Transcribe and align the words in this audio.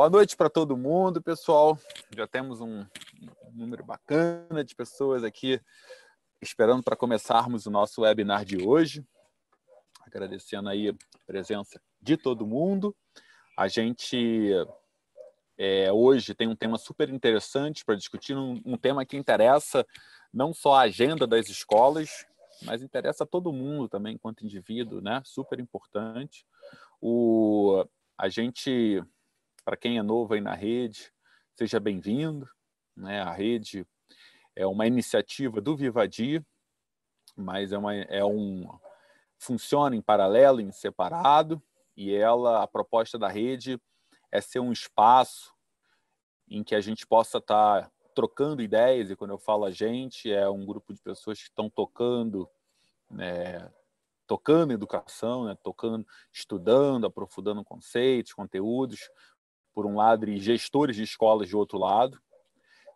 Boa 0.00 0.08
noite 0.08 0.34
para 0.34 0.48
todo 0.48 0.78
mundo, 0.78 1.20
pessoal. 1.20 1.78
Já 2.16 2.26
temos 2.26 2.62
um 2.62 2.86
número 3.52 3.84
bacana 3.84 4.64
de 4.64 4.74
pessoas 4.74 5.22
aqui 5.22 5.60
esperando 6.40 6.82
para 6.82 6.96
começarmos 6.96 7.66
o 7.66 7.70
nosso 7.70 8.00
webinar 8.00 8.42
de 8.42 8.66
hoje. 8.66 9.04
Agradecendo 10.00 10.70
aí 10.70 10.88
a 10.88 10.94
presença 11.26 11.78
de 12.00 12.16
todo 12.16 12.46
mundo. 12.46 12.96
A 13.54 13.68
gente 13.68 14.50
é, 15.58 15.92
hoje 15.92 16.34
tem 16.34 16.48
um 16.48 16.56
tema 16.56 16.78
super 16.78 17.10
interessante 17.10 17.84
para 17.84 17.94
discutir, 17.94 18.34
um, 18.34 18.58
um 18.64 18.78
tema 18.78 19.04
que 19.04 19.18
interessa 19.18 19.86
não 20.32 20.54
só 20.54 20.76
a 20.76 20.84
agenda 20.84 21.26
das 21.26 21.50
escolas, 21.50 22.24
mas 22.62 22.82
interessa 22.82 23.24
a 23.24 23.26
todo 23.26 23.52
mundo 23.52 23.86
também, 23.86 24.14
enquanto 24.14 24.46
indivíduo, 24.46 25.02
né? 25.02 25.20
Super 25.26 25.60
importante. 25.60 26.46
O, 27.02 27.84
a 28.16 28.30
gente 28.30 29.04
para 29.70 29.76
quem 29.76 29.98
é 29.98 30.02
novo 30.02 30.34
aí 30.34 30.40
na 30.40 30.52
rede, 30.52 31.12
seja 31.54 31.78
bem-vindo. 31.78 32.44
Né? 32.96 33.20
A 33.20 33.30
rede 33.30 33.86
é 34.56 34.66
uma 34.66 34.84
iniciativa 34.84 35.60
do 35.60 35.76
Vivadi, 35.76 36.44
mas 37.36 37.70
é, 37.70 37.78
uma, 37.78 37.94
é 37.94 38.24
um 38.24 38.66
funciona 39.38 39.94
em 39.94 40.02
paralelo, 40.02 40.60
em 40.60 40.72
separado, 40.72 41.62
e 41.96 42.12
ela, 42.12 42.64
a 42.64 42.66
proposta 42.66 43.16
da 43.16 43.28
rede 43.28 43.80
é 44.32 44.40
ser 44.40 44.58
um 44.58 44.72
espaço 44.72 45.54
em 46.48 46.64
que 46.64 46.74
a 46.74 46.80
gente 46.80 47.06
possa 47.06 47.38
estar 47.38 47.82
tá 47.82 47.92
trocando 48.12 48.62
ideias, 48.62 49.08
e 49.08 49.14
quando 49.14 49.30
eu 49.30 49.38
falo 49.38 49.64
a 49.64 49.70
gente, 49.70 50.32
é 50.32 50.50
um 50.50 50.66
grupo 50.66 50.92
de 50.92 51.00
pessoas 51.00 51.38
que 51.38 51.44
estão 51.44 51.70
tocando, 51.70 52.50
né, 53.08 53.70
tocando 54.30 54.72
educação, 54.72 55.44
né, 55.44 55.56
tocando, 55.60 56.04
estudando, 56.32 57.04
aprofundando 57.04 57.64
conceitos, 57.64 58.32
conteúdos, 58.32 59.10
por 59.74 59.86
um 59.86 59.96
lado, 59.96 60.28
e 60.28 60.38
gestores 60.38 60.96
de 60.96 61.02
escolas 61.02 61.48
de 61.48 61.56
outro 61.56 61.78
lado. 61.78 62.20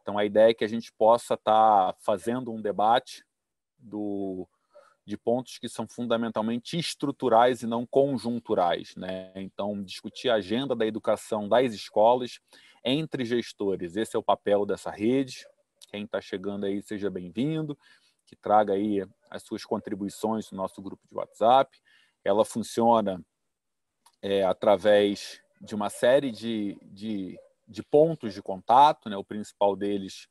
Então, 0.03 0.19
a 0.19 0.25
ideia 0.25 0.51
é 0.51 0.55
que 0.55 0.65
a 0.65 0.69
gente 0.69 0.93
possa 0.93 1.35
estar 1.35 1.93
tá 1.93 1.99
fazendo 2.01 2.53
um 2.53 2.61
debate 2.61 3.25
do, 3.79 4.47
de 5.07 5.17
pontos 5.17 5.59
que 5.59 5.69
são 5.69 5.87
fundamentalmente 5.87 6.79
estruturais 6.79 7.63
e 7.63 7.67
não 7.67 7.87
conjunturais. 7.87 8.95
Né? 8.97 9.33
Então, 9.37 9.83
discutir 9.83 10.29
a 10.29 10.35
agenda 10.35 10.75
da 10.75 10.87
educação 10.87 11.49
das 11.49 11.73
escolas 11.73 12.41
entre 12.85 13.25
gestores. 13.25 13.97
Esse 13.97 14.17
é 14.17 14.19
o 14.19 14.23
papel 14.23 14.67
dessa 14.67 14.91
rede. 14.91 15.47
Quem 15.91 16.05
está 16.05 16.21
chegando 16.21 16.67
aí, 16.67 16.83
seja 16.83 17.09
bem-vindo, 17.09 17.79
que 18.27 18.37
traga 18.37 18.73
aí 18.73 19.07
as 19.31 19.43
suas 19.43 19.65
contribuições 19.65 20.51
no 20.51 20.59
nosso 20.59 20.83
grupo 20.83 21.03
de 21.09 21.17
WhatsApp. 21.17 21.79
Ela 22.25 22.45
funciona 22.45 23.25
é, 24.21 24.43
através 24.43 25.41
de 25.65 25.75
uma 25.75 25.89
série 25.89 26.31
de, 26.31 26.77
de, 26.83 27.39
de 27.67 27.83
pontos 27.83 28.35
de 28.35 28.43
contato, 28.43 29.09
né? 29.09 29.17
o 29.17 29.25
principal 29.25 29.75
deles, 29.75 30.29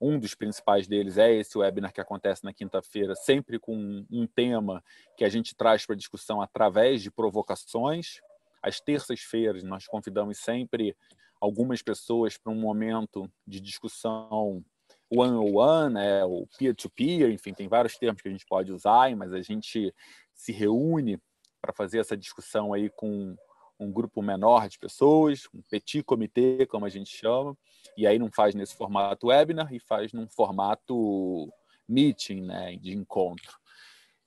um 0.00 0.18
dos 0.18 0.34
principais 0.34 0.86
deles 0.86 1.16
é 1.16 1.32
esse 1.32 1.56
webinar 1.56 1.92
que 1.92 2.00
acontece 2.00 2.44
na 2.44 2.52
quinta-feira, 2.52 3.14
sempre 3.14 3.58
com 3.58 4.04
um 4.10 4.26
tema 4.26 4.84
que 5.16 5.24
a 5.24 5.28
gente 5.28 5.54
traz 5.54 5.86
para 5.86 5.96
discussão 5.96 6.42
através 6.42 7.02
de 7.02 7.10
provocações. 7.10 8.20
Às 8.62 8.80
terças-feiras, 8.80 9.62
nós 9.62 9.86
convidamos 9.86 10.38
sempre 10.38 10.96
algumas 11.40 11.82
pessoas 11.82 12.36
para 12.36 12.52
um 12.52 12.60
momento 12.60 13.30
de 13.46 13.60
discussão 13.60 14.64
one-on-one, 15.10 15.94
né, 15.94 16.24
ou 16.24 16.46
peer-to-peer, 16.58 17.30
enfim, 17.30 17.52
tem 17.52 17.68
vários 17.68 17.96
termos 17.96 18.20
que 18.20 18.28
a 18.28 18.30
gente 18.30 18.46
pode 18.46 18.72
usar, 18.72 19.14
mas 19.16 19.32
a 19.32 19.42
gente 19.42 19.94
se 20.34 20.52
reúne 20.52 21.20
para 21.60 21.72
fazer 21.72 21.98
essa 21.98 22.16
discussão 22.16 22.72
aí 22.72 22.90
com 22.90 23.36
um 23.78 23.90
grupo 23.90 24.22
menor 24.22 24.68
de 24.68 24.78
pessoas, 24.78 25.48
um 25.52 25.60
petit 25.62 26.02
comitê, 26.02 26.66
como 26.66 26.86
a 26.86 26.88
gente 26.88 27.14
chama, 27.16 27.56
e 27.96 28.06
aí 28.06 28.18
não 28.18 28.30
faz 28.30 28.54
nesse 28.54 28.74
formato 28.76 29.28
webinar 29.28 29.72
e 29.72 29.80
faz 29.80 30.12
num 30.12 30.28
formato 30.28 31.52
meeting, 31.88 32.42
né, 32.42 32.76
de 32.76 32.94
encontro. 32.94 33.58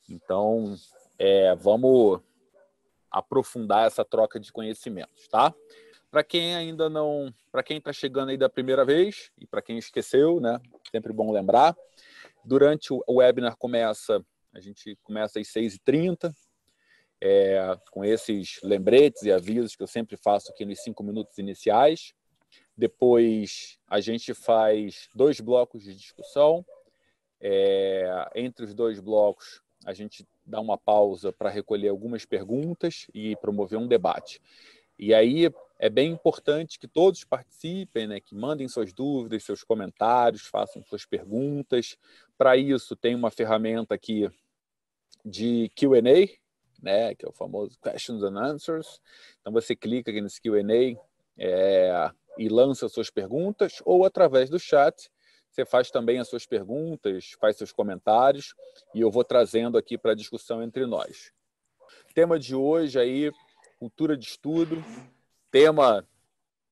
Então, 0.10 0.76
é, 1.18 1.56
vamos 1.56 2.22
aprofundar 3.10 3.88
essa 3.88 4.06
troca 4.06 4.40
de 4.40 4.52
conhecimentos, 4.52 5.28
tá? 5.28 5.54
Para 6.12 6.24
quem 6.24 6.56
ainda 6.56 6.90
não, 6.90 7.34
para 7.52 7.64
quem 7.64 7.78
está 7.78 7.92
chegando 7.92 8.30
aí 8.30 8.38
da 8.38 8.50
primeira 8.50 8.86
vez 8.86 9.32
e 9.38 9.46
para 9.46 9.62
quem 9.62 9.78
esqueceu, 9.78 10.40
né, 10.40 10.60
sempre 10.92 11.12
bom 11.12 11.32
lembrar, 11.32 11.76
durante 12.46 12.94
o 12.94 13.04
webinar 13.10 13.58
começa, 13.58 14.24
a 14.54 14.60
gente 14.60 14.98
começa 15.04 15.40
às 15.40 15.48
6h30, 15.48 16.34
é, 17.22 17.78
com 17.92 18.04
esses 18.06 18.60
lembretes 18.64 19.24
e 19.24 19.32
avisos 19.32 19.76
que 19.76 19.84
eu 19.84 19.88
sempre 19.88 20.16
faço 20.18 20.52
aqui 20.52 20.66
nos 20.66 20.80
cinco 20.80 21.04
minutos 21.04 21.38
iniciais. 21.38 22.14
Depois 22.76 23.78
a 23.88 24.00
gente 24.00 24.34
faz 24.34 25.10
dois 25.16 25.40
blocos 25.40 25.84
de 25.84 25.96
discussão. 25.96 26.66
É, 27.40 28.30
entre 28.36 28.66
os 28.66 28.74
dois 28.74 29.00
blocos, 29.00 29.62
a 29.86 29.94
gente 29.94 30.28
dá 30.46 30.60
uma 30.60 30.78
pausa 30.78 31.32
para 31.32 31.50
recolher 31.50 31.90
algumas 31.90 32.26
perguntas 32.26 33.08
e 33.14 33.36
promover 33.38 33.78
um 33.78 33.88
debate. 33.88 34.42
E 34.98 35.14
aí 35.14 35.52
é 35.80 35.90
bem 35.90 36.12
importante 36.12 36.80
que 36.80 36.88
todos 36.88 37.24
participem, 37.24 38.08
né, 38.08 38.20
que 38.20 38.34
mandem 38.34 38.68
suas 38.68 38.92
dúvidas, 38.92 39.44
seus 39.44 39.64
comentários, 39.64 40.48
façam 40.48 40.84
suas 40.84 41.06
perguntas. 41.06 41.96
Para 42.38 42.58
isso, 42.58 42.96
tem 42.96 43.14
uma 43.14 43.30
ferramenta 43.30 43.94
aqui 43.94 44.30
de 45.24 45.70
QA, 45.76 46.28
né, 46.82 47.16
que 47.16 47.26
é 47.26 47.30
o 47.30 47.34
famoso 47.34 47.78
Questions 47.82 48.24
and 48.24 48.38
Answers. 48.40 49.02
Então 49.42 49.52
você 49.52 49.76
clica 49.76 50.12
aqui 50.12 50.22
nesse 50.22 50.42
Q&A 50.42 50.98
é, 51.38 52.12
e 52.38 52.50
lança 52.50 52.88
suas 52.90 53.10
perguntas, 53.10 53.82
ou 53.86 54.06
através 54.06 54.50
do 54.50 54.60
chat 54.60 55.10
você 55.50 55.66
faz 55.66 55.90
também 55.90 56.20
as 56.20 56.28
suas 56.28 56.46
perguntas, 56.46 57.32
faz 57.40 57.58
seus 57.58 57.72
comentários 57.72 58.54
e 58.94 59.02
eu 59.02 59.10
vou 59.10 59.24
trazendo 59.24 59.78
aqui 59.78 59.98
para 59.98 60.12
a 60.12 60.16
discussão 60.16 60.62
entre 60.62 60.86
nós. 60.86 61.32
Tema 62.14 62.38
de 62.38 62.54
hoje 62.54 63.00
aí, 63.00 63.32
cultura 63.80 64.16
de 64.16 64.26
estudo, 64.26 64.84
tema 65.50 66.08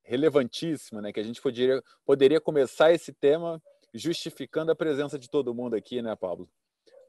relevantíssimo, 0.03 1.01
né? 1.01 1.11
Que 1.11 1.19
a 1.19 1.23
gente 1.23 1.41
poderia, 1.41 1.83
poderia 2.05 2.39
começar 2.39 2.91
esse 2.91 3.11
tema 3.11 3.61
justificando 3.94 4.71
a 4.71 4.75
presença 4.75 5.17
de 5.17 5.29
todo 5.29 5.55
mundo 5.55 5.75
aqui, 5.75 6.01
né, 6.01 6.15
Pablo? 6.15 6.47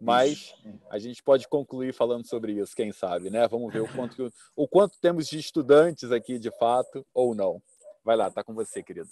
Mas 0.00 0.54
a 0.90 0.98
gente 0.98 1.22
pode 1.22 1.48
concluir 1.48 1.92
falando 1.92 2.26
sobre 2.26 2.52
isso, 2.52 2.74
quem 2.74 2.92
sabe, 2.92 3.30
né? 3.30 3.46
Vamos 3.48 3.72
ver 3.72 3.80
o 3.80 3.88
quanto, 3.88 4.32
o 4.54 4.68
quanto 4.68 4.98
temos 5.00 5.26
de 5.26 5.38
estudantes 5.38 6.12
aqui 6.12 6.38
de 6.38 6.50
fato 6.58 7.06
ou 7.14 7.34
não. 7.34 7.62
Vai 8.04 8.16
lá, 8.16 8.30
tá 8.30 8.44
com 8.44 8.54
você, 8.54 8.82
querido. 8.82 9.08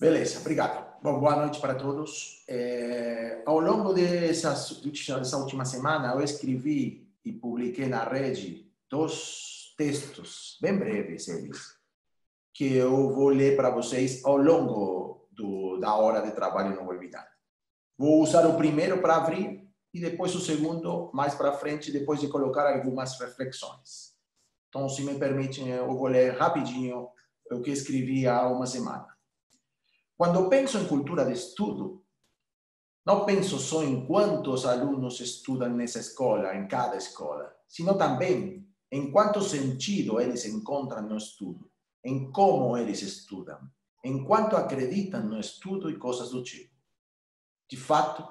Beleza, 0.00 0.40
obrigado. 0.40 1.00
Bom, 1.02 1.20
boa 1.20 1.36
noite 1.36 1.60
para 1.60 1.74
todos. 1.74 2.44
É, 2.48 3.42
ao 3.46 3.60
longo 3.60 3.92
dessas, 3.92 4.80
dessa 4.80 5.36
última 5.36 5.64
semana, 5.64 6.12
eu 6.12 6.22
escrevi 6.22 7.08
e 7.24 7.32
publiquei 7.32 7.86
na 7.86 8.02
rede 8.02 8.68
dois 8.90 9.74
textos, 9.76 10.58
bem 10.60 10.76
breves 10.76 11.28
eles, 11.28 11.76
que 12.52 12.74
eu 12.74 13.12
vou 13.12 13.28
ler 13.28 13.56
para 13.56 13.70
vocês 13.70 14.24
ao 14.24 14.36
longo 14.36 15.28
do, 15.30 15.78
da 15.78 15.94
hora 15.94 16.20
de 16.20 16.32
trabalho 16.32 16.74
no 16.74 16.88
webinar. 16.88 17.28
Vou 17.96 18.22
usar 18.22 18.46
o 18.46 18.56
primeiro 18.56 19.00
para 19.00 19.16
abrir 19.16 19.61
e 19.92 20.00
depois 20.00 20.34
o 20.34 20.40
segundo 20.40 21.10
mais 21.12 21.34
para 21.34 21.52
frente, 21.52 21.92
depois 21.92 22.20
de 22.20 22.28
colocar 22.28 22.72
algumas 22.72 23.18
reflexões. 23.18 24.12
Então, 24.68 24.88
se 24.88 25.02
me 25.02 25.18
permitem, 25.18 25.68
eu 25.68 25.86
vou 25.86 26.06
ler 26.06 26.34
rapidinho 26.34 27.08
o 27.50 27.60
que 27.60 27.70
escrevi 27.70 28.26
há 28.26 28.48
uma 28.48 28.66
semana. 28.66 29.06
Quando 30.16 30.48
penso 30.48 30.78
em 30.78 30.86
cultura 30.86 31.24
de 31.26 31.32
estudo, 31.32 32.02
não 33.04 33.26
penso 33.26 33.58
só 33.58 33.82
em 33.82 34.06
quantos 34.06 34.64
alunos 34.64 35.20
estudam 35.20 35.68
nessa 35.70 35.98
escola, 35.98 36.54
em 36.56 36.66
cada 36.68 36.96
escola, 36.96 37.54
sino 37.68 37.98
também 37.98 38.66
em 38.90 39.10
quanto 39.10 39.42
sentido 39.42 40.20
eles 40.20 40.44
encontram 40.44 41.02
no 41.02 41.16
estudo, 41.16 41.70
em 42.04 42.30
como 42.30 42.76
eles 42.76 43.02
estudam, 43.02 43.58
em 44.04 44.24
quanto 44.24 44.56
acreditam 44.56 45.24
no 45.24 45.40
estudo 45.40 45.90
e 45.90 45.98
coisas 45.98 46.30
do 46.30 46.42
tipo. 46.42 46.72
De 47.68 47.76
fato, 47.76 48.26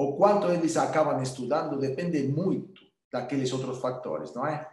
o 0.00 0.16
quanto 0.16 0.50
eles 0.50 0.78
acabam 0.78 1.20
estudando 1.22 1.78
depende 1.78 2.26
muito 2.26 2.80
daqueles 3.12 3.52
outros 3.52 3.78
fatores, 3.78 4.32
não 4.32 4.46
é? 4.46 4.66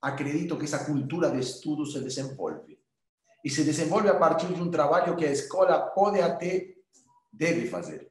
Acredito 0.00 0.56
que 0.56 0.64
essa 0.64 0.86
cultura 0.86 1.30
de 1.30 1.40
estudo 1.40 1.84
se 1.84 2.00
desenvolve. 2.00 2.78
E 3.44 3.50
se 3.50 3.64
desenvolve 3.64 4.08
a 4.08 4.18
partir 4.18 4.46
de 4.46 4.62
um 4.62 4.70
trabalho 4.70 5.14
que 5.14 5.26
a 5.26 5.30
escola 5.30 5.78
pode 5.90 6.22
até, 6.22 6.74
deve 7.30 7.68
fazer. 7.68 8.10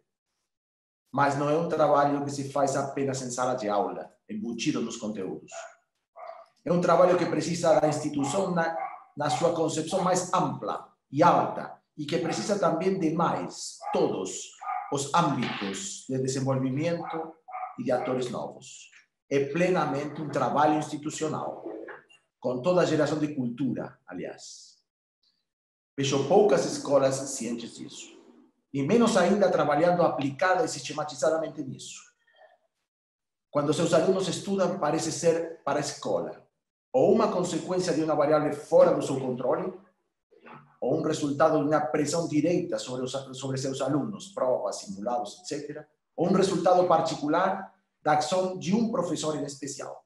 Mas 1.11 1.35
não 1.35 1.49
é 1.49 1.57
um 1.57 1.67
trabalho 1.67 2.23
que 2.23 2.29
se 2.29 2.51
faz 2.51 2.75
apenas 2.75 3.23
em 3.23 3.31
sala 3.31 3.55
de 3.55 3.67
aula, 3.67 4.13
embutido 4.29 4.81
nos 4.81 4.97
conteúdos. 4.97 5.51
É 6.63 6.71
um 6.71 6.81
trabalho 6.81 7.17
que 7.17 7.25
precisa 7.25 7.79
da 7.79 7.87
instituição 7.87 8.51
na, 8.51 8.77
na 9.17 9.31
sua 9.31 9.55
concepção 9.55 10.01
mais 10.03 10.31
ampla 10.31 10.93
e 11.11 11.23
alta, 11.23 11.81
e 11.97 12.05
que 12.05 12.19
precisa 12.19 12.59
também 12.59 12.99
de 12.99 13.11
mais, 13.11 13.79
todos, 13.91 14.54
os 14.91 15.13
âmbitos 15.13 16.05
de 16.07 16.17
desenvolvimento 16.17 17.33
e 17.79 17.83
de 17.83 17.91
atores 17.91 18.29
novos. 18.29 18.89
É 19.29 19.45
plenamente 19.45 20.21
um 20.21 20.29
trabalho 20.29 20.77
institucional, 20.77 21.65
com 22.39 22.61
toda 22.61 22.81
a 22.81 22.85
de 22.85 23.35
cultura, 23.35 23.99
aliás. 24.07 24.75
Vejo 25.97 26.27
poucas 26.27 26.65
escolas 26.65 27.15
cientes 27.15 27.75
disso. 27.75 28.13
E 28.73 28.83
menos 28.83 29.15
ainda 29.15 29.49
trabalhando 29.49 30.03
aplicada 30.03 30.65
e 30.65 30.67
sistematizadamente 30.67 31.63
nisso. 31.63 32.01
Quando 33.49 33.73
seus 33.73 33.93
alunos 33.93 34.27
estudam, 34.27 34.77
parece 34.77 35.13
ser 35.13 35.63
para 35.63 35.77
a 35.77 35.81
escola, 35.81 36.45
ou 36.91 37.13
uma 37.13 37.31
consequência 37.31 37.93
de 37.93 38.03
uma 38.03 38.13
variável 38.13 38.53
fora 38.53 38.93
do 38.93 39.01
seu 39.01 39.17
controle, 39.17 39.73
ou 40.85 40.99
um 40.99 41.01
resultado 41.01 41.59
de 41.59 41.65
uma 41.65 41.81
pressão 41.81 42.27
direta 42.27 42.77
sobre, 42.77 43.03
os, 43.03 43.11
sobre 43.33 43.57
seus 43.57 43.81
alunos, 43.81 44.27
provas, 44.27 44.77
simulados, 44.77 45.39
etc., 45.39 45.83
ou 46.15 46.29
um 46.29 46.33
resultado 46.33 46.87
particular 46.87 47.73
da 48.03 48.13
ação 48.13 48.57
de 48.59 48.73
um 48.73 48.91
professor 48.91 49.35
em 49.35 49.43
especial. 49.43 50.05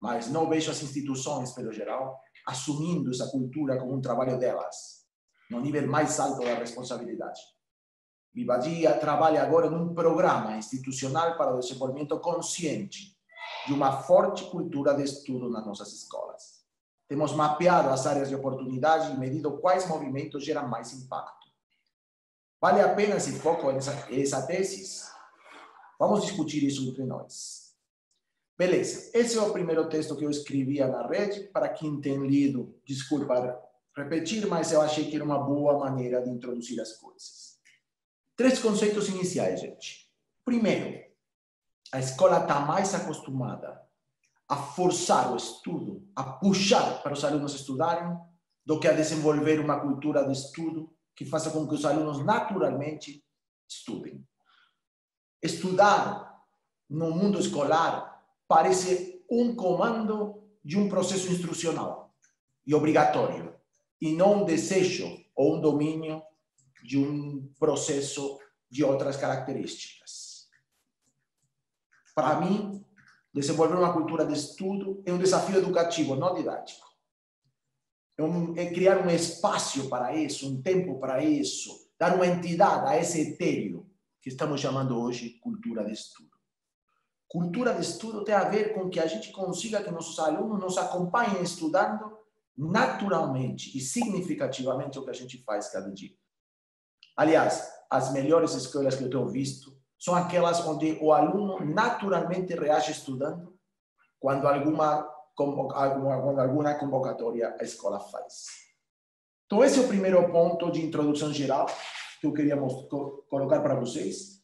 Mas 0.00 0.28
não 0.30 0.48
vejo 0.48 0.70
as 0.70 0.82
instituições, 0.82 1.52
pelo 1.52 1.72
geral, 1.72 2.18
assumindo 2.46 3.10
essa 3.10 3.28
cultura 3.28 3.78
como 3.78 3.94
um 3.94 4.00
trabalho 4.00 4.38
delas, 4.38 5.04
no 5.50 5.60
nível 5.60 5.86
mais 5.86 6.18
alto 6.18 6.42
da 6.42 6.54
responsabilidade. 6.54 7.40
Vivadia 8.32 8.98
trabalha 8.98 9.42
agora 9.42 9.68
num 9.68 9.94
programa 9.94 10.56
institucional 10.56 11.36
para 11.36 11.54
o 11.54 11.58
desenvolvimento 11.58 12.18
consciente 12.20 13.14
de 13.66 13.72
uma 13.74 14.02
forte 14.02 14.44
cultura 14.44 14.94
de 14.94 15.02
estudo 15.02 15.50
nas 15.50 15.66
nossas 15.66 15.92
escolas. 15.92 16.57
Temos 17.08 17.32
mapeado 17.32 17.88
as 17.88 18.06
áreas 18.06 18.28
de 18.28 18.34
oportunidade 18.34 19.12
e 19.12 19.18
medido 19.18 19.58
quais 19.58 19.88
movimentos 19.88 20.44
geram 20.44 20.68
mais 20.68 20.92
impacto. 20.92 21.48
Vale 22.60 22.80
a 22.80 22.94
pena 22.94 23.16
esse 23.16 23.32
foco 23.38 23.72
nessa, 23.72 23.92
essa 24.10 24.46
tese? 24.46 25.08
Vamos 25.98 26.22
discutir 26.22 26.62
isso 26.62 26.86
entre 26.88 27.04
nós. 27.04 27.74
Beleza, 28.58 29.10
esse 29.14 29.38
é 29.38 29.40
o 29.40 29.52
primeiro 29.52 29.88
texto 29.88 30.16
que 30.16 30.24
eu 30.24 30.30
escrevia 30.30 30.86
na 30.86 31.06
rede. 31.06 31.44
Para 31.48 31.68
quem 31.68 32.00
tem 32.00 32.26
lido, 32.26 32.78
desculpa 32.84 33.58
repetir, 33.96 34.46
mas 34.46 34.72
eu 34.72 34.80
achei 34.80 35.08
que 35.08 35.16
era 35.16 35.24
uma 35.24 35.38
boa 35.38 35.78
maneira 35.78 36.22
de 36.22 36.30
introduzir 36.30 36.80
as 36.80 36.92
coisas. 36.94 37.58
Três 38.36 38.58
conceitos 38.58 39.08
iniciais, 39.08 39.60
gente. 39.60 40.12
Primeiro, 40.44 41.04
a 41.92 41.98
escola 41.98 42.40
está 42.40 42.60
mais 42.60 42.94
acostumada 42.94 43.87
a 44.48 44.56
forçar 44.56 45.32
o 45.32 45.36
estudo, 45.36 46.08
a 46.16 46.24
puxar 46.24 47.02
para 47.02 47.12
os 47.12 47.24
alunos 47.24 47.54
estudarem, 47.54 48.18
do 48.64 48.80
que 48.80 48.88
a 48.88 48.92
desenvolver 48.92 49.60
uma 49.60 49.80
cultura 49.80 50.24
de 50.24 50.32
estudo 50.32 50.92
que 51.14 51.24
faça 51.24 51.50
com 51.50 51.66
que 51.66 51.74
os 51.74 51.84
alunos 51.84 52.24
naturalmente 52.24 53.24
estudem. 53.68 54.26
Estudar 55.42 56.42
no 56.88 57.10
mundo 57.10 57.38
escolar 57.38 58.24
parece 58.46 59.24
um 59.30 59.54
comando 59.54 60.42
de 60.64 60.78
um 60.78 60.88
processo 60.88 61.30
instrucional 61.30 62.14
e 62.66 62.74
obrigatório, 62.74 63.54
e 64.00 64.12
não 64.12 64.42
um 64.42 64.44
desejo 64.44 65.24
ou 65.34 65.56
um 65.56 65.60
domínio 65.60 66.22
de 66.82 66.98
um 66.98 67.52
processo 67.58 68.38
de 68.70 68.84
outras 68.84 69.16
características. 69.16 70.48
Para 72.14 72.40
mim, 72.40 72.84
desenvolver 73.38 73.74
uma 73.74 73.92
cultura 73.92 74.26
de 74.26 74.34
estudo 74.34 75.02
é 75.04 75.12
um 75.12 75.18
desafio 75.18 75.58
educativo, 75.58 76.14
não 76.14 76.34
didático. 76.34 76.86
É, 78.16 78.22
um, 78.22 78.56
é 78.56 78.70
criar 78.72 78.98
um 78.98 79.10
espaço 79.10 79.88
para 79.88 80.14
isso, 80.16 80.48
um 80.48 80.60
tempo 80.60 80.98
para 80.98 81.22
isso, 81.22 81.88
dar 81.98 82.14
uma 82.14 82.26
entidade 82.26 82.88
a 82.88 82.98
esse 82.98 83.20
etéreo 83.20 83.88
que 84.20 84.28
estamos 84.28 84.60
chamando 84.60 84.98
hoje 85.00 85.38
cultura 85.40 85.84
de 85.84 85.92
estudo. 85.92 86.30
Cultura 87.28 87.74
de 87.74 87.82
estudo 87.82 88.24
tem 88.24 88.34
a 88.34 88.48
ver 88.48 88.74
com 88.74 88.88
que 88.88 88.98
a 88.98 89.06
gente 89.06 89.30
consiga 89.30 89.82
que 89.82 89.90
nossos 89.90 90.18
alunos 90.18 90.58
nos 90.58 90.78
acompanhem 90.78 91.42
estudando 91.42 92.18
naturalmente 92.56 93.76
e 93.76 93.80
significativamente 93.80 94.98
o 94.98 95.04
que 95.04 95.10
a 95.10 95.14
gente 95.14 95.38
faz 95.44 95.68
cada 95.70 95.90
dia. 95.92 96.16
Aliás, 97.16 97.70
as 97.90 98.12
melhores 98.12 98.54
escolas 98.54 98.96
que 98.96 99.04
eu 99.04 99.10
tenho 99.10 99.28
visto 99.28 99.77
são 99.98 100.14
aquelas 100.14 100.64
onde 100.64 100.96
o 101.00 101.12
aluno 101.12 101.64
naturalmente 101.64 102.54
reage 102.54 102.92
estudando 102.92 103.58
quando 104.20 104.46
alguma, 104.46 105.02
quando 105.34 106.40
alguma 106.40 106.74
convocatória 106.74 107.56
a 107.58 107.64
escola 107.64 107.98
faz. 107.98 108.46
Então, 109.46 109.64
esse 109.64 109.78
é 109.78 109.82
o 109.82 109.88
primeiro 109.88 110.30
ponto 110.30 110.70
de 110.70 110.84
introdução 110.84 111.32
geral 111.32 111.66
que 112.20 112.26
eu 112.26 112.32
queria 112.32 112.56
colocar 113.28 113.60
para 113.60 113.74
vocês. 113.74 114.42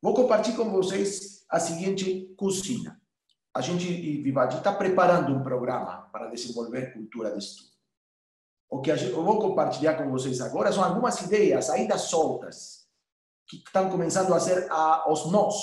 Vou 0.00 0.14
compartilhar 0.14 0.56
com 0.56 0.70
vocês 0.70 1.44
a 1.50 1.58
seguinte 1.58 2.34
cozinha. 2.36 3.00
A 3.54 3.60
gente, 3.60 3.86
Vivadi, 4.22 4.56
está 4.56 4.72
preparando 4.72 5.34
um 5.34 5.42
programa 5.42 6.08
para 6.12 6.28
desenvolver 6.28 6.92
cultura 6.92 7.30
de 7.32 7.38
estudo. 7.38 7.70
O 8.68 8.80
que 8.80 8.90
eu 8.90 9.24
vou 9.24 9.38
compartilhar 9.38 9.94
com 9.94 10.10
vocês 10.10 10.40
agora 10.40 10.72
são 10.72 10.82
algumas 10.82 11.20
ideias 11.20 11.70
ainda 11.70 11.96
soltas 11.96 12.83
que 13.46 13.56
estão 13.56 13.90
começando 13.90 14.32
a 14.32 14.40
ser 14.40 14.70
a, 14.70 15.10
os 15.10 15.30
nós 15.30 15.54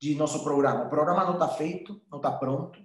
de 0.00 0.14
nosso 0.14 0.42
programa. 0.42 0.84
O 0.84 0.90
programa 0.90 1.24
não 1.24 1.34
está 1.34 1.48
feito, 1.48 2.00
não 2.10 2.18
está 2.18 2.30
pronto, 2.32 2.78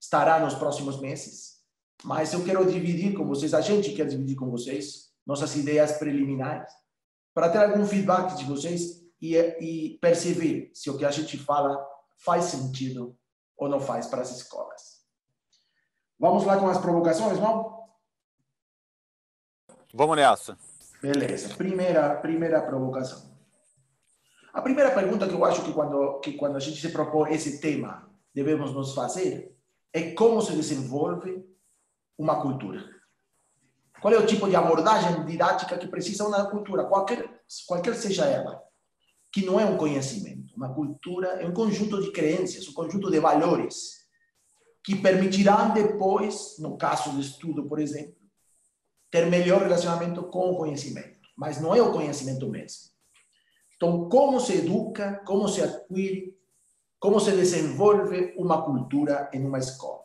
estará 0.00 0.40
nos 0.40 0.54
próximos 0.54 1.00
meses, 1.00 1.62
mas 2.04 2.32
eu 2.32 2.44
quero 2.44 2.70
dividir 2.70 3.14
com 3.14 3.26
vocês, 3.26 3.54
a 3.54 3.60
gente 3.60 3.92
quer 3.92 4.06
dividir 4.06 4.36
com 4.36 4.50
vocês 4.50 5.12
nossas 5.24 5.54
ideias 5.54 5.92
preliminares 5.92 6.72
para 7.32 7.48
ter 7.48 7.58
algum 7.58 7.86
feedback 7.86 8.36
de 8.36 8.44
vocês 8.44 9.02
e, 9.20 9.36
e 9.36 9.98
perceber 9.98 10.70
se 10.74 10.90
o 10.90 10.98
que 10.98 11.04
a 11.04 11.10
gente 11.10 11.38
fala 11.38 11.82
faz 12.18 12.46
sentido 12.46 13.16
ou 13.56 13.68
não 13.68 13.80
faz 13.80 14.06
para 14.08 14.22
as 14.22 14.36
escolas. 14.36 15.02
Vamos 16.18 16.44
lá 16.44 16.58
com 16.58 16.68
as 16.68 16.78
provocações, 16.78 17.38
vamos? 17.38 17.72
Vamos 19.94 20.16
nessa. 20.16 20.58
Beleza. 21.00 21.54
Primeira, 21.56 22.14
primeira 22.16 22.60
provocação. 22.62 23.31
A 24.52 24.60
primeira 24.60 24.90
pergunta 24.90 25.26
que 25.26 25.34
eu 25.34 25.44
acho 25.44 25.62
que 25.64 25.72
quando, 25.72 26.20
que 26.20 26.32
quando 26.34 26.56
a 26.56 26.60
gente 26.60 26.80
se 26.80 26.90
propõe 26.90 27.32
esse 27.32 27.60
tema 27.60 28.10
devemos 28.34 28.72
nos 28.72 28.94
fazer 28.94 29.56
é 29.92 30.12
como 30.12 30.42
se 30.42 30.52
desenvolve 30.52 31.44
uma 32.18 32.40
cultura. 32.40 32.84
Qual 34.00 34.12
é 34.12 34.18
o 34.18 34.26
tipo 34.26 34.48
de 34.48 34.56
abordagem 34.56 35.24
didática 35.24 35.78
que 35.78 35.86
precisa 35.86 36.26
uma 36.26 36.50
cultura, 36.50 36.84
qualquer, 36.84 37.42
qualquer 37.66 37.94
seja 37.94 38.26
ela, 38.26 38.60
que 39.32 39.44
não 39.44 39.58
é 39.58 39.64
um 39.64 39.76
conhecimento. 39.76 40.54
Uma 40.54 40.74
cultura 40.74 41.28
é 41.40 41.46
um 41.46 41.54
conjunto 41.54 42.02
de 42.02 42.10
crenças, 42.12 42.68
um 42.68 42.74
conjunto 42.74 43.10
de 43.10 43.18
valores 43.18 44.02
que 44.84 44.96
permitirão 44.96 45.72
depois, 45.72 46.56
no 46.58 46.76
caso 46.76 47.12
do 47.12 47.20
estudo, 47.20 47.66
por 47.66 47.78
exemplo, 47.78 48.16
ter 49.10 49.26
melhor 49.26 49.62
relacionamento 49.62 50.24
com 50.24 50.50
o 50.50 50.56
conhecimento, 50.56 51.20
mas 51.36 51.60
não 51.60 51.74
é 51.74 51.80
o 51.80 51.92
conhecimento 51.92 52.48
mesmo. 52.48 52.91
Então, 53.82 54.08
como 54.08 54.38
se 54.38 54.58
educa, 54.58 55.20
como 55.26 55.48
se 55.48 55.60
adquire, 55.60 56.38
como 57.00 57.18
se 57.18 57.32
desenvolve 57.32 58.32
uma 58.38 58.64
cultura 58.64 59.28
em 59.32 59.44
uma 59.44 59.58
escola? 59.58 60.04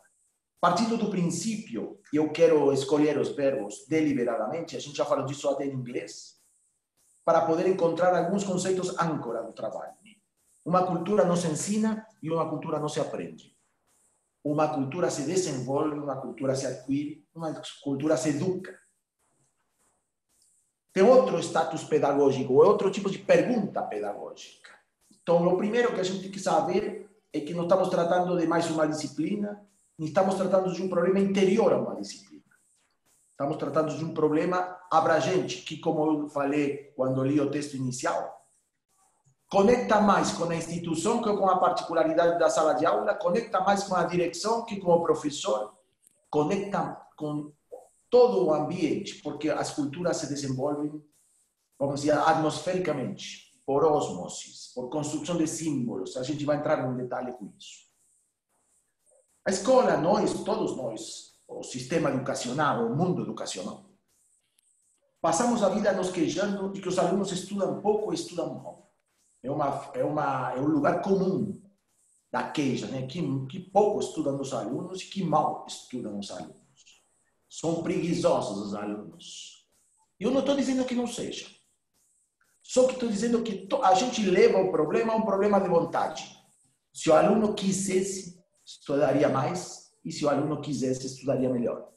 Partindo 0.60 0.96
do 0.96 1.08
princípio, 1.08 2.00
e 2.12 2.16
eu 2.16 2.28
quero 2.32 2.72
escolher 2.72 3.16
os 3.16 3.28
verbos 3.28 3.86
deliberadamente, 3.88 4.76
a 4.76 4.80
gente 4.80 4.96
já 4.96 5.04
falou 5.04 5.24
disso 5.24 5.48
até 5.48 5.64
em 5.64 5.74
inglês, 5.74 6.40
para 7.24 7.42
poder 7.42 7.68
encontrar 7.68 8.12
alguns 8.16 8.42
conceitos 8.42 8.98
âncora 8.98 9.44
do 9.44 9.52
trabalho. 9.52 9.94
Uma 10.66 10.84
cultura 10.84 11.24
não 11.24 11.36
se 11.36 11.46
ensina 11.46 12.04
e 12.20 12.32
uma 12.32 12.50
cultura 12.50 12.80
não 12.80 12.88
se 12.88 12.98
aprende. 12.98 13.56
Uma 14.42 14.66
cultura 14.74 15.08
se 15.08 15.22
desenvolve, 15.22 16.00
uma 16.00 16.20
cultura 16.20 16.56
se 16.56 16.66
adquire, 16.66 17.24
uma 17.32 17.54
cultura 17.84 18.16
se 18.16 18.30
educa 18.30 18.76
tem 20.98 21.06
outro 21.06 21.38
status 21.38 21.84
pedagógico, 21.84 22.60
é 22.60 22.66
outro 22.66 22.90
tipo 22.90 23.08
de 23.08 23.18
pergunta 23.18 23.80
pedagógica. 23.82 24.70
Então, 25.22 25.46
o 25.46 25.56
primeiro 25.56 25.94
que 25.94 26.00
a 26.00 26.02
gente 26.02 26.22
tem 26.22 26.30
que 26.32 26.40
saber 26.40 27.08
é 27.32 27.38
que 27.38 27.54
não 27.54 27.62
estamos 27.62 27.88
tratando 27.88 28.36
de 28.36 28.48
mais 28.48 28.68
uma 28.68 28.84
disciplina, 28.84 29.64
nem 29.96 30.08
estamos 30.08 30.34
tratando 30.34 30.72
de 30.72 30.82
um 30.82 30.88
problema 30.88 31.20
interior 31.20 31.72
a 31.72 31.78
uma 31.78 31.94
disciplina. 31.94 32.42
Estamos 33.30 33.56
tratando 33.58 33.96
de 33.96 34.04
um 34.04 34.12
problema 34.12 34.76
abrangente, 34.90 35.62
que, 35.62 35.78
como 35.78 36.04
eu 36.04 36.28
falei 36.28 36.92
quando 36.96 37.22
li 37.22 37.40
o 37.40 37.48
texto 37.48 37.76
inicial, 37.76 38.44
conecta 39.48 40.00
mais 40.00 40.32
com 40.32 40.50
a 40.50 40.56
instituição 40.56 41.22
que 41.22 41.32
com 41.36 41.48
a 41.48 41.58
particularidade 41.58 42.40
da 42.40 42.50
sala 42.50 42.72
de 42.72 42.84
aula, 42.84 43.14
conecta 43.14 43.60
mais 43.60 43.84
com 43.84 43.94
a 43.94 44.02
direção 44.02 44.64
que 44.64 44.80
com 44.80 44.90
o 44.90 45.02
professor, 45.04 45.74
conecta 46.28 47.00
com 47.16 47.52
todo 48.10 48.44
o 48.44 48.54
ambiente, 48.54 49.22
porque 49.22 49.50
as 49.50 49.72
culturas 49.72 50.16
se 50.16 50.28
desenvolvem, 50.28 51.02
vamos 51.78 52.00
dizer, 52.00 52.12
atmosfericamente, 52.12 53.48
por 53.66 53.84
osmosis, 53.84 54.72
por 54.74 54.88
construção 54.88 55.36
de 55.36 55.46
símbolos. 55.46 56.16
A 56.16 56.22
gente 56.22 56.44
vai 56.44 56.56
entrar 56.56 56.90
em 56.90 56.96
detalhe 56.96 57.32
com 57.32 57.52
isso. 57.58 57.86
A 59.46 59.50
escola, 59.50 59.96
nós, 59.96 60.42
todos 60.44 60.76
nós, 60.76 61.38
o 61.46 61.62
sistema 61.62 62.10
educacional, 62.10 62.86
o 62.86 62.96
mundo 62.96 63.22
educacional, 63.22 63.84
passamos 65.20 65.62
a 65.62 65.68
vida 65.68 65.92
nos 65.92 66.10
queixando 66.10 66.70
de 66.70 66.80
que 66.80 66.88
os 66.88 66.98
alunos 66.98 67.32
estudam 67.32 67.80
pouco 67.80 68.12
e 68.12 68.14
estudam 68.14 68.54
mal. 68.54 68.92
É, 69.42 69.50
uma, 69.50 69.90
é, 69.94 70.04
uma, 70.04 70.52
é 70.52 70.60
um 70.60 70.66
lugar 70.66 71.00
comum 71.02 71.60
da 72.30 72.50
queixa, 72.50 72.86
né? 72.88 73.06
que, 73.06 73.22
que 73.46 73.58
pouco 73.58 74.00
estudam 74.00 74.40
os 74.40 74.52
alunos 74.52 75.00
e 75.00 75.06
que 75.06 75.22
mal 75.22 75.64
estudam 75.66 76.18
os 76.18 76.30
alunos. 76.30 76.67
São 77.60 77.82
preguiçosos 77.82 78.68
os 78.68 78.74
alunos. 78.74 79.66
Eu 80.20 80.30
não 80.30 80.38
estou 80.38 80.54
dizendo 80.54 80.84
que 80.84 80.94
não 80.94 81.08
seja. 81.08 81.48
Só 82.62 82.86
que 82.86 82.92
estou 82.92 83.08
dizendo 83.08 83.42
que 83.42 83.66
a 83.82 83.94
gente 83.94 84.24
leva 84.30 84.58
o 84.58 84.70
problema 84.70 85.12
a 85.12 85.16
um 85.16 85.22
problema 85.22 85.60
de 85.60 85.68
vontade. 85.68 86.38
Se 86.92 87.10
o 87.10 87.14
aluno 87.14 87.54
quisesse, 87.54 88.40
estudaria 88.64 89.28
mais, 89.28 89.92
e 90.04 90.12
se 90.12 90.24
o 90.24 90.28
aluno 90.28 90.60
quisesse, 90.60 91.04
estudaria 91.04 91.50
melhor. 91.50 91.90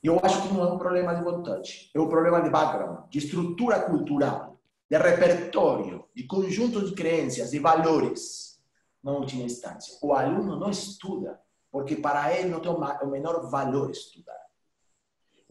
Eu 0.00 0.20
acho 0.22 0.40
que 0.42 0.54
não 0.54 0.62
é 0.62 0.72
um 0.72 0.78
problema 0.78 1.12
de 1.16 1.24
vontade, 1.24 1.90
é 1.92 1.98
um 1.98 2.08
problema 2.08 2.40
de 2.40 2.48
background, 2.48 3.10
de 3.10 3.18
estrutura 3.18 3.80
cultural, 3.80 4.60
de 4.88 4.96
repertório, 4.96 6.04
de 6.14 6.22
conjunto 6.24 6.86
de 6.86 6.94
crenças, 6.94 7.50
de 7.50 7.58
valores, 7.58 8.62
na 9.02 9.10
última 9.10 9.42
instância. 9.42 9.98
O 10.00 10.12
aluno 10.12 10.56
não 10.56 10.70
estuda 10.70 11.44
porque 11.76 11.94
para 11.94 12.32
ele 12.32 12.48
não 12.48 12.58
tem 12.58 12.72
o 12.72 13.06
menor 13.06 13.50
valor 13.50 13.90
estudar. 13.90 14.40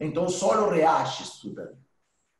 Então, 0.00 0.28
só 0.28 0.68
reage 0.68 1.22
estudando. 1.22 1.78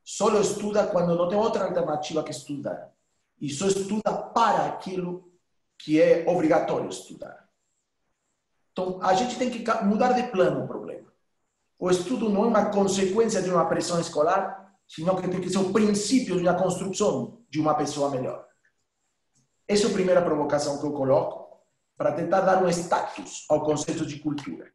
Só 0.03 0.37
estuda 0.41 0.89
quando 0.89 1.15
não 1.15 1.29
tem 1.29 1.39
outra 1.39 1.67
alternativa 1.67 2.25
que 2.25 2.33
estudar. 2.33 2.93
E 3.41 3.49
só 3.49 3.69
estuda 3.69 4.13
para 4.13 4.67
aquilo 4.67 5.33
que 5.79 6.03
é 6.03 6.29
obrigatório 6.29 6.89
estudar. 6.89 7.49
Então, 8.73 9.01
a 9.01 9.15
gente 9.15 9.39
tem 9.39 9.51
que 9.51 9.65
mudar 9.85 10.15
de 10.15 10.25
plano 10.33 10.65
o 10.65 10.67
problema. 10.67 11.13
O 11.79 11.89
estudo 11.89 12.29
não 12.29 12.47
é 12.47 12.49
uma 12.49 12.71
consequência 12.71 13.41
de 13.41 13.51
uma 13.51 13.67
pressão 13.67 14.01
escolar, 14.01 14.75
sino 14.89 15.15
que 15.15 15.29
tem 15.29 15.41
que 15.41 15.49
ser 15.49 15.59
o 15.59 15.73
princípio 15.73 16.35
de 16.35 16.43
uma 16.43 16.59
construção 16.61 17.41
de 17.49 17.61
uma 17.61 17.77
pessoa 17.77 18.11
melhor. 18.11 18.49
Essa 19.69 19.87
é 19.87 19.91
a 19.91 19.93
primeira 19.93 20.23
provocação 20.23 20.81
que 20.81 20.87
eu 20.87 20.93
coloco 20.93 21.46
para 21.97 22.13
tentar 22.13 22.43
dar 22.43 22.63
um 22.63 22.69
status 22.69 23.47
ao 23.49 23.65
conceito 23.65 24.05
de 24.05 24.19
cultura. 24.19 24.71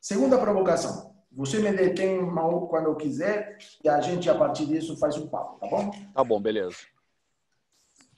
Segunda 0.00 0.38
provocação. 0.38 1.12
Você 1.32 1.58
me 1.58 1.72
detém 1.72 2.20
quando 2.68 2.94
quiser 2.96 3.56
e 3.82 3.88
a 3.88 4.00
gente, 4.00 4.28
a 4.28 4.34
partir 4.34 4.66
disso, 4.66 4.96
faz 4.98 5.16
um 5.16 5.28
papo, 5.28 5.58
tá 5.58 5.66
bom? 5.66 5.90
Tá 6.12 6.24
bom, 6.24 6.40
beleza. 6.40 6.76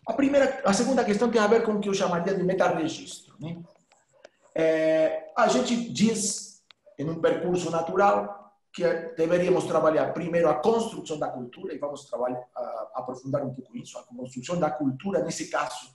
A, 0.07 0.13
primeira, 0.13 0.63
a 0.65 0.73
segunda 0.73 1.05
questão 1.05 1.31
tem 1.31 1.41
a 1.41 1.47
ver 1.47 1.63
com 1.63 1.73
o 1.73 1.81
que 1.81 1.89
eu 1.89 1.95
chamaria 1.95 2.35
de 2.35 2.43
metaregistro. 2.43 3.37
Né? 3.41 3.63
É, 4.55 5.33
a 5.37 5.47
gente 5.47 5.77
diz, 5.91 6.63
em 6.99 7.09
um 7.09 7.21
percurso 7.21 7.71
natural, 7.71 8.53
que 8.73 8.83
deveríamos 9.17 9.65
trabalhar 9.65 10.13
primeiro 10.13 10.49
a 10.49 10.55
construção 10.55 11.17
da 11.19 11.29
cultura, 11.29 11.73
e 11.73 11.79
vamos 11.79 12.05
trabalhar, 12.07 12.45
a, 12.55 12.91
aprofundar 12.95 13.45
um 13.45 13.55
pouco 13.55 13.77
isso, 13.77 13.97
a 13.97 14.03
construção 14.03 14.59
da 14.59 14.71
cultura, 14.71 15.23
nesse 15.23 15.49
caso, 15.49 15.95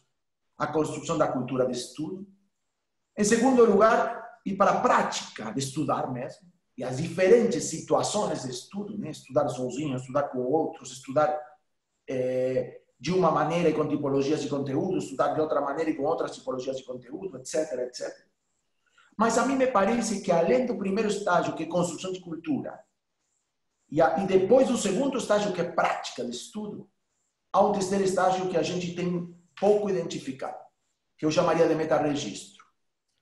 a 0.59 0.67
construção 0.67 1.17
da 1.17 1.27
cultura 1.27 1.65
de 1.65 1.71
estudo. 1.71 2.27
Em 3.17 3.23
segundo 3.23 3.63
lugar, 3.63 4.39
ir 4.45 4.57
para 4.57 4.71
a 4.71 4.81
prática 4.81 5.51
de 5.53 5.59
estudar 5.59 6.11
mesmo, 6.11 6.49
e 6.77 6.83
as 6.83 6.97
diferentes 6.97 7.65
situações 7.65 8.43
de 8.43 8.51
estudo, 8.51 8.97
né? 8.97 9.09
estudar 9.09 9.47
sozinho, 9.49 9.97
estudar 9.97 10.23
com 10.23 10.39
outros, 10.39 10.91
estudar 10.91 11.37
é, 12.07 12.81
de 12.99 13.11
uma 13.13 13.31
maneira 13.31 13.69
e 13.69 13.73
com 13.73 13.87
tipologias 13.87 14.41
de 14.41 14.49
conteúdo, 14.49 14.97
estudar 14.97 15.33
de 15.33 15.41
outra 15.41 15.61
maneira 15.61 15.91
e 15.91 15.95
com 15.95 16.03
outras 16.03 16.31
tipologias 16.31 16.77
de 16.77 16.83
conteúdo, 16.83 17.37
etc, 17.37 17.79
etc. 17.79 18.07
Mas 19.17 19.37
a 19.37 19.45
mim 19.45 19.55
me 19.55 19.67
parece 19.67 20.21
que, 20.21 20.31
além 20.31 20.65
do 20.65 20.77
primeiro 20.77 21.09
estágio, 21.09 21.53
que 21.53 21.63
é 21.63 21.65
construção 21.65 22.13
de 22.13 22.21
cultura, 22.21 22.79
e, 23.91 24.01
a, 24.01 24.19
e 24.19 24.27
depois 24.27 24.67
do 24.67 24.77
segundo 24.77 25.17
estágio, 25.17 25.51
que 25.51 25.61
é 25.61 25.71
prática 25.71 26.23
de 26.23 26.31
estudo, 26.31 26.89
há 27.51 27.61
um 27.61 27.73
terceiro 27.73 28.03
estágio 28.03 28.47
que 28.49 28.55
a 28.55 28.63
gente 28.63 28.95
tem 28.95 29.35
pouco 29.59 29.89
identificado, 29.89 30.57
que 31.17 31.25
eu 31.25 31.31
chamaria 31.31 31.67
de 31.67 31.75
metaregistro, 31.75 32.63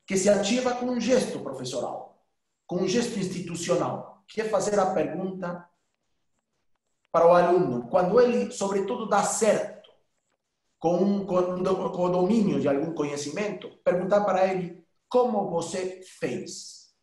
que 0.05 0.15
se 0.17 0.29
ativa 0.29 0.75
com 0.75 0.85
um 0.85 1.01
gesto 1.01 1.39
professoral, 1.39 2.23
com 2.65 2.77
um 2.77 2.87
gesto 2.87 3.17
institucional, 3.19 4.23
que 4.27 4.41
é 4.41 4.49
fazer 4.49 4.79
a 4.79 4.93
pergunta 4.93 5.67
para 7.11 7.27
o 7.27 7.33
aluno, 7.33 7.87
quando 7.89 8.19
ele, 8.21 8.51
sobretudo, 8.51 9.07
dá 9.07 9.23
certo 9.23 9.89
com, 10.79 11.25
com, 11.25 11.63
com 11.63 12.03
o 12.03 12.09
domínio 12.09 12.59
de 12.59 12.67
algum 12.67 12.93
conhecimento, 12.93 13.69
perguntar 13.83 14.23
para 14.23 14.45
ele 14.45 14.85
como 15.09 15.49
você 15.49 16.01
fez 16.19 16.93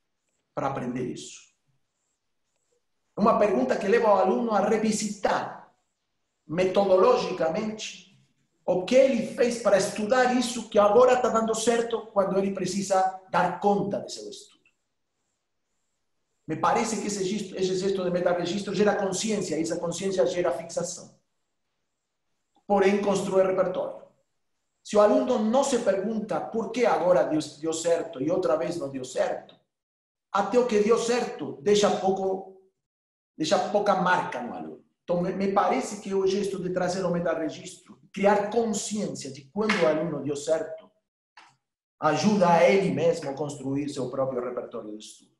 para 0.54 0.68
aprender 0.68 1.10
isso? 1.10 1.40
Uma 3.16 3.38
pergunta 3.38 3.76
que 3.76 3.88
leva 3.88 4.08
o 4.08 4.18
aluno 4.18 4.52
a 4.52 4.60
revisitar 4.60 5.72
metodologicamente 6.46 8.03
o 8.66 8.84
que 8.84 8.94
ele 8.94 9.26
fez 9.34 9.60
para 9.60 9.76
estudar 9.76 10.34
isso 10.36 10.68
que 10.68 10.78
agora 10.78 11.14
está 11.14 11.28
dando 11.28 11.54
certo 11.54 12.06
quando 12.06 12.38
ele 12.38 12.52
precisa 12.52 13.20
dar 13.30 13.60
conta 13.60 14.00
de 14.00 14.12
seu 14.12 14.28
estudo. 14.28 14.54
Me 16.46 16.56
parece 16.56 17.00
que 17.00 17.06
esse 17.06 17.24
gesto, 17.24 17.56
esse 17.56 17.76
gesto 17.76 18.04
de 18.04 18.10
metaregistro 18.10 18.74
gera 18.74 18.96
consciência, 18.96 19.56
e 19.56 19.62
essa 19.62 19.78
consciência 19.78 20.26
gera 20.26 20.52
fixação. 20.52 21.14
Porém, 22.66 23.02
constrói 23.02 23.46
repertório. 23.46 24.04
Se 24.82 24.96
o 24.96 25.00
aluno 25.00 25.38
não 25.38 25.64
se 25.64 25.78
pergunta 25.78 26.40
por 26.40 26.70
que 26.70 26.84
agora 26.84 27.24
deu 27.24 27.72
certo 27.72 28.22
e 28.22 28.30
outra 28.30 28.56
vez 28.56 28.76
não 28.76 28.90
deu 28.90 29.04
certo, 29.04 29.58
até 30.30 30.58
o 30.58 30.66
que 30.66 30.80
deu 30.80 30.98
certo 30.98 31.58
deixa 31.62 31.90
pouco, 31.90 32.60
deixa 33.36 33.58
pouca 33.70 33.94
marca 33.96 34.42
no 34.42 34.52
aluno. 34.52 34.84
Então, 35.02 35.22
me, 35.22 35.52
parece 35.52 36.00
que 36.00 36.14
o 36.14 36.26
gesto 36.26 36.62
de 36.62 36.70
trazer 36.70 37.04
o 37.04 37.10
metaregistro, 37.10 37.98
criar 38.14 38.48
consciência 38.48 39.32
de 39.32 39.50
quando 39.50 39.74
o 39.82 39.86
aluno 39.86 40.22
deu 40.22 40.36
certo, 40.36 40.88
ajuda 42.00 42.48
a 42.48 42.70
ele 42.70 42.94
mesmo 42.94 43.28
a 43.28 43.34
construir 43.34 43.88
seu 43.88 44.08
próprio 44.08 44.42
repertório 44.42 44.96
de 44.96 45.04
estudo. 45.04 45.34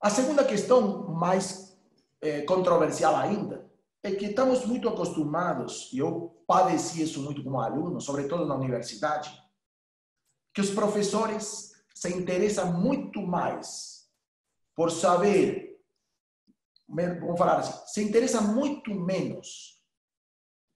A 0.00 0.10
segunda 0.10 0.44
questão, 0.44 1.06
mais 1.10 1.78
é, 2.20 2.42
controversial 2.42 3.14
ainda, 3.14 3.70
é 4.02 4.10
que 4.10 4.26
estamos 4.26 4.66
muito 4.66 4.88
acostumados, 4.88 5.92
e 5.92 5.98
eu 5.98 6.42
padeci 6.44 7.02
isso 7.02 7.22
muito 7.22 7.44
como 7.44 7.60
aluno, 7.60 8.00
sobretudo 8.00 8.44
na 8.44 8.56
universidade, 8.56 9.30
que 10.52 10.60
os 10.60 10.70
professores 10.70 11.72
se 11.94 12.08
interessam 12.08 12.72
muito 12.72 13.22
mais 13.22 14.10
por 14.74 14.90
saber, 14.90 15.80
vamos 16.88 17.38
falar 17.38 17.58
assim, 17.58 17.86
se 17.86 18.02
interessam 18.02 18.42
muito 18.54 18.92
menos 18.92 19.71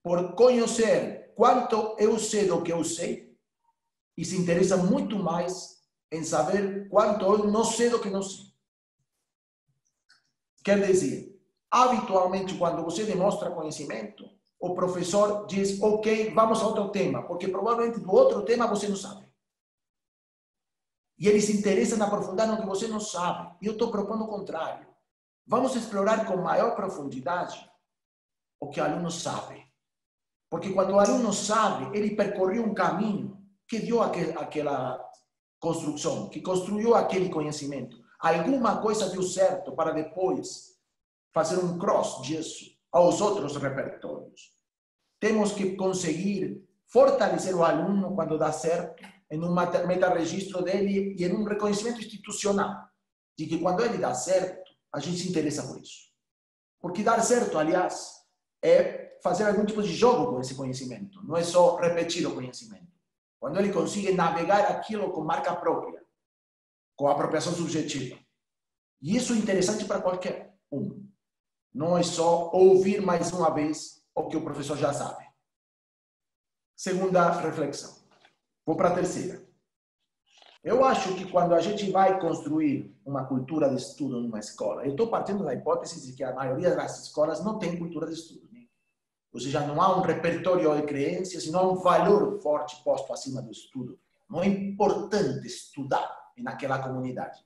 por 0.07 0.35
conhecer 0.35 1.33
quanto 1.35 1.97
eu 1.99 2.17
sei 2.17 2.47
do 2.47 2.63
que 2.63 2.71
eu 2.71 2.81
sei 2.81 3.37
e 4.15 4.23
se 4.23 4.37
interessam 4.37 4.85
muito 4.85 5.19
mais 5.19 5.83
em 6.09 6.23
saber 6.23 6.87
quanto 6.87 7.25
eu 7.25 7.51
não 7.51 7.65
sei 7.65 7.89
do 7.89 7.99
que 7.99 8.09
não 8.09 8.23
sei. 8.23 8.45
Quer 10.63 10.81
dizer, 10.81 11.37
habitualmente, 11.69 12.57
quando 12.57 12.85
você 12.85 13.03
demonstra 13.03 13.51
conhecimento, 13.51 14.23
o 14.57 14.73
professor 14.73 15.45
diz, 15.45 15.81
ok, 15.81 16.33
vamos 16.33 16.61
a 16.61 16.67
outro 16.67 16.87
tema, 16.89 17.23
porque 17.23 17.49
provavelmente 17.49 17.99
do 17.99 18.09
outro 18.09 18.45
tema 18.45 18.65
você 18.65 18.87
não 18.87 18.95
sabe. 18.95 19.27
E 21.19 21.27
ele 21.27 21.41
se 21.41 21.51
interessa 21.51 21.97
em 21.97 22.01
aprofundar 22.01 22.47
no 22.47 22.61
que 22.61 22.65
você 22.65 22.87
não 22.87 23.01
sabe. 23.01 23.57
E 23.61 23.65
eu 23.65 23.73
estou 23.73 23.91
propondo 23.91 24.23
o 24.23 24.29
contrário. 24.29 24.87
Vamos 25.45 25.75
explorar 25.75 26.25
com 26.25 26.37
maior 26.37 26.77
profundidade 26.77 27.69
o 28.57 28.69
que 28.69 28.79
o 28.79 28.85
aluno 28.85 29.11
sabe. 29.11 29.66
Porque 30.49 30.71
quando 30.71 30.91
o 30.91 30.99
aluno 30.99 31.33
sabe, 31.33 31.97
ele 31.97 32.15
percorreu 32.15 32.63
um 32.63 32.73
caminho 32.73 33.37
que 33.67 33.79
deu 33.79 34.01
aquela 34.01 35.03
construção, 35.59 36.29
que 36.29 36.41
construiu 36.41 36.95
aquele 36.95 37.29
conhecimento. 37.29 37.97
Alguma 38.19 38.81
coisa 38.81 39.09
deu 39.09 39.21
certo 39.21 39.73
para 39.73 39.91
depois 39.91 40.77
fazer 41.33 41.57
um 41.57 41.77
cross 41.77 42.21
disso 42.21 42.65
aos 42.91 43.19
outros 43.21 43.55
repertórios. 43.57 44.55
Temos 45.19 45.51
que 45.51 45.75
conseguir 45.75 46.65
fortalecer 46.87 47.55
o 47.55 47.63
aluno 47.63 48.15
quando 48.15 48.37
dá 48.37 48.51
certo 48.51 49.03
em 49.29 49.43
um 49.43 49.53
meta-registro 49.53 50.63
dele 50.63 51.15
e 51.17 51.25
em 51.25 51.33
um 51.33 51.43
reconhecimento 51.43 51.99
institucional 51.99 52.87
de 53.37 53.45
que 53.45 53.59
quando 53.59 53.83
ele 53.83 53.97
dá 53.97 54.13
certo, 54.13 54.71
a 54.93 54.99
gente 54.99 55.19
se 55.19 55.29
interessa 55.29 55.67
por 55.67 55.79
isso. 55.79 56.07
Porque 56.79 57.03
dar 57.03 57.21
certo, 57.21 57.57
aliás, 57.57 58.16
é 58.67 59.19
fazer 59.23 59.45
algum 59.45 59.65
tipo 59.65 59.81
de 59.81 59.93
jogo 59.93 60.33
com 60.33 60.41
esse 60.41 60.55
conhecimento, 60.55 61.23
não 61.23 61.35
é 61.35 61.43
só 61.43 61.75
repetir 61.77 62.25
o 62.27 62.33
conhecimento. 62.33 62.87
Quando 63.39 63.59
ele 63.59 63.71
consegue 63.71 64.11
navegar 64.13 64.71
aquilo 64.71 65.11
com 65.11 65.23
marca 65.23 65.55
própria, 65.55 66.03
com 66.95 67.07
apropriação 67.07 67.53
subjetiva. 67.53 68.17
E 69.01 69.15
isso 69.15 69.33
é 69.33 69.37
interessante 69.37 69.85
para 69.85 70.01
qualquer 70.01 70.57
um. 70.71 71.07
Não 71.73 71.97
é 71.97 72.03
só 72.03 72.49
ouvir 72.51 73.01
mais 73.01 73.31
uma 73.31 73.51
vez 73.51 74.03
o 74.15 74.27
que 74.27 74.35
o 74.35 74.43
professor 74.43 74.75
já 74.75 74.91
sabe. 74.91 75.25
Segunda 76.75 77.29
reflexão. 77.29 77.95
Vou 78.65 78.75
para 78.75 78.89
a 78.89 78.95
terceira. 78.95 79.47
Eu 80.63 80.83
acho 80.83 81.15
que 81.15 81.31
quando 81.31 81.53
a 81.53 81.61
gente 81.61 81.89
vai 81.91 82.19
construir 82.19 82.93
uma 83.05 83.25
cultura 83.25 83.69
de 83.69 83.75
estudo 83.75 84.19
numa 84.19 84.39
escola, 84.39 84.83
eu 84.83 84.91
estou 84.91 85.07
partindo 85.07 85.43
da 85.43 85.53
hipótese 85.53 86.05
de 86.05 86.13
que 86.13 86.23
a 86.23 86.33
maioria 86.33 86.75
das 86.75 87.03
escolas 87.03 87.43
não 87.43 87.57
tem 87.59 87.77
cultura 87.77 88.07
de 88.07 88.13
estudo. 88.13 88.46
Ou 89.33 89.39
seja, 89.39 89.65
não 89.65 89.81
há 89.81 89.97
um 89.97 90.01
repertório 90.01 90.75
de 90.75 90.83
crenças, 90.83 91.45
não 91.47 91.59
há 91.59 91.71
um 91.71 91.75
valor 91.75 92.41
forte 92.41 92.81
posto 92.83 93.11
acima 93.13 93.41
do 93.41 93.51
estudo. 93.51 93.99
Não 94.29 94.41
é 94.41 94.47
importante 94.47 95.45
estudar 95.45 96.09
naquela 96.37 96.79
comunidade. 96.79 97.39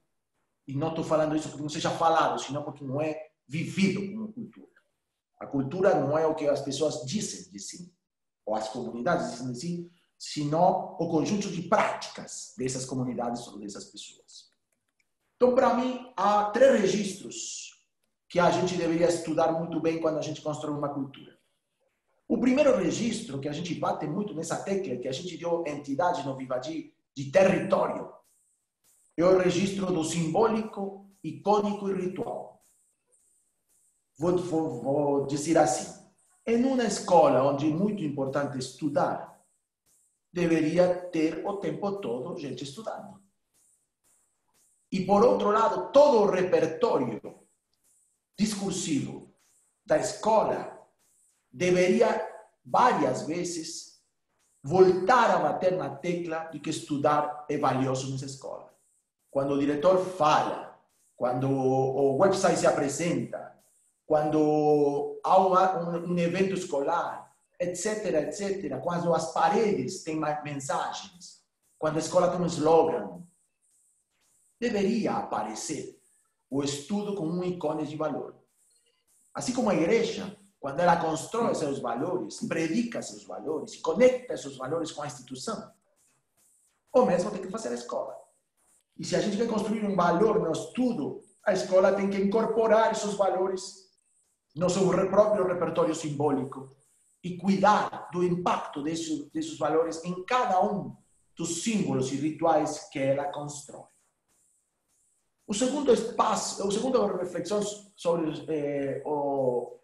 E 0.67 0.75
não 0.75 0.89
estou 0.89 1.03
falando 1.03 1.35
isso 1.35 1.49
porque 1.49 1.63
não 1.63 1.69
seja 1.69 1.89
falado, 1.89 2.39
senão 2.39 2.63
porque 2.63 2.83
não 2.83 3.01
é 3.01 3.31
vivido 3.47 4.11
como 4.11 4.31
cultura. 4.31 4.71
A 5.39 5.47
cultura 5.47 5.99
não 5.99 6.17
é 6.17 6.25
o 6.25 6.35
que 6.35 6.47
as 6.47 6.61
pessoas 6.61 7.03
dizem 7.05 7.51
de 7.51 7.59
si, 7.59 7.93
ou 8.45 8.55
as 8.55 8.69
comunidades 8.69 9.31
dizem 9.31 9.51
de 9.51 9.59
si, 9.59 9.91
senão 10.17 10.95
o 10.99 11.09
conjunto 11.09 11.49
de 11.49 11.63
práticas 11.63 12.53
dessas 12.57 12.85
comunidades 12.85 13.47
ou 13.47 13.59
dessas 13.59 13.85
pessoas. 13.85 14.51
Então, 15.35 15.55
para 15.55 15.73
mim, 15.73 16.13
há 16.15 16.45
três 16.51 16.79
registros 16.79 17.71
que 18.29 18.39
a 18.39 18.51
gente 18.51 18.77
deveria 18.77 19.09
estudar 19.09 19.51
muito 19.51 19.79
bem 19.81 19.99
quando 19.99 20.19
a 20.19 20.21
gente 20.21 20.41
constrói 20.41 20.77
uma 20.77 20.93
cultura. 20.93 21.40
O 22.31 22.37
primeiro 22.37 22.77
registro, 22.77 23.41
que 23.41 23.49
a 23.49 23.51
gente 23.51 23.75
bate 23.75 24.07
muito 24.07 24.33
nessa 24.33 24.55
tecla, 24.63 24.95
que 24.95 25.07
a 25.09 25.11
gente 25.11 25.35
deu 25.35 25.65
entidade 25.67 26.25
no 26.25 26.33
Vivadi 26.33 26.95
de 27.13 27.29
território, 27.29 28.09
é 29.17 29.25
o 29.25 29.37
registro 29.37 29.87
do 29.87 30.01
simbólico, 30.01 31.11
icônico 31.21 31.89
e 31.89 31.93
ritual. 31.93 32.63
Vou, 34.17 34.37
vou, 34.37 34.81
vou 34.81 35.27
dizer 35.27 35.57
assim: 35.57 35.93
em 36.47 36.63
uma 36.63 36.85
escola 36.85 37.43
onde 37.43 37.69
é 37.69 37.75
muito 37.75 38.01
importante 38.01 38.57
estudar, 38.57 39.37
deveria 40.31 40.87
ter 41.09 41.45
o 41.45 41.57
tempo 41.57 41.99
todo 41.99 42.37
gente 42.37 42.63
estudando. 42.63 43.21
E 44.89 45.05
por 45.05 45.21
outro 45.21 45.51
lado, 45.51 45.91
todo 45.91 46.19
o 46.19 46.31
repertório 46.31 47.19
discursivo 48.39 49.35
da 49.85 49.97
escola 49.97 50.80
deveria 51.51 52.27
várias 52.65 53.23
vezes 53.23 54.01
voltar 54.63 55.31
a 55.31 55.39
bater 55.39 55.75
na 55.75 55.89
tecla 55.89 56.45
de 56.45 56.59
que 56.59 56.69
estudar 56.69 57.45
é 57.49 57.57
valioso 57.57 58.11
nessa 58.11 58.25
escola. 58.25 58.71
Quando 59.29 59.53
o 59.53 59.59
diretor 59.59 60.05
fala, 60.05 60.79
quando 61.15 61.49
o 61.49 62.17
website 62.17 62.59
se 62.59 62.67
apresenta, 62.67 63.55
quando 64.05 65.19
há 65.23 65.39
um, 65.39 66.11
um 66.13 66.17
evento 66.17 66.53
escolar, 66.53 67.33
etc, 67.59 68.05
etc, 68.05 68.79
quando 68.81 69.13
as 69.13 69.31
paredes 69.33 70.03
têm 70.03 70.19
mensagens, 70.43 71.41
quando 71.77 71.97
a 71.97 71.99
escola 71.99 72.29
tem 72.29 72.41
um 72.41 72.45
slogan, 72.45 73.23
deveria 74.59 75.13
aparecer 75.13 75.99
o 76.49 76.63
estudo 76.63 77.15
como 77.15 77.31
um 77.31 77.43
ícone 77.43 77.87
de 77.87 77.95
valor. 77.95 78.35
Assim 79.33 79.53
como 79.53 79.69
a 79.69 79.75
igreja, 79.75 80.37
quando 80.61 80.79
ela 80.79 80.95
constrói 80.97 81.55
seus 81.55 81.79
valores, 81.79 82.39
predica 82.47 83.01
seus 83.01 83.23
valores, 83.23 83.77
conecta 83.77 84.37
seus 84.37 84.55
valores 84.55 84.91
com 84.91 85.01
a 85.01 85.07
instituição, 85.07 85.73
o 86.93 87.03
mesmo 87.03 87.31
tem 87.31 87.41
que 87.41 87.49
fazer 87.49 87.69
a 87.69 87.73
escola. 87.73 88.15
E 88.95 89.03
se 89.03 89.15
a 89.15 89.19
gente 89.19 89.37
quer 89.37 89.47
construir 89.47 89.83
um 89.83 89.95
valor 89.95 90.39
no 90.39 90.51
estudo, 90.51 91.23
a 91.43 91.51
escola 91.51 91.93
tem 91.93 92.11
que 92.11 92.17
incorporar 92.21 92.91
esses 92.91 93.15
valores 93.15 93.89
no 94.55 94.69
seu 94.69 94.87
próprio 95.09 95.47
repertório 95.47 95.95
simbólico 95.95 96.69
e 97.23 97.37
cuidar 97.37 98.09
do 98.11 98.23
impacto 98.23 98.83
desses, 98.83 99.31
desses 99.31 99.57
valores 99.57 100.05
em 100.05 100.23
cada 100.25 100.63
um 100.63 100.95
dos 101.35 101.63
símbolos 101.63 102.11
e 102.11 102.17
rituais 102.17 102.87
que 102.91 102.99
ela 102.99 103.25
constrói. 103.31 103.89
O 105.47 105.55
segundo 105.55 105.91
espaço, 105.91 106.67
o 106.67 106.71
segundo 106.71 107.03
reflexão 107.17 107.63
sobre 107.95 108.45
eh, 108.47 109.01
o, 109.03 109.80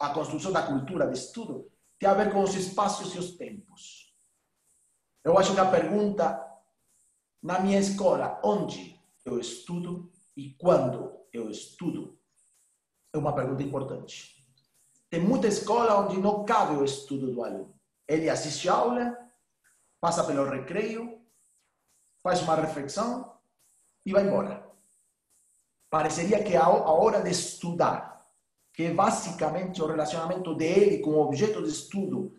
a 0.00 0.08
construção 0.08 0.50
da 0.50 0.62
cultura 0.62 1.06
de 1.06 1.18
estudo 1.18 1.70
tem 1.98 2.08
a 2.08 2.14
ver 2.14 2.32
com 2.32 2.42
os 2.42 2.54
espaços 2.54 3.14
e 3.14 3.18
os 3.18 3.36
tempos. 3.36 4.14
Eu 5.22 5.38
acho 5.38 5.54
que 5.54 5.60
a 5.60 5.70
pergunta 5.70 6.50
na 7.42 7.58
minha 7.58 7.78
escola, 7.78 8.40
onde 8.42 8.98
eu 9.24 9.38
estudo 9.38 10.10
e 10.36 10.54
quando 10.54 11.18
eu 11.32 11.50
estudo, 11.50 12.18
é 13.12 13.18
uma 13.18 13.34
pergunta 13.34 13.62
importante. 13.62 14.46
Tem 15.08 15.20
muita 15.20 15.48
escola 15.48 16.00
onde 16.00 16.18
não 16.18 16.44
cabe 16.44 16.76
o 16.76 16.84
estudo 16.84 17.32
do 17.32 17.42
aluno. 17.42 17.74
Ele 18.06 18.28
assiste 18.30 18.68
a 18.68 18.74
aula, 18.74 19.16
passa 20.00 20.24
pelo 20.24 20.48
recreio, 20.48 21.20
faz 22.22 22.42
uma 22.42 22.54
reflexão 22.54 23.38
e 24.04 24.12
vai 24.12 24.26
embora. 24.26 24.66
Pareceria 25.88 26.42
que 26.42 26.56
a 26.56 26.68
hora 26.68 27.22
de 27.22 27.30
estudar, 27.30 28.09
que 28.72 28.84
é 28.84 28.94
basicamente 28.94 29.82
o 29.82 29.86
relacionamento 29.86 30.54
dele 30.54 30.98
com 30.98 31.10
o 31.10 31.20
objeto 31.20 31.62
de 31.62 31.68
estudo, 31.68 32.34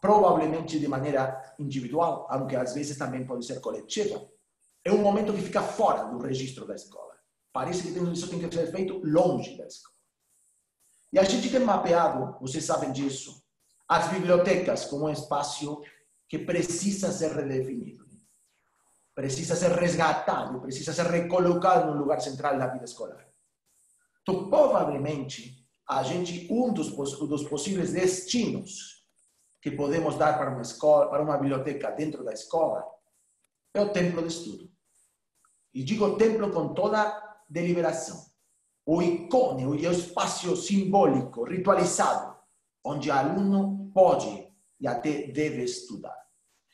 provavelmente 0.00 0.78
de 0.78 0.88
maneira 0.88 1.54
individual, 1.58 2.26
aunque 2.30 2.56
às 2.56 2.74
vezes 2.74 2.96
também 2.96 3.26
pode 3.26 3.46
ser 3.46 3.60
coletiva, 3.60 4.26
é 4.84 4.90
um 4.90 5.02
momento 5.02 5.32
que 5.32 5.42
fica 5.42 5.62
fora 5.62 6.04
do 6.04 6.18
registro 6.18 6.66
da 6.66 6.74
escola. 6.74 7.14
Parece 7.52 7.82
que 7.82 7.98
isso 7.98 8.28
tem 8.28 8.38
que 8.38 8.54
ser 8.54 8.70
feito 8.70 9.00
longe 9.04 9.56
da 9.56 9.66
escola. 9.66 9.94
E 11.12 11.18
a 11.18 11.24
gente 11.24 11.50
tem 11.50 11.60
mapeado, 11.60 12.38
vocês 12.40 12.64
sabem 12.64 12.92
disso, 12.92 13.42
as 13.88 14.08
bibliotecas 14.08 14.84
como 14.84 15.06
um 15.06 15.10
espaço 15.10 15.82
que 16.28 16.38
precisa 16.38 17.10
ser 17.10 17.32
redefinido, 17.32 18.06
precisa 19.14 19.56
ser 19.56 19.72
resgatado, 19.72 20.60
precisa 20.60 20.92
ser 20.92 21.06
recolocado 21.06 21.92
no 21.92 21.98
lugar 21.98 22.20
central 22.20 22.56
da 22.56 22.68
vida 22.68 22.84
escolar. 22.84 23.29
Então, 24.22 24.48
provavelmente, 24.48 25.66
a 25.88 26.02
gente 26.02 26.46
um 26.50 26.72
dos, 26.72 26.90
dos 26.90 27.44
possíveis 27.44 27.92
destinos 27.92 29.04
que 29.60 29.70
podemos 29.70 30.16
dar 30.16 30.38
para 30.38 30.50
uma 30.50 30.62
escola, 30.62 31.08
para 31.08 31.22
uma 31.22 31.36
biblioteca 31.36 31.90
dentro 31.90 32.24
da 32.24 32.32
escola, 32.32 32.84
é 33.74 33.80
o 33.80 33.92
templo 33.92 34.22
de 34.22 34.28
estudo. 34.28 34.70
E 35.72 35.84
digo 35.84 36.16
templo 36.16 36.50
com 36.50 36.74
toda 36.74 37.38
deliberação 37.48 38.30
o 38.92 39.00
icone, 39.00 39.66
o 39.66 39.74
espaço 39.76 40.56
simbólico, 40.56 41.44
ritualizado, 41.44 42.36
onde 42.84 43.08
o 43.08 43.12
aluno 43.12 43.90
pode 43.94 44.48
e 44.80 44.88
até 44.88 45.28
deve 45.28 45.62
estudar. 45.62 46.16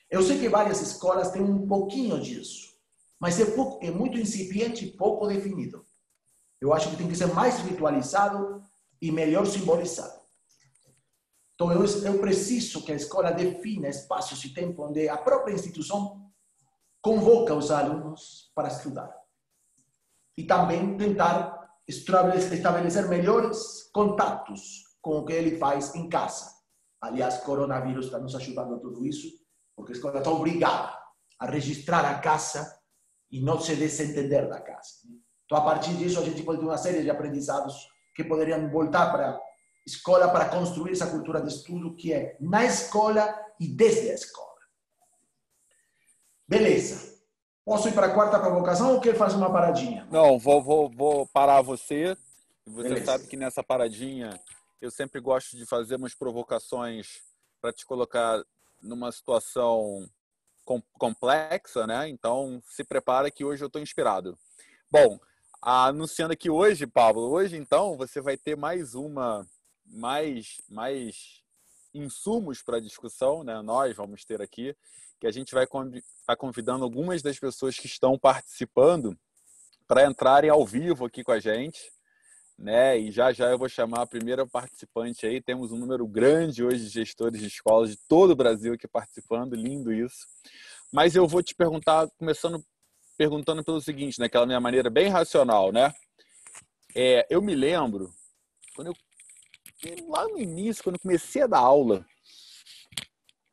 Eu 0.08 0.22
sei 0.22 0.38
que 0.38 0.48
várias 0.48 0.80
escolas 0.80 1.30
têm 1.30 1.42
um 1.42 1.66
pouquinho 1.66 2.18
disso, 2.18 2.74
mas 3.20 3.38
é, 3.38 3.44
pouco, 3.46 3.84
é 3.84 3.90
muito 3.90 4.16
incipiente 4.16 4.86
e 4.86 4.92
pouco 4.92 5.26
definido. 5.26 5.84
Eu 6.60 6.72
acho 6.72 6.90
que 6.90 6.96
tem 6.96 7.08
que 7.08 7.16
ser 7.16 7.26
mais 7.26 7.58
ritualizado 7.58 8.62
e 9.00 9.12
melhor 9.12 9.46
simbolizado. 9.46 10.16
Então, 11.54 11.72
eu, 11.72 11.84
eu 11.84 12.18
preciso 12.18 12.84
que 12.84 12.92
a 12.92 12.96
escola 12.96 13.30
defina 13.30 13.88
espaços 13.88 14.44
e 14.44 14.52
tempo 14.52 14.86
onde 14.86 15.08
a 15.08 15.16
própria 15.16 15.54
instituição 15.54 16.30
convoca 17.00 17.54
os 17.54 17.70
alunos 17.70 18.50
para 18.54 18.68
estudar. 18.68 19.14
E 20.36 20.44
também 20.44 20.96
tentar 20.98 21.56
estabelecer 21.88 23.08
melhores 23.08 23.88
contatos 23.92 24.84
com 25.00 25.18
o 25.18 25.24
que 25.24 25.32
ele 25.32 25.56
faz 25.56 25.94
em 25.94 26.08
casa. 26.08 26.52
Aliás, 27.00 27.38
coronavírus 27.38 28.06
está 28.06 28.18
nos 28.18 28.34
ajudando 28.34 28.74
a 28.74 28.78
tudo 28.78 29.06
isso, 29.06 29.28
porque 29.74 29.92
a 29.92 29.96
escola 29.96 30.18
está 30.18 30.30
obrigada 30.30 30.98
a 31.38 31.46
registrar 31.46 32.04
a 32.04 32.18
casa 32.18 32.80
e 33.30 33.40
não 33.40 33.60
se 33.60 33.76
desentender 33.76 34.48
da 34.48 34.60
casa. 34.60 35.06
Então, 35.46 35.58
a 35.58 35.62
partir 35.62 35.94
disso, 35.94 36.18
a 36.18 36.22
gente 36.22 36.42
pode 36.42 36.58
ter 36.58 36.66
uma 36.66 36.76
série 36.76 37.02
de 37.02 37.10
aprendizados 37.10 37.88
que 38.14 38.24
poderiam 38.24 38.68
voltar 38.68 39.10
para 39.12 39.30
a 39.30 39.40
escola 39.86 40.28
para 40.28 40.48
construir 40.48 40.92
essa 40.92 41.06
cultura 41.06 41.40
de 41.40 41.48
estudo 41.48 41.94
que 41.94 42.12
é 42.12 42.36
na 42.40 42.64
escola 42.64 43.34
e 43.58 43.68
desde 43.68 44.10
a 44.10 44.14
escola. 44.14 44.56
Beleza. 46.48 47.16
Posso 47.64 47.88
ir 47.88 47.92
para 47.92 48.06
a 48.06 48.14
quarta 48.14 48.38
provocação 48.38 48.94
ou 48.94 49.00
quer 49.00 49.16
fazer 49.16 49.36
uma 49.36 49.50
paradinha? 49.50 50.06
Não, 50.10 50.38
vou, 50.38 50.62
vou, 50.62 50.88
vou 50.88 51.26
parar 51.28 51.62
você. 51.62 52.16
Você 52.64 52.88
Beleza. 52.88 53.06
sabe 53.06 53.26
que 53.26 53.36
nessa 53.36 53.62
paradinha 53.62 54.40
eu 54.80 54.90
sempre 54.90 55.20
gosto 55.20 55.56
de 55.56 55.64
fazer 55.66 55.96
umas 55.96 56.14
provocações 56.14 57.20
para 57.60 57.72
te 57.72 57.86
colocar 57.86 58.42
numa 58.80 59.10
situação 59.10 60.08
com, 60.64 60.80
complexa, 60.98 61.86
né? 61.86 62.08
Então 62.08 62.62
se 62.66 62.84
prepara 62.84 63.30
que 63.30 63.44
hoje 63.44 63.62
eu 63.62 63.68
estou 63.68 63.82
inspirado. 63.82 64.38
Bom, 64.90 65.18
anunciando 65.66 66.32
aqui 66.32 66.48
hoje, 66.48 66.86
Pablo, 66.86 67.28
hoje 67.28 67.56
então 67.56 67.96
você 67.96 68.20
vai 68.20 68.36
ter 68.36 68.56
mais 68.56 68.94
uma, 68.94 69.44
mais, 69.84 70.60
mais 70.68 71.42
insumos 71.92 72.62
para 72.62 72.78
discussão, 72.78 73.42
né? 73.42 73.60
Nós 73.62 73.96
vamos 73.96 74.24
ter 74.24 74.40
aqui 74.40 74.76
que 75.18 75.26
a 75.26 75.32
gente 75.32 75.52
vai 75.52 75.64
estar 75.64 75.82
tá 76.24 76.36
convidando 76.36 76.84
algumas 76.84 77.20
das 77.20 77.36
pessoas 77.36 77.76
que 77.76 77.86
estão 77.86 78.16
participando 78.16 79.18
para 79.88 80.06
entrarem 80.06 80.50
ao 80.50 80.64
vivo 80.64 81.04
aqui 81.04 81.24
com 81.24 81.32
a 81.32 81.40
gente, 81.40 81.90
né? 82.56 82.96
E 82.96 83.10
já 83.10 83.32
já 83.32 83.50
eu 83.50 83.58
vou 83.58 83.68
chamar 83.68 84.02
a 84.02 84.06
primeira 84.06 84.46
participante 84.46 85.26
aí. 85.26 85.42
Temos 85.42 85.72
um 85.72 85.78
número 85.78 86.06
grande 86.06 86.62
hoje 86.62 86.84
de 86.84 86.90
gestores 86.90 87.40
de 87.40 87.48
escolas 87.48 87.90
de 87.90 87.96
todo 88.08 88.30
o 88.30 88.36
Brasil 88.36 88.74
aqui 88.74 88.86
participando, 88.86 89.56
lindo 89.56 89.92
isso. 89.92 90.28
Mas 90.92 91.16
eu 91.16 91.26
vou 91.26 91.42
te 91.42 91.56
perguntar, 91.56 92.08
começando 92.16 92.64
perguntando 93.16 93.64
pelo 93.64 93.80
seguinte, 93.80 94.18
naquela 94.18 94.44
né? 94.44 94.50
minha 94.50 94.60
maneira 94.60 94.90
bem 94.90 95.08
racional, 95.08 95.72
né? 95.72 95.92
É, 96.94 97.26
eu 97.28 97.42
me 97.42 97.54
lembro 97.54 98.10
quando 98.74 98.88
eu 98.88 98.96
lá 100.08 100.26
no 100.28 100.38
início, 100.38 100.82
quando 100.82 100.96
eu 100.96 101.00
comecei 101.00 101.42
a 101.42 101.46
dar 101.46 101.58
aula, 101.58 102.04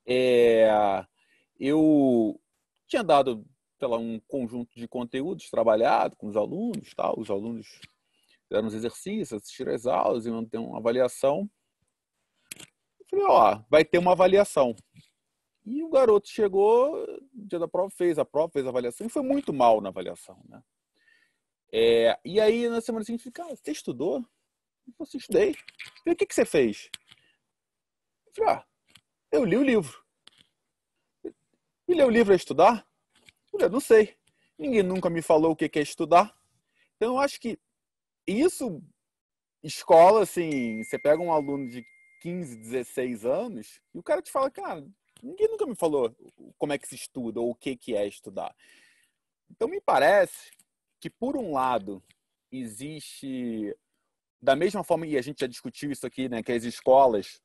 é, 0.06 0.68
eu 1.60 2.40
tinha 2.88 3.04
dado 3.04 3.46
um 3.82 4.20
conjunto 4.28 4.74
de 4.76 4.88
conteúdos 4.88 5.50
trabalhado 5.50 6.16
com 6.16 6.28
os 6.28 6.38
alunos, 6.38 6.94
tal. 6.96 7.20
Os 7.20 7.30
alunos 7.30 7.68
fizeram 8.48 8.68
os 8.68 8.74
exercícios, 8.74 9.34
assistiram 9.34 9.74
as 9.74 9.86
aulas, 9.86 10.26
iam 10.26 10.46
ter 10.46 10.58
uma 10.58 10.78
avaliação. 10.78 11.50
Eu 13.00 13.06
falei, 13.10 13.26
ó, 13.26 13.62
vai 13.70 13.84
ter 13.84 13.98
uma 13.98 14.14
avaliação. 14.14 14.74
E 15.66 15.84
o 15.84 15.90
garoto 15.90 16.28
chegou, 16.28 17.06
dia 17.34 17.58
da 17.58 17.68
prova, 17.68 17.90
fez 17.90 18.20
a 18.20 18.26
prova, 18.26 18.52
fez 18.52 18.66
a 18.66 18.70
avaliação 18.70 19.08
e 19.08 19.10
foi 19.10 19.22
muito 19.22 19.54
mal 19.54 19.80
na 19.80 19.90
avaliação, 19.90 20.42
né? 20.50 20.62
É, 21.72 22.20
e 22.24 22.40
aí, 22.40 22.70
na 22.70 22.82
semana 22.82 23.04
seguinte, 23.04 23.32
cara, 23.32 23.56
você 23.56 23.72
estudou? 23.72 24.18
Eu 24.88 24.94
falei, 24.98 25.12
estudei. 25.16 25.54
Falei, 25.54 26.14
o 26.14 26.16
que, 26.16 26.26
que 26.26 26.36
você 26.36 26.46
fez? 26.46 26.90
Eu 28.28 28.34
falei, 28.36 28.54
ah, 28.54 28.66
eu 29.32 29.44
li 29.44 29.58
o 29.58 29.64
livro. 29.64 30.04
E 31.88 31.94
ler 31.94 32.06
o 32.06 32.10
livro 32.10 32.34
é 32.34 32.36
estudar? 32.36 32.86
Eu 33.52 33.60
falei, 33.60 33.70
não 33.70 33.80
sei. 33.80 34.16
Ninguém 34.58 34.84
nunca 34.84 35.10
me 35.10 35.22
falou 35.22 35.52
o 35.52 35.56
que 35.56 35.80
é 35.80 35.82
estudar. 35.82 36.38
Então, 36.96 37.14
eu 37.14 37.20
acho 37.20 37.40
que 37.40 37.58
isso, 38.28 38.82
escola, 39.64 40.24
assim, 40.24 40.84
você 40.84 41.00
pega 41.00 41.22
um 41.22 41.32
aluno 41.32 41.70
de 41.70 41.84
15, 42.22 42.56
16 42.56 43.26
anos 43.26 43.82
e 43.94 44.00
o 44.00 44.04
cara 44.04 44.22
te 44.22 44.32
fala, 44.32 44.52
cara, 44.52 44.86
ninguém 45.24 45.48
nunca 45.48 45.66
me 45.66 45.76
falou 45.76 46.14
como 46.58 46.74
é 46.74 46.78
que 46.78 46.88
se 46.88 46.96
estuda 46.96 47.40
ou 47.40 47.52
o 47.52 47.56
que, 47.56 47.76
que 47.76 47.96
é 47.96 48.06
estudar. 48.06 48.54
Então, 49.50 49.68
me 49.68 49.80
parece 49.80 50.52
que, 51.00 51.10
por 51.10 51.38
um 51.38 51.54
lado, 51.54 52.04
existe, 52.52 53.76
da 54.42 54.56
mesma 54.56 54.84
forma, 54.84 55.08
e 55.08 55.18
a 55.18 55.22
gente 55.22 55.40
já 55.40 55.48
discutiu 55.48 55.92
isso 55.92 56.06
aqui, 56.06 56.28
né, 56.28 56.44
que 56.44 56.52
as 56.52 56.64
escolas, 56.64 57.42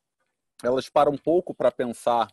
elas 0.63 0.89
param 0.89 1.13
um 1.13 1.19
pouco 1.19 1.55
para 1.55 1.71
pensar 1.71 2.29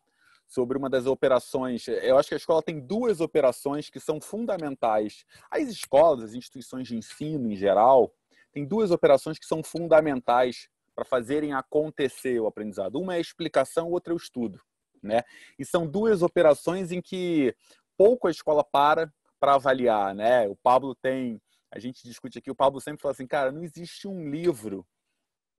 sobre 0.48 0.78
uma 0.78 0.90
das 0.90 1.06
operações. 1.06 1.88
Eu 1.88 2.18
acho 2.18 2.30
que 2.30 2.36
a 2.36 2.38
escola 2.38 2.62
tem 2.62 2.80
duas 2.80 3.20
operações 3.20 3.90
que 3.90 4.00
são 4.00 4.22
fundamentais. 4.22 5.26
As 5.50 5.68
escolas, 5.70 6.24
as 6.24 6.34
instituições 6.34 6.88
de 6.88 6.96
ensino 6.96 7.52
em 7.52 7.56
geral, 7.56 8.14
têm 8.52 8.66
duas 8.66 8.92
operações 8.92 9.40
que 9.40 9.46
são 9.46 9.64
fundamentais 9.64 10.70
para 10.94 11.04
fazerem 11.04 11.54
acontecer 11.54 12.40
o 12.40 12.48
aprendizado. 12.48 12.96
Uma 13.00 13.16
é 13.16 13.18
a 13.18 13.22
explicação, 13.22 13.92
outra 13.92 14.14
é 14.14 14.16
o 14.16 14.18
estudo 14.18 14.62
né? 15.06 15.24
E 15.58 15.66
são 15.66 15.88
duas 15.88 16.22
operações 16.22 16.92
em 16.92 17.02
que 17.02 17.56
pouco 17.98 18.28
a 18.28 18.32
escola 18.32 18.64
para 18.64 19.12
para 19.40 19.56
avaliar, 19.56 20.16
né? 20.16 20.48
O 20.48 20.56
Pablo 20.56 20.96
tem, 20.96 21.40
a 21.72 21.78
gente 21.78 22.04
discute 22.04 22.40
aqui, 22.40 22.50
o 22.50 22.56
Pablo 22.56 22.82
sempre 22.82 23.02
fala 23.02 23.12
assim, 23.12 23.28
cara, 23.28 23.52
não 23.52 23.64
existe 23.64 24.08
um 24.08 24.30
livro 24.30 24.86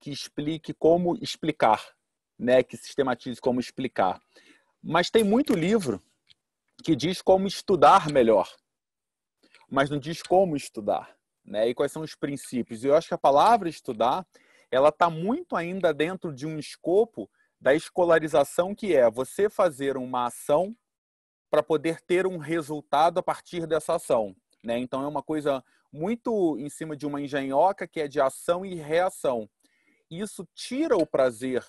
que 0.01 0.11
explique 0.11 0.73
como 0.73 1.15
explicar, 1.21 1.81
né? 2.37 2.61
Que 2.63 2.75
sistematize 2.75 3.39
como 3.39 3.59
explicar. 3.59 4.19
Mas 4.83 5.09
tem 5.09 5.23
muito 5.23 5.53
livro 5.53 6.03
que 6.83 6.95
diz 6.95 7.21
como 7.21 7.47
estudar 7.47 8.09
melhor, 8.09 8.49
mas 9.69 9.89
não 9.89 9.97
diz 9.97 10.21
como 10.21 10.55
estudar, 10.55 11.15
né? 11.45 11.69
E 11.69 11.73
quais 11.73 11.91
são 11.91 12.01
os 12.01 12.15
princípios. 12.15 12.83
E 12.83 12.87
eu 12.87 12.95
acho 12.95 13.07
que 13.07 13.13
a 13.13 13.17
palavra 13.17 13.69
estudar, 13.69 14.27
ela 14.69 14.89
está 14.89 15.09
muito 15.09 15.55
ainda 15.55 15.93
dentro 15.93 16.33
de 16.33 16.45
um 16.45 16.59
escopo 16.59 17.29
da 17.59 17.73
escolarização, 17.73 18.75
que 18.75 18.95
é 18.95 19.09
você 19.09 19.49
fazer 19.49 19.97
uma 19.97 20.27
ação 20.27 20.75
para 21.49 21.63
poder 21.63 22.01
ter 22.01 22.27
um 22.27 22.37
resultado 22.37 23.19
a 23.19 23.23
partir 23.23 23.65
dessa 23.65 23.95
ação. 23.95 24.35
Né? 24.63 24.77
Então, 24.77 25.03
é 25.03 25.07
uma 25.07 25.23
coisa 25.23 25.63
muito 25.91 26.57
em 26.59 26.69
cima 26.69 26.95
de 26.95 27.05
uma 27.05 27.21
engenhoca 27.21 27.87
que 27.87 28.01
é 28.01 28.07
de 28.07 28.19
ação 28.19 28.65
e 28.65 28.75
reação. 28.75 29.49
Isso 30.09 30.47
tira 30.53 30.95
o 30.95 31.05
prazer 31.05 31.65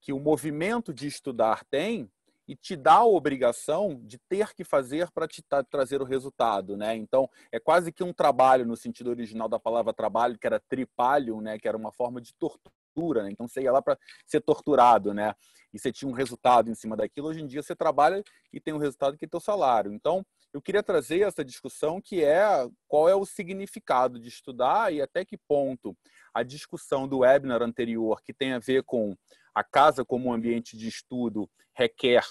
que 0.00 0.12
o 0.12 0.20
movimento 0.20 0.92
de 0.92 1.06
estudar 1.06 1.64
tem 1.64 2.10
e 2.46 2.56
te 2.56 2.74
dá 2.74 2.94
a 2.94 3.06
obrigação 3.06 4.00
de 4.04 4.18
ter 4.18 4.52
que 4.52 4.64
fazer 4.64 5.10
para 5.12 5.28
te 5.28 5.42
trazer 5.70 6.02
o 6.02 6.04
resultado, 6.04 6.76
né? 6.76 6.96
Então, 6.96 7.30
é 7.52 7.60
quase 7.60 7.92
que 7.92 8.02
um 8.02 8.12
trabalho 8.12 8.66
no 8.66 8.76
sentido 8.76 9.10
original 9.10 9.48
da 9.48 9.60
palavra 9.60 9.92
trabalho, 9.94 10.36
que 10.36 10.46
era 10.46 10.58
tripalho, 10.58 11.40
né, 11.40 11.56
que 11.56 11.68
era 11.68 11.76
uma 11.76 11.92
forma 11.92 12.20
de 12.20 12.34
tortura 12.34 12.81
tortura, 12.92 13.22
né? 13.22 13.30
Então 13.30 13.48
você 13.48 13.62
ia 13.62 13.72
lá 13.72 13.82
para 13.82 13.98
ser 14.26 14.40
torturado, 14.40 15.12
né? 15.12 15.34
E 15.72 15.78
você 15.78 15.90
tinha 15.90 16.08
um 16.08 16.14
resultado 16.14 16.70
em 16.70 16.74
cima 16.74 16.96
daquilo. 16.96 17.28
Hoje 17.28 17.40
em 17.40 17.46
dia 17.46 17.62
você 17.62 17.74
trabalha 17.74 18.22
e 18.52 18.60
tem 18.60 18.74
um 18.74 18.78
resultado 18.78 19.16
que 19.16 19.24
é 19.24 19.28
teu 19.28 19.40
salário. 19.40 19.92
Então, 19.92 20.24
eu 20.52 20.60
queria 20.60 20.82
trazer 20.82 21.20
essa 21.20 21.42
discussão 21.42 21.98
que 21.98 22.22
é 22.22 22.68
qual 22.86 23.08
é 23.08 23.14
o 23.14 23.24
significado 23.24 24.20
de 24.20 24.28
estudar 24.28 24.92
e 24.92 25.00
até 25.00 25.24
que 25.24 25.38
ponto 25.38 25.96
a 26.34 26.42
discussão 26.42 27.08
do 27.08 27.20
webinar 27.20 27.62
anterior, 27.62 28.20
que 28.22 28.34
tem 28.34 28.52
a 28.52 28.58
ver 28.58 28.82
com 28.82 29.16
a 29.54 29.64
casa 29.64 30.04
como 30.04 30.28
um 30.28 30.32
ambiente 30.32 30.76
de 30.76 30.88
estudo, 30.88 31.48
requer 31.74 32.22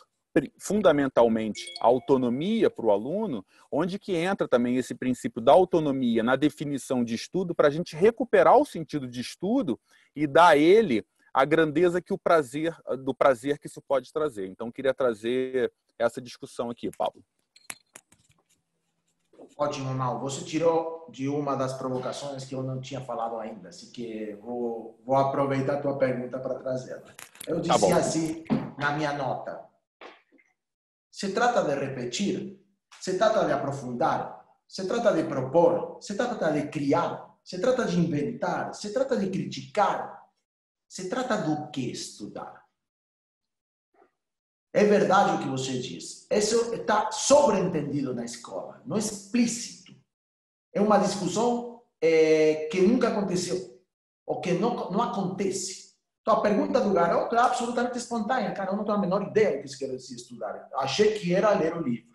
fundamentalmente 0.58 1.66
a 1.82 1.88
autonomia 1.88 2.70
para 2.70 2.86
o 2.86 2.92
aluno, 2.92 3.46
onde 3.72 4.00
que 4.00 4.16
entra 4.16 4.48
também 4.48 4.78
esse 4.78 4.96
princípio 4.96 5.42
da 5.42 5.52
autonomia 5.52 6.24
na 6.24 6.36
definição 6.36 7.04
de 7.04 7.16
estudo 7.16 7.54
para 7.54 7.68
a 7.68 7.72
gente 7.72 7.96
recuperar 7.96 8.58
o 8.58 8.66
sentido 8.66 9.08
de 9.08 9.20
estudo 9.20 9.80
e 10.16 10.26
dar 10.26 10.50
a 10.50 10.58
ele 10.58 11.06
a 11.34 11.46
grandeza 11.46 12.02
que 12.02 12.14
o 12.14 12.18
prazer 12.18 12.76
do 13.04 13.14
prazer 13.14 13.58
que 13.58 13.68
isso 13.68 13.82
pode 13.82 14.12
trazer. 14.12 14.48
Então 14.48 14.72
queria 14.72 14.94
trazer 14.94 15.72
essa 15.98 16.22
discussão 16.22 16.70
aqui, 16.70 16.90
Pablo. 16.98 17.24
Ótimo, 19.58 19.94
Mal. 19.94 20.20
Você 20.20 20.46
tirou 20.46 21.08
de 21.10 21.28
uma 21.28 21.56
das 21.56 21.74
provocações 21.74 22.46
que 22.46 22.56
eu 22.56 22.64
não 22.64 22.80
tinha 22.80 23.02
falado 23.02 23.38
ainda, 23.38 23.70
assim 23.70 23.92
que 23.92 24.34
vou, 24.42 25.00
vou 25.06 25.16
aproveitar 25.16 25.76
a 25.76 25.82
tua 25.82 25.98
pergunta 25.98 26.40
para 26.40 26.56
trazê-la. 26.56 27.14
Eu 27.46 27.60
disse 27.60 27.90
tá 27.90 27.98
assim 27.98 28.46
na 28.78 28.94
minha 28.94 29.14
nota 29.14 29.71
se 31.22 31.34
trata 31.34 31.62
de 31.62 31.76
repetir, 31.76 32.60
se 33.00 33.16
trata 33.16 33.46
de 33.46 33.52
aprofundar, 33.52 34.44
se 34.68 34.88
trata 34.88 35.14
de 35.14 35.24
propor, 35.26 36.00
se 36.02 36.16
trata 36.16 36.52
de 36.52 36.68
criar, 36.72 37.38
se 37.44 37.60
trata 37.60 37.86
de 37.86 38.00
inventar, 38.00 38.74
se 38.74 38.92
trata 38.92 39.16
de 39.16 39.30
criticar, 39.30 40.20
se 40.90 41.08
trata 41.08 41.38
do 41.38 41.70
que 41.70 41.92
estudar. 41.92 42.66
É 44.74 44.84
verdade 44.84 45.36
o 45.36 45.44
que 45.44 45.50
você 45.50 45.78
diz. 45.78 46.26
Isso 46.32 46.74
está 46.74 47.12
sobreentendido 47.12 48.16
na 48.16 48.26
escola, 48.26 48.82
não 48.84 48.96
é 48.96 49.00
explícito. 49.00 49.94
É 50.74 50.82
uma 50.82 50.98
discussão 50.98 51.84
é, 52.02 52.68
que 52.72 52.82
nunca 52.82 53.10
aconteceu, 53.10 53.80
ou 54.26 54.42
que 54.42 54.54
não, 54.54 54.90
não 54.90 55.04
acontece. 55.04 55.91
Então, 56.22 56.36
a 56.36 56.42
pergunta 56.42 56.80
do 56.80 56.94
garoto 56.94 57.36
é 57.36 57.40
absolutamente 57.40 57.98
espontânea. 57.98 58.54
Cara, 58.54 58.72
eu 58.72 58.78
não 58.78 58.84
tenho 58.84 58.98
a 58.98 59.02
menor 59.02 59.24
ideia 59.24 59.58
do 59.58 59.62
que 59.64 59.68
isso 59.68 59.88
dizer 59.88 60.16
estudar. 60.16 60.70
Achei 60.76 61.18
que 61.18 61.34
era 61.34 61.52
ler 61.52 61.76
o 61.76 61.82
livro. 61.82 62.12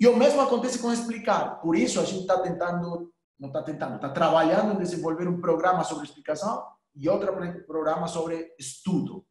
E 0.00 0.06
o 0.06 0.16
mesmo 0.16 0.40
acontece 0.40 0.78
com 0.78 0.92
explicar. 0.92 1.60
Por 1.60 1.76
isso, 1.76 2.00
a 2.00 2.04
gente 2.04 2.22
está 2.22 2.40
tentando, 2.40 3.12
não 3.38 3.48
está 3.48 3.62
tentando, 3.62 3.96
está 3.96 4.08
trabalhando 4.08 4.74
em 4.74 4.78
desenvolver 4.78 5.28
um 5.28 5.40
programa 5.40 5.84
sobre 5.84 6.04
explicação 6.04 6.64
e 6.94 7.08
outro 7.08 7.30
programa 7.66 8.08
sobre 8.08 8.54
estudo. 8.58 9.26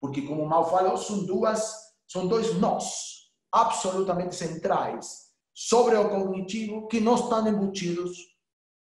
Porque, 0.00 0.22
como 0.22 0.42
o 0.42 0.48
Mal 0.48 0.68
falou, 0.68 0.96
são 0.96 1.24
duas, 1.24 1.72
são 2.08 2.26
dois 2.26 2.54
nós 2.58 3.30
absolutamente 3.52 4.34
centrais 4.34 5.30
sobre 5.54 5.94
o 5.96 6.08
cognitivo 6.08 6.88
que 6.88 7.00
não 7.00 7.14
estão 7.14 7.46
embutidos 7.46 8.18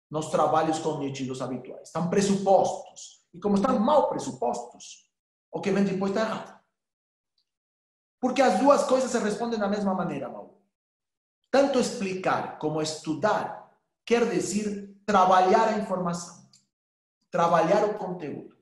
nos 0.10 0.28
trabalhos 0.28 0.80
cognitivos 0.80 1.42
habituais. 1.42 1.88
Estão 1.88 2.10
pressupostos 2.10 3.17
e 3.38 3.40
como 3.40 3.56
estão 3.56 3.78
mal 3.80 4.10
pressupostos, 4.10 5.08
o 5.52 5.62
que 5.62 5.72
vem 5.72 5.84
depois 5.84 6.12
está 6.12 6.24
errado. 6.24 6.60
Porque 8.20 8.42
as 8.42 8.60
duas 8.60 8.84
coisas 8.86 9.12
se 9.12 9.20
respondem 9.20 9.60
da 9.60 9.68
mesma 9.68 9.94
maneira, 9.94 10.28
Mauro. 10.28 10.58
Tanto 11.52 11.80
explicar 11.80 12.58
como 12.58 12.82
estudar 12.82 13.72
quer 14.04 14.28
dizer 14.28 15.00
trabalhar 15.06 15.68
a 15.68 15.78
informação, 15.78 16.50
trabalhar 17.30 17.86
o 17.86 18.00
conteúdo. 18.00 18.58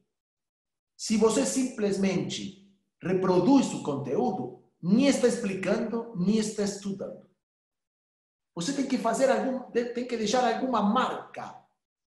Se 0.98 1.16
você 1.16 1.46
simplesmente 1.46 2.70
reproduz 3.02 3.74
o 3.74 3.82
conteúdo, 3.82 4.62
nem 4.82 5.08
está 5.08 5.28
explicando, 5.28 6.14
nem 6.18 6.38
está 6.38 6.64
estudando. 6.64 7.26
Você 8.54 8.74
tem 8.74 8.88
que 8.88 8.98
fazer 8.98 9.30
algum, 9.30 9.72
tem 9.72 10.06
que 10.06 10.18
deixar 10.18 10.54
alguma 10.54 10.82
marca 10.82 11.65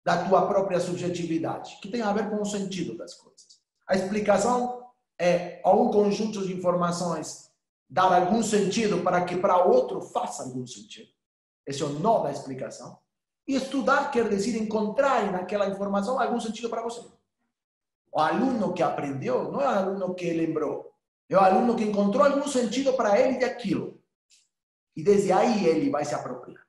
da 0.06 0.24
tua 0.24 0.48
própria 0.48 0.80
subjetividade, 0.80 1.80
que 1.82 1.90
tem 1.90 2.02
a 2.04 2.14
ver 2.14 2.30
com 2.30 2.40
o 2.40 2.46
sentido 2.46 2.96
das 2.96 3.16
coisas. 3.16 3.60
A 3.88 3.96
explicação 3.96 4.86
é 5.20 5.60
a 5.64 5.72
um 5.72 5.90
conjunto 5.90 6.46
de 6.46 6.54
informações 6.54 7.50
dar 7.90 8.14
algum 8.14 8.44
sentido 8.44 9.02
para 9.02 9.26
que 9.26 9.36
para 9.36 9.64
outro 9.64 10.02
faça 10.02 10.44
algum 10.44 10.66
sentido. 10.66 11.10
Esse 11.66 11.82
é 11.82 11.86
o 11.86 11.90
nó 11.90 12.20
da 12.20 12.32
explicação. 12.32 13.00
E 13.48 13.56
estudar 13.56 14.12
quer 14.12 14.30
dizer 14.30 14.58
encontrar 14.62 15.32
naquela 15.32 15.68
informação 15.68 16.20
algum 16.20 16.40
sentido 16.40 16.70
para 16.70 16.84
você. 16.84 17.02
O 18.12 18.20
aluno 18.20 18.74
que 18.74 18.84
aprendeu 18.84 19.52
não 19.52 19.62
é 19.62 19.66
o 19.66 19.70
aluno 19.70 20.16
que 20.16 20.32
lembrou, 20.32 20.94
é 21.30 21.36
o 21.36 21.40
aluno 21.40 21.76
que 21.76 21.84
encontrou 21.84 22.24
algum 22.26 22.48
sentido 22.48 22.94
para 22.94 23.20
ele 23.20 23.38
de 23.38 23.46
aquilo. 23.46 24.00
E 24.96 25.04
desde 25.04 25.32
aí 25.32 25.66
ele 25.66 25.90
vai 25.90 26.06
se 26.06 26.16
apropriar. 26.16 26.65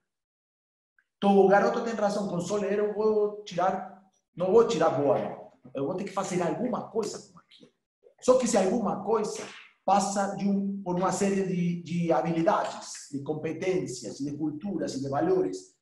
O 1.27 1.49
garoto 1.49 1.83
tem 1.83 1.95
razão, 1.95 2.29
com 2.29 2.41
soleiro 2.41 2.87
eu 2.87 2.95
vou 2.95 3.43
tirar, 3.45 4.03
não 4.35 4.53
vou 4.53 4.67
tirar 4.67 4.91
boa. 4.91 5.51
Eu 5.75 5.87
vou 5.87 5.95
ter 5.95 6.05
que 6.05 6.13
fazer 6.13 6.41
alguma 6.43 6.89
coisa 6.89 7.19
com 7.33 7.39
aquilo. 7.39 7.71
Só 8.21 8.39
que 8.39 8.47
se 8.47 8.57
alguma 8.57 9.05
coisa 9.05 9.43
passa 9.85 10.35
de 10.37 10.49
um, 10.49 10.83
por 10.83 10.97
uma 10.97 11.13
série 11.13 11.47
de, 11.47 11.83
de 11.83 12.13
habilidades, 12.13 13.09
de 13.11 13.23
competências, 13.23 14.19
de 14.19 14.37
culturas 14.37 14.95
e 14.95 15.01
de 15.01 15.09
valores 15.09 15.77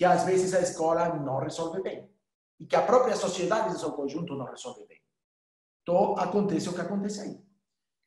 que 0.00 0.04
às 0.04 0.24
vezes 0.24 0.54
a 0.54 0.60
escola 0.60 1.14
não 1.16 1.38
resolve 1.38 1.82
bem 1.82 2.10
e 2.58 2.66
que 2.66 2.76
a 2.76 2.86
própria 2.86 3.16
sociedade 3.16 3.74
em 3.74 3.78
seu 3.78 3.92
conjunto 3.92 4.34
não 4.34 4.46
resolve 4.46 4.86
bem. 4.86 5.00
Então 5.82 6.16
acontece 6.18 6.68
o 6.68 6.74
que 6.74 6.80
acontece 6.80 7.20
aí, 7.20 7.38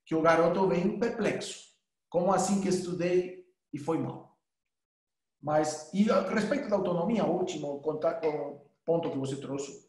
que 0.06 0.16
o 0.16 0.22
garoto 0.22 0.68
vem 0.68 1.00
perplexo. 1.00 1.72
Como 2.10 2.32
assim 2.32 2.62
que 2.62 2.70
estudei 2.70 3.44
e 3.72 3.80
foi 3.80 3.98
mal? 3.98 4.23
Mas, 5.44 5.94
e 5.94 6.10
a 6.10 6.22
respeito 6.22 6.70
da 6.70 6.78
autonomia, 6.78 7.26
o 7.26 7.38
último 7.38 7.82
ponto 8.86 9.12
que 9.12 9.18
você 9.18 9.36
trouxe, 9.36 9.86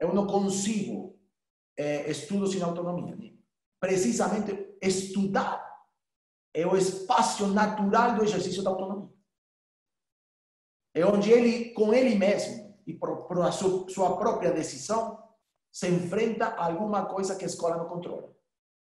eu 0.00 0.12
não 0.12 0.26
consigo 0.26 1.16
é, 1.76 2.10
estudo 2.10 2.48
sem 2.48 2.60
autonomia. 2.60 3.14
Né? 3.14 3.32
Precisamente 3.78 4.76
estudar 4.82 5.64
é 6.52 6.66
o 6.66 6.76
espaço 6.76 7.46
natural 7.46 8.16
do 8.16 8.24
exercício 8.24 8.60
da 8.60 8.70
autonomia. 8.70 9.08
É 10.92 11.06
onde 11.06 11.30
ele, 11.30 11.72
com 11.74 11.94
ele 11.94 12.16
mesmo 12.16 12.76
e 12.84 12.92
por, 12.92 13.28
por 13.28 13.40
a 13.42 13.52
sua, 13.52 13.88
sua 13.88 14.16
própria 14.16 14.50
decisão, 14.50 15.22
se 15.70 15.88
enfrenta 15.88 16.46
a 16.46 16.66
alguma 16.66 17.06
coisa 17.06 17.36
que 17.36 17.44
a 17.44 17.46
escola 17.46 17.76
não 17.76 17.86
controla. 17.86 18.34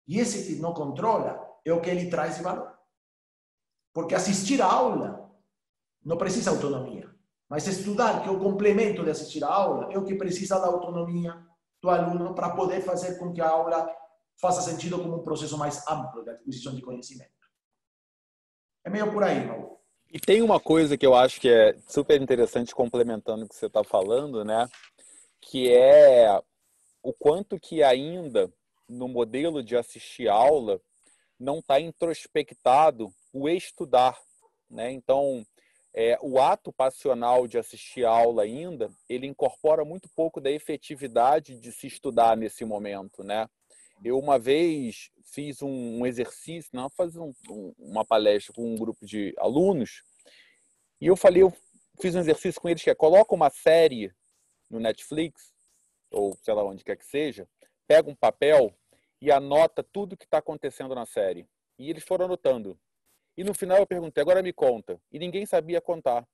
E 0.07 0.17
esse 0.17 0.45
que 0.45 0.61
não 0.61 0.73
controla 0.73 1.45
é 1.65 1.73
o 1.73 1.81
que 1.81 1.89
ele 1.89 2.09
traz 2.09 2.37
de 2.37 2.43
valor. 2.43 2.73
Porque 3.93 4.15
assistir 4.15 4.61
a 4.61 4.71
aula 4.71 5.24
não 6.05 6.17
precisa 6.17 6.51
autonomia. 6.51 7.09
Mas 7.49 7.67
estudar, 7.67 8.21
que 8.21 8.29
é 8.29 8.31
o 8.31 8.39
complemento 8.39 9.03
de 9.03 9.09
assistir 9.09 9.43
a 9.43 9.47
aula, 9.47 9.91
é 9.91 9.97
o 9.97 10.03
que 10.03 10.15
precisa 10.15 10.59
da 10.59 10.67
autonomia 10.67 11.35
do 11.81 11.89
aluno 11.89 12.33
para 12.33 12.55
poder 12.55 12.81
fazer 12.81 13.17
com 13.17 13.33
que 13.33 13.41
a 13.41 13.49
aula 13.49 13.89
faça 14.39 14.61
sentido 14.61 14.99
como 14.99 15.17
um 15.17 15.23
processo 15.23 15.57
mais 15.57 15.85
amplo 15.87 16.23
de 16.23 16.31
aquisição 16.31 16.75
de 16.75 16.81
conhecimento. 16.81 17.31
É 18.83 18.89
meio 18.89 19.11
por 19.11 19.23
aí, 19.23 19.45
Raul. 19.45 19.79
E 20.11 20.19
tem 20.19 20.41
uma 20.41 20.59
coisa 20.59 20.97
que 20.97 21.05
eu 21.05 21.15
acho 21.15 21.41
que 21.41 21.49
é 21.49 21.75
super 21.87 22.21
interessante, 22.21 22.73
complementando 22.73 23.45
o 23.45 23.49
que 23.49 23.55
você 23.55 23.65
está 23.65 23.83
falando, 23.83 24.45
né? 24.45 24.67
Que 25.41 25.73
é 25.73 26.41
o 27.03 27.13
quanto 27.13 27.59
que 27.59 27.83
ainda 27.83 28.51
no 28.87 29.07
modelo 29.07 29.63
de 29.63 29.75
assistir 29.75 30.27
aula 30.27 30.79
não 31.39 31.59
está 31.59 31.79
introspectado 31.79 33.11
o 33.33 33.49
estudar, 33.49 34.17
né? 34.69 34.91
Então, 34.91 35.45
é, 35.97 36.19
o 36.21 36.41
ato 36.41 36.73
passional 36.73 37.47
de 37.47 37.57
assistir 37.57 38.03
aula 38.03 38.43
ainda, 38.43 38.91
ele 39.07 39.25
incorpora 39.25 39.85
muito 39.85 40.09
pouco 40.09 40.41
da 40.41 40.51
efetividade 40.51 41.57
de 41.57 41.71
se 41.71 41.87
estudar 41.87 42.35
nesse 42.35 42.65
momento, 42.65 43.23
né? 43.23 43.49
Eu 44.03 44.19
uma 44.19 44.37
vez 44.37 45.09
fiz 45.23 45.61
um, 45.61 46.05
exercício, 46.05 46.69
não, 46.73 46.91
um, 46.99 47.33
um, 47.49 47.73
uma 47.79 48.03
palestra 48.03 48.53
com 48.53 48.73
um 48.73 48.75
grupo 48.75 49.05
de 49.05 49.33
alunos, 49.37 50.03
e 50.99 51.07
eu 51.07 51.15
falei, 51.15 51.43
eu 51.43 51.53
fiz 52.01 52.13
um 52.13 52.19
exercício 52.19 52.59
com 52.59 52.67
eles 52.67 52.83
que 52.83 52.89
é 52.89 52.95
coloca 52.95 53.33
uma 53.33 53.49
série 53.49 54.13
no 54.69 54.81
Netflix 54.81 55.53
ou 56.11 56.37
sei 56.43 56.53
lá 56.53 56.63
onde 56.63 56.83
quer 56.83 56.97
que 56.97 57.05
seja, 57.05 57.47
pega 57.87 58.09
um 58.09 58.15
papel 58.15 58.73
e 59.21 59.31
anota 59.31 59.81
tudo 59.81 60.17
que 60.17 60.25
está 60.25 60.39
acontecendo 60.39 60.93
na 60.93 61.05
série. 61.05 61.47
E 61.79 61.89
eles 61.89 62.03
foram 62.03 62.25
anotando. 62.25 62.77
E 63.37 63.43
no 63.43 63.53
final 63.53 63.77
eu 63.77 63.87
perguntei, 63.87 64.21
agora 64.21 64.41
me 64.41 64.53
conta. 64.53 64.99
E 65.11 65.19
ninguém 65.19 65.45
sabia 65.45 65.81
contar. 65.81 66.27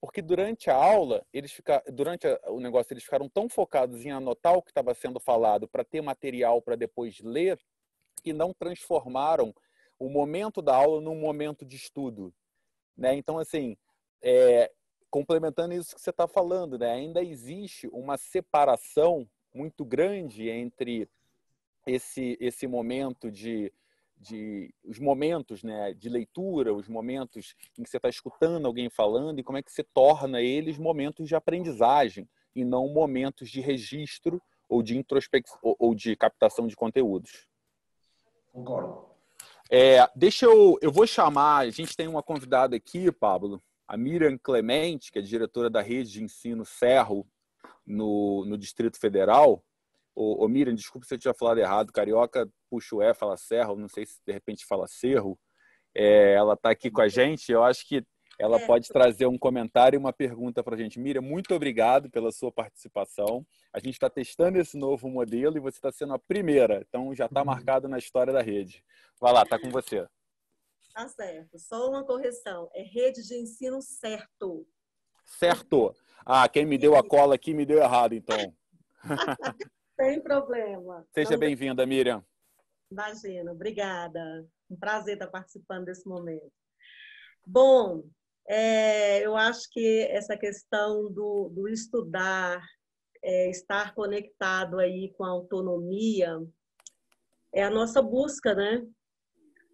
Porque 0.00 0.22
durante 0.22 0.70
a 0.70 0.74
aula, 0.74 1.24
eles 1.32 1.52
ficaram, 1.52 1.82
durante 1.92 2.26
o 2.46 2.60
negócio, 2.60 2.92
eles 2.92 3.02
ficaram 3.02 3.28
tão 3.28 3.48
focados 3.48 4.04
em 4.04 4.10
anotar 4.10 4.54
o 4.54 4.62
que 4.62 4.70
estava 4.70 4.94
sendo 4.94 5.18
falado 5.18 5.66
para 5.68 5.84
ter 5.84 6.00
material 6.00 6.62
para 6.62 6.76
depois 6.76 7.20
ler, 7.20 7.58
que 8.22 8.32
não 8.32 8.52
transformaram 8.52 9.54
o 9.98 10.08
momento 10.08 10.62
da 10.62 10.76
aula 10.76 11.00
num 11.00 11.16
momento 11.16 11.64
de 11.64 11.76
estudo. 11.76 12.32
Né? 12.96 13.14
Então, 13.14 13.38
assim, 13.38 13.76
é, 14.22 14.70
complementando 15.10 15.74
isso 15.74 15.96
que 15.96 16.00
você 16.00 16.10
está 16.10 16.28
falando, 16.28 16.78
né? 16.78 16.92
ainda 16.92 17.22
existe 17.22 17.88
uma 17.88 18.16
separação 18.16 19.28
muito 19.52 19.84
grande 19.84 20.48
entre 20.48 21.08
esse, 21.86 22.36
esse 22.40 22.66
momento 22.66 23.30
de 23.30 23.72
de 24.20 24.74
os 24.84 24.98
momentos 24.98 25.62
né, 25.62 25.94
de 25.94 26.08
leitura, 26.08 26.74
os 26.74 26.88
momentos 26.88 27.54
em 27.78 27.82
que 27.82 27.90
você 27.90 27.98
está 27.98 28.08
escutando 28.08 28.66
alguém 28.66 28.90
falando 28.90 29.38
e 29.38 29.44
como 29.44 29.58
é 29.58 29.62
que 29.62 29.72
você 29.72 29.84
torna 29.84 30.40
eles 30.42 30.76
momentos 30.76 31.28
de 31.28 31.34
aprendizagem 31.34 32.28
e 32.54 32.64
não 32.64 32.88
momentos 32.88 33.48
de 33.50 33.60
registro 33.60 34.42
ou 34.68 34.82
de 34.82 34.96
introspecção 34.96 35.58
ou 35.62 35.94
de 35.94 36.16
captação 36.16 36.66
de 36.66 36.76
conteúdos. 36.76 37.46
Concordo. 38.52 39.06
É, 39.70 40.08
deixa 40.16 40.46
eu, 40.46 40.78
eu 40.80 40.90
vou 40.90 41.06
chamar, 41.06 41.58
a 41.58 41.70
gente 41.70 41.96
tem 41.96 42.08
uma 42.08 42.22
convidada 42.22 42.74
aqui, 42.74 43.12
Pablo, 43.12 43.62
a 43.86 43.96
Miriam 43.96 44.36
Clemente, 44.38 45.12
que 45.12 45.18
é 45.18 45.22
diretora 45.22 45.70
da 45.70 45.80
rede 45.80 46.10
de 46.12 46.24
ensino 46.24 46.64
Cerro 46.64 47.26
no, 47.86 48.44
no 48.46 48.58
Distrito 48.58 48.98
Federal. 48.98 49.62
Ô, 50.14 50.44
ô 50.44 50.48
Miriam, 50.48 50.74
desculpa 50.74 51.06
se 51.06 51.14
eu 51.14 51.18
tinha 51.18 51.34
falado 51.34 51.58
errado. 51.58 51.92
Carioca 51.92 52.50
puxa 52.68 52.96
o 52.96 53.02
E, 53.02 53.14
fala 53.14 53.36
Cerro, 53.36 53.76
não 53.76 53.88
sei 53.88 54.06
se 54.06 54.20
de 54.26 54.32
repente 54.32 54.64
fala 54.64 54.86
Cerro. 54.86 55.38
É, 55.94 56.34
ela 56.34 56.54
está 56.54 56.70
aqui 56.70 56.90
com 56.90 57.00
a 57.00 57.08
gente. 57.08 57.50
Eu 57.50 57.64
acho 57.64 57.86
que 57.86 58.04
ela 58.38 58.60
é. 58.60 58.66
pode 58.66 58.88
trazer 58.88 59.26
um 59.26 59.36
comentário 59.36 59.96
e 59.96 59.98
uma 59.98 60.12
pergunta 60.12 60.62
para 60.62 60.76
a 60.76 60.78
gente. 60.78 61.00
Miriam, 61.00 61.22
muito 61.22 61.52
obrigado 61.54 62.08
pela 62.08 62.30
sua 62.30 62.52
participação. 62.52 63.44
A 63.72 63.80
gente 63.80 63.94
está 63.94 64.08
testando 64.08 64.58
esse 64.58 64.78
novo 64.78 65.08
modelo 65.08 65.56
e 65.56 65.60
você 65.60 65.78
está 65.78 65.90
sendo 65.90 66.14
a 66.14 66.18
primeira, 66.18 66.84
então 66.88 67.12
já 67.14 67.26
está 67.26 67.40
uhum. 67.40 67.46
marcado 67.46 67.88
na 67.88 67.98
história 67.98 68.32
da 68.32 68.40
rede. 68.40 68.84
Vai 69.20 69.32
lá, 69.32 69.42
está 69.42 69.58
com 69.58 69.70
você. 69.70 70.06
Tá 70.94 71.08
certo. 71.08 71.58
Só 71.58 71.88
uma 71.88 72.04
correção. 72.04 72.70
É 72.74 72.82
rede 72.82 73.26
de 73.26 73.34
ensino 73.34 73.82
certo. 73.82 74.66
Certo. 75.24 75.94
Ah, 76.24 76.48
quem 76.48 76.64
me 76.64 76.78
deu 76.78 76.96
a 76.96 77.06
cola 77.06 77.34
aqui 77.34 77.52
me 77.52 77.66
deu 77.66 77.78
errado, 77.78 78.14
então. 78.14 78.54
Sem 80.00 80.20
problema. 80.20 81.04
Seja 81.12 81.30
então, 81.30 81.38
bem-vinda, 81.40 81.84
Miriam. 81.84 82.24
Imagina, 82.90 83.52
obrigada. 83.52 84.46
Um 84.70 84.76
prazer 84.76 85.14
estar 85.14 85.28
participando 85.28 85.86
desse 85.86 86.06
momento. 86.06 86.52
Bom, 87.46 88.04
é, 88.46 89.24
eu 89.24 89.36
acho 89.36 89.68
que 89.70 90.02
essa 90.10 90.36
questão 90.36 91.12
do, 91.12 91.50
do 91.50 91.68
estudar, 91.68 92.62
é, 93.22 93.50
estar 93.50 93.94
conectado 93.94 94.78
aí 94.78 95.12
com 95.16 95.24
a 95.24 95.30
autonomia, 95.30 96.38
é 97.52 97.62
a 97.62 97.70
nossa 97.70 98.02
busca, 98.02 98.54
né? 98.54 98.86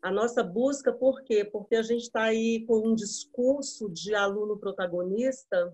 A 0.03 0.11
nossa 0.11 0.43
busca, 0.43 0.93
por 0.93 1.23
quê? 1.23 1.45
Porque 1.45 1.77
a 1.77 1.83
gente 1.83 2.03
está 2.03 2.25
aí 2.25 2.65
com 2.67 2.89
um 2.89 2.95
discurso 2.95 3.89
de 3.91 4.15
aluno 4.15 4.59
protagonista 4.59 5.73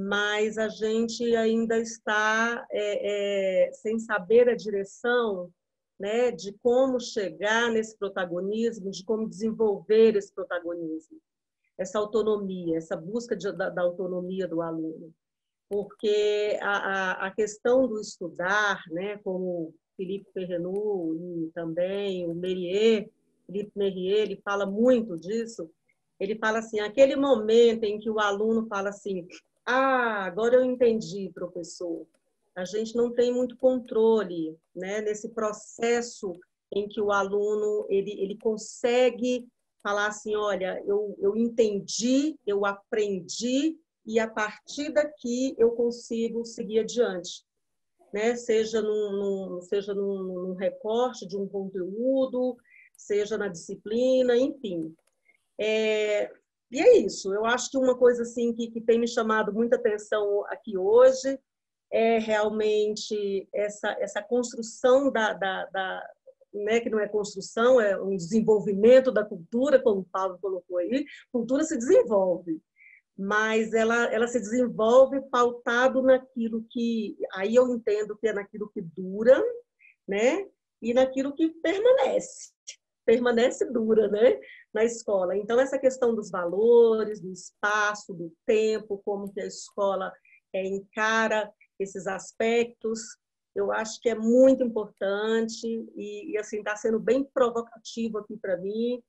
mas 0.00 0.56
a 0.58 0.68
gente 0.68 1.34
ainda 1.34 1.76
está 1.76 2.64
é, 2.70 3.66
é, 3.66 3.72
sem 3.72 3.98
saber 3.98 4.48
a 4.48 4.54
direção 4.54 5.52
né, 5.98 6.30
de 6.30 6.52
como 6.62 7.00
chegar 7.00 7.70
nesse 7.70 7.96
protagonismo, 7.98 8.90
de 8.90 9.04
como 9.04 9.28
desenvolver 9.28 10.16
esse 10.16 10.32
protagonismo, 10.32 11.18
essa 11.76 11.98
autonomia, 11.98 12.76
essa 12.76 12.96
busca 12.96 13.36
de, 13.36 13.50
da, 13.52 13.68
da, 13.68 13.82
autonomia 13.82 14.46
do 14.46 14.62
aluno. 14.62 15.12
Porque 15.68 16.58
a, 16.62 16.70
a, 16.70 17.26
a, 17.26 17.30
questão 17.30 17.86
do 17.86 18.00
estudar, 18.00 18.82
né, 18.90 19.18
como 19.18 19.74
Felipe 19.96 20.30
Perrenu 20.32 21.14
e 21.14 21.50
também 21.52 22.26
o 22.26 22.34
Merier, 22.34 23.10
Felipe 23.46 23.72
Merier, 23.76 24.22
ele 24.22 24.40
fala 24.44 24.64
muito 24.64 25.18
disso, 25.18 25.68
ele 26.18 26.36
fala 26.36 26.58
assim, 26.58 26.80
aquele 26.80 27.16
momento 27.16 27.84
em 27.84 27.98
que 27.98 28.10
o 28.10 28.18
aluno 28.18 28.66
fala 28.66 28.88
assim, 28.90 29.26
ah, 29.64 30.24
agora 30.24 30.56
eu 30.56 30.64
entendi, 30.64 31.30
professor. 31.34 32.06
A 32.58 32.64
gente 32.64 32.96
não 32.96 33.12
tem 33.12 33.32
muito 33.32 33.56
controle 33.56 34.58
né, 34.74 35.00
nesse 35.00 35.28
processo 35.28 36.32
em 36.74 36.88
que 36.88 37.00
o 37.00 37.12
aluno 37.12 37.86
ele, 37.88 38.10
ele 38.20 38.36
consegue 38.36 39.46
falar 39.80 40.08
assim, 40.08 40.34
olha, 40.34 40.82
eu, 40.84 41.16
eu 41.20 41.36
entendi, 41.36 42.36
eu 42.44 42.66
aprendi 42.66 43.78
e 44.04 44.18
a 44.18 44.28
partir 44.28 44.92
daqui 44.92 45.54
eu 45.56 45.70
consigo 45.70 46.44
seguir 46.44 46.80
adiante. 46.80 47.44
Né? 48.12 48.34
Seja, 48.34 48.82
num, 48.82 49.12
num 49.12 49.62
seja 49.62 49.94
num, 49.94 50.24
num 50.24 50.54
recorte 50.54 51.28
de 51.28 51.36
um 51.36 51.46
conteúdo, 51.46 52.56
seja 52.96 53.38
na 53.38 53.46
disciplina, 53.46 54.36
enfim. 54.36 54.92
É, 55.60 56.28
e 56.72 56.80
é 56.80 56.98
isso. 56.98 57.32
Eu 57.32 57.44
acho 57.44 57.70
que 57.70 57.78
uma 57.78 57.96
coisa 57.96 58.22
assim 58.22 58.52
que, 58.52 58.68
que 58.68 58.80
tem 58.80 58.98
me 58.98 59.06
chamado 59.06 59.52
muita 59.52 59.76
atenção 59.76 60.44
aqui 60.48 60.76
hoje 60.76 61.38
é 61.90 62.18
realmente 62.18 63.48
essa, 63.52 63.90
essa 64.00 64.22
construção 64.22 65.10
da, 65.10 65.32
da, 65.32 65.66
da 65.66 66.06
né, 66.52 66.80
que 66.80 66.90
não 66.90 66.98
é 66.98 67.08
construção, 67.08 67.80
é 67.80 68.00
um 68.00 68.16
desenvolvimento 68.16 69.10
da 69.12 69.24
cultura, 69.24 69.80
como 69.80 70.00
o 70.00 70.04
Paulo 70.04 70.38
colocou 70.40 70.78
aí. 70.78 71.04
Cultura 71.32 71.64
se 71.64 71.76
desenvolve, 71.76 72.60
mas 73.16 73.72
ela, 73.72 74.04
ela 74.12 74.26
se 74.28 74.38
desenvolve 74.38 75.20
pautado 75.30 76.02
naquilo 76.02 76.64
que, 76.70 77.16
aí 77.32 77.54
eu 77.54 77.68
entendo 77.68 78.16
que 78.16 78.28
é 78.28 78.32
naquilo 78.32 78.70
que 78.70 78.80
dura, 78.80 79.42
né, 80.06 80.46
e 80.80 80.94
naquilo 80.94 81.34
que 81.34 81.50
permanece. 81.50 82.52
permanece 83.04 83.70
dura, 83.70 84.08
né, 84.08 84.38
na 84.72 84.84
escola. 84.84 85.36
Então 85.36 85.58
essa 85.60 85.78
questão 85.78 86.14
dos 86.14 86.30
valores, 86.30 87.20
do 87.20 87.30
espaço, 87.32 88.14
do 88.14 88.32
tempo, 88.46 89.00
como 89.04 89.32
que 89.32 89.40
a 89.40 89.46
escola 89.46 90.12
é, 90.52 90.64
encara 90.66 91.52
esses 91.82 92.06
aspectos, 92.06 93.00
eu 93.54 93.72
acho 93.72 94.00
que 94.00 94.08
é 94.08 94.14
muito 94.14 94.62
importante 94.62 95.66
e, 95.96 96.32
e 96.32 96.38
assim 96.38 96.58
está 96.58 96.76
sendo 96.76 97.00
bem 97.00 97.24
provocativo 97.24 98.18
aqui 98.18 98.36
para 98.36 98.56
mim, 98.56 99.02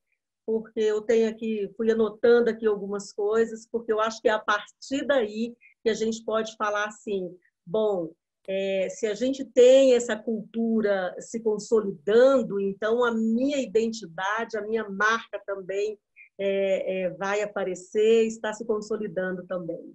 porque 0.46 0.80
eu 0.80 1.02
tenho 1.02 1.30
aqui 1.30 1.70
fui 1.78 1.92
anotando 1.92 2.50
aqui 2.50 2.66
algumas 2.66 3.14
coisas, 3.14 3.68
porque 3.72 3.94
eu 3.94 4.00
acho 4.00 4.22
que 4.22 4.28
é 4.28 4.32
a 4.32 4.40
partir 4.40 5.06
daí 5.06 5.56
que 5.84 5.90
a 5.90 5.94
gente 5.94 6.24
pode 6.24 6.56
falar 6.56 6.86
assim, 6.86 7.30
bom, 7.66 8.12
é, 8.48 8.90
se 8.90 9.06
a 9.06 9.14
gente 9.14 9.46
tem 9.46 9.94
essa 9.94 10.16
cultura 10.16 11.16
se 11.20 11.40
consolidando, 11.40 12.60
então 12.60 13.04
a 13.06 13.14
minha 13.14 13.58
identidade, 13.58 14.58
a 14.58 14.62
minha 14.62 14.90
marca 14.90 15.40
também 15.46 16.00
é, 16.40 17.04
é, 17.04 17.10
vai 17.12 17.44
aparecer, 17.44 18.26
está 18.26 18.52
se 18.52 18.66
consolidando 18.66 19.46
também. 19.46 19.94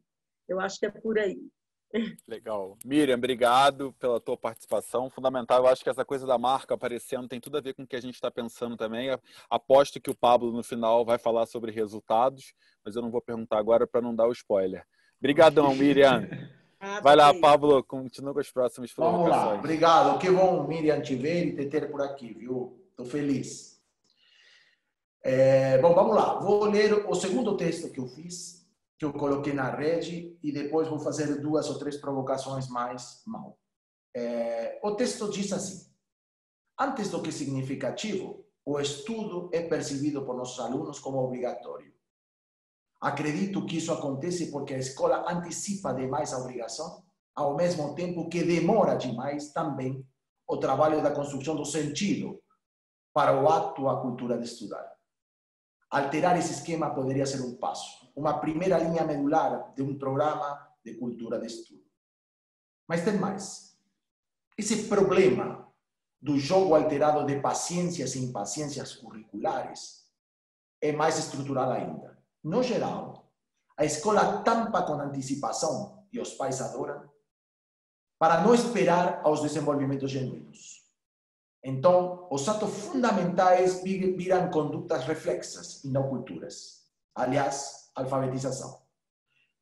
Eu 0.49 0.61
acho 0.61 0.79
que 0.79 0.87
é 0.87 0.91
por 0.91 1.19
aí. 1.19 1.41
Legal. 2.27 2.77
Miriam, 2.85 3.17
obrigado 3.17 3.95
pela 4.01 4.21
tua 4.21 4.37
participação. 4.37 5.09
Fundamental, 5.09 5.59
eu 5.59 5.69
acho 5.69 5.83
que 5.83 5.91
essa 5.91 6.05
coisa 6.05 6.27
da 6.27 6.37
marca 6.37 6.75
aparecendo 6.75 7.29
tem 7.29 7.41
tudo 7.41 7.57
a 7.57 7.61
ver 7.61 7.75
com 7.75 7.83
o 7.83 7.87
que 7.87 7.97
a 7.97 8.01
gente 8.01 8.15
está 8.15 8.31
pensando 8.31 8.77
também. 8.77 9.09
Aposto 9.49 10.01
que 10.01 10.11
o 10.11 10.17
Pablo, 10.17 10.53
no 10.53 10.63
final, 10.63 11.05
vai 11.05 11.19
falar 11.19 11.47
sobre 11.47 11.71
resultados, 11.71 12.53
mas 12.85 12.97
eu 12.97 13.03
não 13.03 13.11
vou 13.11 13.23
perguntar 13.23 13.59
agora 13.59 13.87
para 13.87 14.01
não 14.01 14.15
dar 14.15 14.27
o 14.27 14.33
spoiler. 14.33 14.85
Obrigadão, 15.19 15.75
Miriam. 15.77 16.29
Ah, 16.81 17.01
vai 17.01 17.17
lá, 17.17 17.33
Pablo, 17.33 17.83
continua 17.83 18.35
com 18.35 18.41
as 18.41 18.51
próximas 18.51 18.93
Vamos 18.97 19.29
lá, 19.29 19.55
obrigado. 19.55 20.19
Que 20.19 20.31
bom, 20.31 20.67
Miriam, 20.67 21.01
te 21.01 21.15
ver 21.15 21.47
e 21.47 21.57
te 21.57 21.67
ter 21.67 21.91
por 21.91 22.03
aqui, 22.03 22.35
viu? 22.35 22.79
Estou 22.91 23.07
feliz. 23.07 23.81
É, 25.23 25.79
bom, 25.79 25.95
vamos 25.95 26.15
lá. 26.15 26.39
Vou 26.41 26.65
ler 26.65 26.93
o 27.09 27.15
segundo 27.15 27.57
texto 27.57 27.91
que 27.91 27.99
eu 27.99 28.07
fiz 28.07 28.64
que 29.11 29.17
eu 29.17 29.21
coloquei 29.21 29.53
na 29.53 29.71
rede 29.71 30.37
e 30.43 30.51
depois 30.51 30.89
vou 30.89 30.99
fazer 30.99 31.41
duas 31.41 31.69
ou 31.69 31.79
três 31.79 31.97
provocações 31.97 32.69
mais 32.69 33.23
mal. 33.27 33.59
É, 34.17 34.81
o 34.83 34.95
texto 34.95 35.31
diz 35.31 35.53
assim: 35.53 35.91
antes 36.79 37.11
do 37.11 37.21
que 37.21 37.31
significativo, 37.31 38.47
o 38.65 38.81
estudo 38.81 39.51
é 39.53 39.61
percebido 39.61 40.25
por 40.25 40.37
nossos 40.37 40.59
alunos 40.59 40.99
como 40.99 41.19
obrigatório. 41.19 41.93
Acredito 43.01 43.67
que 43.67 43.77
isso 43.77 43.93
acontece 43.93 44.51
porque 44.51 44.73
a 44.73 44.79
escola 44.79 45.31
antecipa 45.31 45.93
demais 45.93 46.33
a 46.33 46.39
obrigação, 46.39 47.05
ao 47.35 47.55
mesmo 47.55 47.95
tempo 47.95 48.29
que 48.29 48.43
demora 48.43 48.95
demais 48.95 49.53
também 49.53 50.07
o 50.49 50.57
trabalho 50.57 51.03
da 51.03 51.11
construção 51.11 51.55
do 51.55 51.65
sentido 51.65 52.41
para 53.13 53.39
o 53.39 53.49
ato, 53.49 53.89
a 53.89 54.01
cultura 54.01 54.39
de 54.39 54.45
estudar. 54.45 54.94
Alterar 55.95 56.37
esse 56.37 56.53
esquema 56.53 56.95
poderia 56.95 57.27
ser 57.27 57.41
um 57.41 57.57
passo 57.57 58.05
uma 58.15 58.39
primeira 58.39 58.79
linha 58.79 59.05
medular 59.05 59.73
de 59.75 59.83
um 59.83 59.99
programa 59.99 60.69
de 60.85 60.95
cultura 60.95 61.39
de 61.41 61.47
estudo. 61.47 61.83
Mas 62.87 63.05
tem 63.05 63.19
mais. 63.19 63.77
Esse 64.57 64.85
problema 64.85 65.73
do 66.21 66.39
jogo 66.39 66.75
alterado 66.75 67.27
de 67.27 67.41
paciências 67.41 68.15
e 68.15 68.25
impaciências 68.25 68.95
curriculares 68.95 70.05
é 70.81 70.93
mais 70.93 71.19
estrutural 71.19 71.73
ainda. 71.73 72.23
No 72.43 72.63
geral, 72.63 73.33
a 73.77 73.85
escola 73.85 74.43
tampa 74.43 74.83
com 74.83 74.95
antecipação, 74.95 76.07
e 76.13 76.21
os 76.21 76.33
pais 76.35 76.61
adoram, 76.61 77.11
para 78.19 78.43
não 78.43 78.55
esperar 78.55 79.21
aos 79.25 79.43
desenvolvimentos 79.43 80.11
genuínos. 80.11 80.84
Então, 81.67 82.29
os 82.31 82.47
atos 82.47 82.71
fundamentais 82.85 83.83
viram 83.83 84.51
condutas 84.51 85.07
reflexas 85.07 85.83
e 85.83 85.89
não 85.89 86.11
culturas. 86.11 86.83
Aliás, 87.15 87.91
alfabetização. 87.95 88.83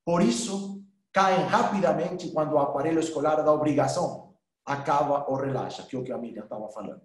Por 0.05 0.21
isso, 0.21 0.83
caem 1.13 1.47
rapidamente 1.47 2.33
quando 2.33 2.55
o 2.55 2.59
aparelho 2.59 2.99
escolar 2.99 3.37
da 3.45 3.53
obrigação 3.53 4.35
acaba 4.67 5.31
ou 5.31 5.37
relaxa, 5.37 5.85
que 5.85 5.95
é 5.95 5.99
o 5.99 6.03
que 6.03 6.11
a 6.11 6.19
Miriam 6.19 6.43
estava 6.43 6.69
falando. 6.71 7.03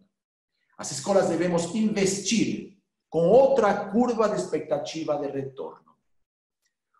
As 0.76 0.90
escolas 0.90 1.30
devemos 1.30 1.76
investir 1.76 2.80
com 3.08 3.28
outra 3.28 3.92
curva 3.92 4.28
de 4.30 4.36
expectativa 4.36 5.16
de 5.20 5.28
retorno. 5.28 5.96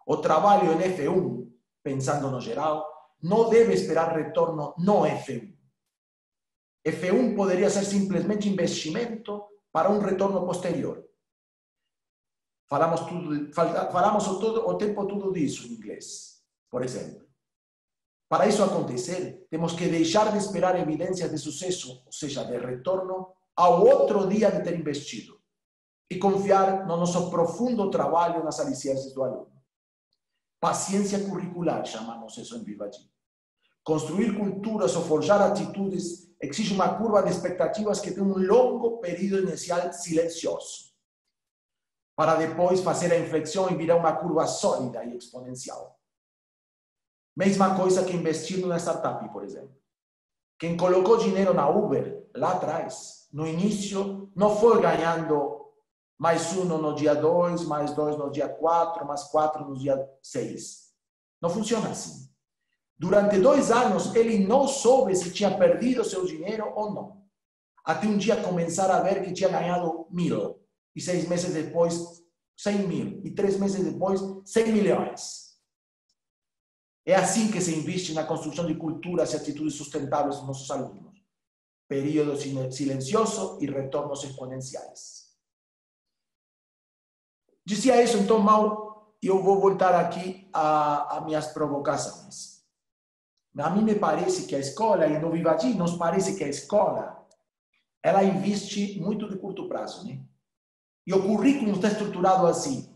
O 0.06 0.18
trabalho 0.18 0.72
em 0.74 0.78
F1, 0.78 1.52
pensando 1.82 2.30
no 2.30 2.40
geral, 2.40 2.86
não 3.22 3.50
deve 3.50 3.74
esperar 3.74 4.16
retorno 4.16 4.76
no 4.78 5.02
F1. 5.02 5.57
F1 6.92 7.36
poderia 7.36 7.70
ser 7.70 7.84
simplesmente 7.84 8.48
investimento 8.48 9.44
para 9.72 9.90
um 9.92 10.00
retorno 10.00 10.46
posterior. 10.46 11.04
Falamos, 12.70 13.02
falamos 13.92 14.26
todo, 14.40 14.68
o 14.68 14.78
tempo 14.78 15.06
todo 15.06 15.32
disso 15.32 15.68
em 15.68 15.74
inglês, 15.74 16.42
por 16.70 16.84
exemplo. 16.84 17.28
Para 18.30 18.48
isso 18.48 18.64
acontecer, 18.64 19.48
temos 19.50 19.74
que 19.74 19.88
deixar 19.88 20.32
de 20.32 20.38
esperar 20.38 20.78
evidências 20.78 21.32
de 21.32 21.38
sucesso, 21.38 22.04
ou 22.06 22.12
seja, 22.12 22.44
de 22.44 22.58
retorno, 22.58 23.34
ao 23.56 23.86
outro 23.86 24.28
dia 24.28 24.52
de 24.52 24.64
ter 24.64 24.78
investido 24.78 25.42
e 26.10 26.18
confiar 26.18 26.86
no 26.86 26.98
nosso 26.98 27.30
profundo 27.30 27.90
trabalho 27.90 28.44
nas 28.44 28.60
alicerces 28.60 29.14
do 29.14 29.24
aluno. 29.24 29.52
Paciência 30.60 31.20
curricular, 31.26 31.86
chamamos 31.86 32.38
isso 32.38 32.58
em 32.58 32.64
Vivaji. 32.64 33.10
Construir 33.84 34.38
culturas 34.38 34.96
ou 34.96 35.04
forjar 35.04 35.42
atitudes 35.42 36.27
exige 36.42 36.74
uma 36.74 36.98
curva 36.98 37.24
de 37.24 37.32
expectativas 37.32 38.00
que 38.00 38.12
tem 38.12 38.24
um 38.24 38.38
longo 38.38 39.00
período 39.00 39.48
inicial 39.48 39.92
silencioso 39.92 40.88
para 42.16 42.36
depois 42.36 42.82
fazer 42.82 43.12
a 43.12 43.20
inflexão 43.20 43.70
e 43.70 43.76
virar 43.76 43.96
uma 43.96 44.16
curva 44.16 44.48
sólida 44.48 45.04
e 45.04 45.16
exponencial. 45.16 46.00
Mesma 47.36 47.76
coisa 47.78 48.04
que 48.04 48.16
investir 48.16 48.60
numa 48.60 48.80
startup, 48.80 49.32
por 49.32 49.44
exemplo. 49.44 49.78
Quem 50.58 50.76
colocou 50.76 51.18
dinheiro 51.18 51.54
na 51.54 51.70
Uber 51.70 52.28
lá 52.36 52.54
atrás, 52.54 53.28
no 53.32 53.46
início, 53.46 54.32
não 54.36 54.58
foi 54.58 54.82
ganhando 54.82 55.72
mais 56.18 56.52
um 56.54 56.66
no 56.66 56.96
dia 56.96 57.14
2, 57.14 57.66
mais 57.66 57.94
dois 57.94 58.18
no 58.18 58.32
dia 58.32 58.50
4, 58.50 59.06
mais 59.06 59.26
quatro 59.26 59.64
no 59.66 59.78
dia 59.78 59.96
6. 60.24 60.88
Não 61.40 61.50
funciona 61.52 61.90
assim. 61.90 62.27
Durante 63.00 63.40
dois 63.40 63.72
anos, 63.72 64.16
ele 64.16 64.40
não 64.40 64.68
soube 64.68 65.16
se 65.16 65.32
tinha 65.32 65.56
perdido 65.56 66.04
seu 66.04 66.26
dinheiro 66.26 66.72
ou 66.76 66.92
não. 66.94 67.28
Até 67.86 68.08
um 68.08 68.18
dia 68.18 68.42
começar 68.42 68.90
a 68.90 69.02
ver 69.02 69.24
que 69.24 69.34
tinha 69.34 69.50
ganhado 69.50 70.08
mil 70.10 70.60
e 70.96 71.00
seis 71.00 71.28
meses 71.28 71.54
depois 71.54 72.18
100 72.58 72.88
mil, 72.88 73.22
e 73.24 73.32
três 73.32 73.58
meses 73.60 73.84
depois 73.84 74.20
100 74.46 74.72
milhões. 74.72 75.48
É 77.06 77.16
assim 77.16 77.52
que 77.52 77.62
se 77.62 77.74
investe 77.74 78.14
na 78.14 78.26
construção 78.26 78.66
de 78.66 78.76
culturas 78.76 79.32
e 79.32 79.38
atitudes 79.38 79.76
sustentáveis 79.76 80.38
dos 80.38 80.48
nossos 80.48 80.70
alunos. 80.72 81.16
Período 81.88 82.36
silencioso 82.36 83.60
e 83.62 83.68
retornos 83.68 84.24
exponenciais. 84.24 85.28
Dizia 87.64 88.02
isso, 88.02 88.18
então, 88.18 88.40
Mal, 88.40 89.16
e 89.22 89.28
eu 89.28 89.42
vou 89.42 89.60
voltar 89.60 89.94
aqui 89.96 90.50
a, 90.52 91.18
a 91.18 91.22
minhas 91.22 91.48
provocações. 91.48 92.57
A 93.60 93.70
mim 93.72 93.84
me 93.84 93.96
parece 93.96 94.46
que 94.46 94.56
a 94.56 94.60
escola, 94.60 95.08
e 95.08 95.20
no 95.20 95.32
Vivadi 95.32 95.74
nos 95.74 95.96
parece 95.96 96.36
que 96.36 96.44
a 96.44 96.48
escola, 96.48 97.28
ela 98.04 98.24
investe 98.24 99.00
muito 99.00 99.28
de 99.28 99.38
curto 99.38 99.68
prazo, 99.68 100.06
né? 100.06 100.24
E 101.06 101.14
o 101.14 101.24
currículo 101.24 101.72
está 101.72 101.88
estruturado 101.88 102.46
assim. 102.46 102.94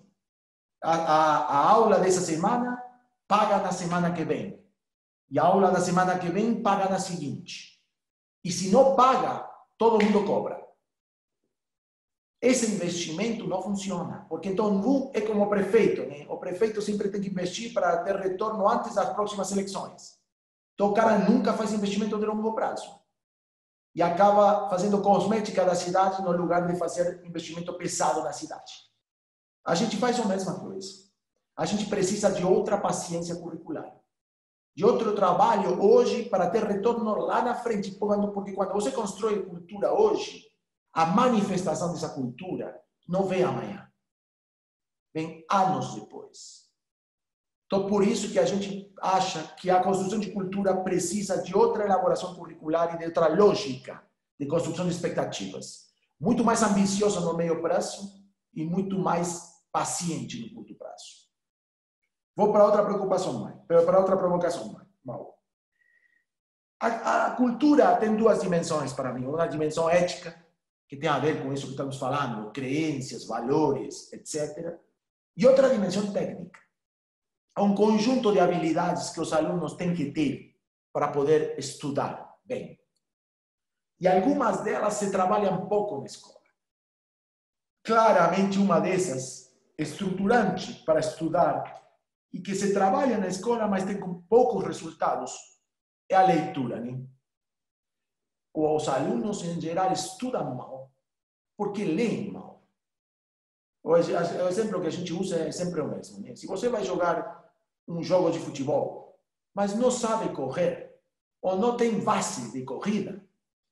A, 0.84 0.94
a, 0.94 1.38
a 1.46 1.70
aula 1.70 2.00
dessa 2.00 2.22
semana 2.22 2.82
paga 3.28 3.60
na 3.60 3.72
semana 3.72 4.14
que 4.14 4.24
vem. 4.24 4.62
E 5.30 5.40
a 5.40 5.44
aula 5.44 5.72
da 5.72 5.80
semana 5.80 6.20
que 6.20 6.30
vem 6.30 6.62
paga 6.62 6.90
na 6.90 7.00
seguinte. 7.00 7.82
E 8.44 8.52
se 8.52 8.70
não 8.70 8.96
paga, 8.96 9.50
todo 9.78 10.04
mundo 10.04 10.26
cobra. 10.26 10.62
Esse 12.42 12.72
investimento 12.72 13.48
não 13.48 13.62
funciona, 13.62 14.26
porque 14.28 14.50
então 14.50 15.12
é 15.14 15.22
como 15.22 15.44
o 15.44 15.50
prefeito, 15.50 16.02
né? 16.08 16.26
O 16.28 16.38
prefeito 16.38 16.82
sempre 16.82 17.10
tem 17.10 17.22
que 17.22 17.30
investir 17.30 17.72
para 17.72 18.04
ter 18.04 18.16
retorno 18.16 18.68
antes 18.68 18.96
das 18.96 19.14
próximas 19.14 19.52
eleições. 19.52 20.21
Então 20.82 20.90
o 20.90 20.96
cara 20.96 21.30
nunca 21.30 21.54
faz 21.54 21.72
investimento 21.74 22.18
de 22.18 22.26
longo 22.26 22.56
prazo 22.56 23.00
e 23.94 24.02
acaba 24.02 24.68
fazendo 24.68 25.00
cosmética 25.00 25.64
da 25.64 25.76
cidade 25.76 26.24
no 26.24 26.32
lugar 26.32 26.66
de 26.66 26.76
fazer 26.76 27.24
investimento 27.24 27.72
pesado 27.78 28.24
na 28.24 28.34
cidade. 28.34 28.74
A 29.64 29.76
gente 29.76 29.96
faz 29.98 30.20
a 30.20 30.26
mesma 30.26 30.60
coisa. 30.60 30.90
A 31.56 31.68
gente 31.68 31.86
precisa 31.86 32.32
de 32.32 32.44
outra 32.44 32.80
paciência 32.80 33.36
curricular, 33.36 33.96
de 34.76 34.84
outro 34.84 35.14
trabalho 35.14 35.80
hoje 35.80 36.28
para 36.28 36.50
ter 36.50 36.64
retorno 36.64 37.14
lá 37.14 37.44
na 37.44 37.54
frente, 37.54 37.92
porque 38.34 38.54
quando 38.54 38.74
você 38.74 38.92
constrói 38.92 39.46
cultura 39.46 39.94
hoje, 39.94 40.48
a 40.92 41.06
manifestação 41.06 41.94
dessa 41.94 42.10
cultura 42.10 42.82
não 43.08 43.28
vem 43.28 43.44
amanhã, 43.44 43.88
vem 45.14 45.46
anos 45.48 45.94
depois. 45.94 46.61
Então, 47.72 47.88
por 47.88 48.06
isso 48.06 48.30
que 48.30 48.38
a 48.38 48.44
gente 48.44 48.94
acha 49.02 49.44
que 49.56 49.70
a 49.70 49.82
construção 49.82 50.20
de 50.20 50.30
cultura 50.32 50.76
precisa 50.84 51.42
de 51.42 51.56
outra 51.56 51.86
elaboração 51.86 52.36
curricular 52.36 52.96
e 52.96 52.98
de 52.98 53.06
outra 53.06 53.30
lógica 53.30 54.04
de 54.38 54.46
construção 54.46 54.86
de 54.86 54.92
expectativas. 54.92 55.90
muito 56.20 56.44
mais 56.44 56.62
ambiciosa 56.62 57.22
no 57.22 57.34
meio 57.34 57.62
prazo 57.62 58.12
e 58.54 58.66
muito 58.66 59.00
mais 59.00 59.64
paciente 59.72 60.42
no 60.42 60.54
curto 60.54 60.76
prazo. 60.76 61.30
Vou 62.36 62.52
para 62.52 62.66
outra 62.66 62.84
preocupação, 62.84 63.40
mãe, 63.40 63.56
para 63.66 64.00
outra 64.00 64.18
provocação, 64.18 64.74
mãe. 64.74 64.86
A, 66.78 67.28
a, 67.28 67.32
cultura 67.36 67.96
tem 67.96 68.18
duas 68.18 68.42
dimensões 68.42 68.92
para 68.92 69.14
mim. 69.14 69.26
Uma 69.26 69.48
dimensão 69.48 69.90
ética, 69.90 70.36
que 70.90 70.98
tem 70.98 71.10
a 71.10 71.20
ver 71.20 71.42
com 71.42 71.54
isso 71.54 71.68
que 71.68 71.72
estamos 71.72 71.98
falando, 71.98 72.52
crenças, 72.52 73.26
valores, 73.26 74.12
etc. 74.12 74.78
E 75.38 75.48
outra 75.48 75.70
dimensão 75.70 76.12
técnica. 76.12 76.60
Há 77.56 77.64
um 77.64 77.76
conjunto 77.76 78.32
de 78.32 78.40
habilidades 78.40 79.10
que 79.10 79.20
os 79.20 79.34
alunos 79.34 79.74
têm 79.74 79.94
que 79.94 80.12
ter 80.12 80.56
para 80.94 81.10
poder 81.10 81.58
estudar 81.58 82.38
bem. 82.44 82.80
E 84.00 84.08
algumas 84.08 84.62
delas 84.62 84.96
se 84.96 85.12
trabalham 85.12 85.68
pouco 85.68 86.00
na 86.00 86.06
escola. 86.06 86.42
Claramente, 87.84 88.58
uma 88.58 88.80
dessas, 88.80 89.56
estruturante 89.78 90.84
para 90.86 91.00
estudar 91.00 91.82
e 92.34 92.40
que 92.40 92.56
se 92.56 92.74
trabalha 92.74 93.18
na 93.18 93.28
escola, 93.28 93.68
mas 93.68 93.86
tem 93.86 94.00
poucos 94.30 94.64
resultados, 94.64 95.34
é 96.10 96.16
a 96.16 96.26
leitura. 96.26 96.80
Né? 96.80 97.04
Os 98.54 98.88
alunos, 98.88 99.44
em 99.44 99.60
geral, 99.60 99.92
estudam 99.92 100.56
mal 100.56 100.92
porque 101.58 101.84
leem 101.84 102.32
mal. 102.32 102.64
O 103.84 103.96
exemplo 103.98 104.82
que 104.82 104.88
a 104.88 104.92
gente 104.92 105.14
usa 105.14 105.38
é 105.38 105.52
sempre 105.52 105.82
o 105.82 105.88
mesmo. 105.88 106.20
Né? 106.20 106.36
Se 106.36 106.48
você 106.48 106.70
vai 106.70 106.84
jogar 106.84 107.41
um 107.92 108.04
jogo 108.04 108.32
de 108.32 108.40
futebol, 108.40 109.20
mas 109.54 109.76
não 109.76 109.92
sabe 109.92 110.34
correr, 110.34 111.00
ou 111.42 111.58
não 111.58 111.76
tem 111.76 112.00
base 112.00 112.52
de 112.52 112.64
corrida, 112.64 113.26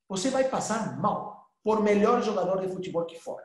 você 0.08 0.30
vai 0.30 0.50
passar 0.50 1.00
mal, 1.00 1.50
por 1.64 1.82
melhor 1.84 2.22
jogador 2.24 2.60
de 2.62 2.74
futebol 2.74 3.06
que 3.06 3.20
for. 3.20 3.42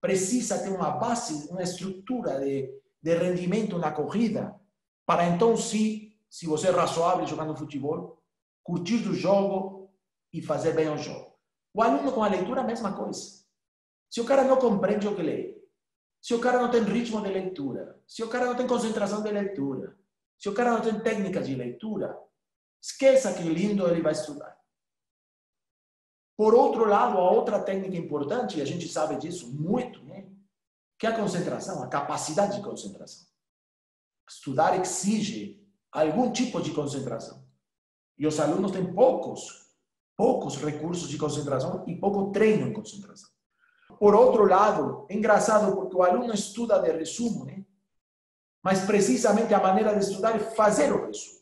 Precisa 0.00 0.58
ter 0.58 0.70
uma 0.70 0.90
base, 0.90 1.48
uma 1.50 1.62
estrutura 1.62 2.40
de, 2.40 2.72
de 3.02 3.14
rendimento 3.14 3.78
na 3.78 3.92
corrida, 3.92 4.58
para 5.06 5.26
então, 5.26 5.56
se, 5.56 6.16
se 6.28 6.46
você 6.46 6.68
é 6.68 6.70
razoável 6.70 7.26
jogando 7.26 7.56
futebol, 7.56 8.22
curtir 8.62 9.06
o 9.08 9.14
jogo 9.14 9.90
e 10.32 10.40
fazer 10.40 10.72
bem 10.72 10.88
o 10.88 10.96
jogo. 10.96 11.36
O 11.74 11.82
aluno 11.82 12.12
com 12.12 12.22
a 12.22 12.28
leitura, 12.28 12.62
a 12.62 12.64
mesma 12.64 12.92
coisa. 12.92 13.44
Se 14.08 14.20
o 14.20 14.24
cara 14.24 14.44
não 14.44 14.56
compreende 14.56 15.06
o 15.06 15.14
que 15.14 15.22
lê, 15.22 15.59
se 16.20 16.34
o 16.34 16.40
cara 16.40 16.60
não 16.60 16.70
tem 16.70 16.82
ritmo 16.82 17.22
de 17.22 17.30
leitura, 17.30 18.00
se 18.06 18.22
o 18.22 18.28
cara 18.28 18.46
não 18.46 18.54
tem 18.54 18.66
concentração 18.66 19.22
de 19.22 19.30
leitura, 19.30 19.98
se 20.38 20.48
o 20.48 20.54
cara 20.54 20.72
não 20.72 20.80
tem 20.80 21.00
técnicas 21.00 21.46
de 21.46 21.54
leitura, 21.54 22.18
esqueça 22.82 23.32
que 23.32 23.42
lindo 23.42 23.86
ele 23.88 24.02
vai 24.02 24.12
estudar. 24.12 24.58
Por 26.36 26.54
outro 26.54 26.86
lado, 26.86 27.18
a 27.18 27.30
outra 27.30 27.62
técnica 27.62 27.96
importante, 27.96 28.58
e 28.58 28.62
a 28.62 28.64
gente 28.64 28.88
sabe 28.88 29.16
disso 29.16 29.52
muito, 29.52 30.02
né? 30.04 30.26
que 30.98 31.06
é 31.06 31.10
a 31.10 31.16
concentração, 31.16 31.82
a 31.82 31.88
capacidade 31.88 32.56
de 32.56 32.62
concentração. 32.62 33.26
Estudar 34.28 34.78
exige 34.78 35.66
algum 35.90 36.30
tipo 36.30 36.60
de 36.60 36.72
concentração. 36.72 37.42
E 38.18 38.26
os 38.26 38.38
alunos 38.38 38.70
têm 38.70 38.92
poucos, 38.92 39.74
poucos 40.14 40.56
recursos 40.56 41.08
de 41.08 41.16
concentração 41.16 41.84
e 41.88 41.96
pouco 41.96 42.30
treino 42.30 42.68
em 42.68 42.72
concentração. 42.72 43.30
Por 44.00 44.14
outro 44.14 44.46
lado, 44.46 45.06
engraçado 45.10 45.76
porque 45.76 45.94
o 45.94 46.02
aluno 46.02 46.32
estuda 46.32 46.78
de 46.78 46.90
resumo, 46.90 47.44
né? 47.44 47.66
mas 48.64 48.80
precisamente 48.86 49.52
a 49.52 49.62
maneira 49.62 49.92
de 49.92 50.02
estudar 50.02 50.34
é 50.34 50.38
fazer 50.38 50.90
o 50.90 51.04
resumo, 51.04 51.40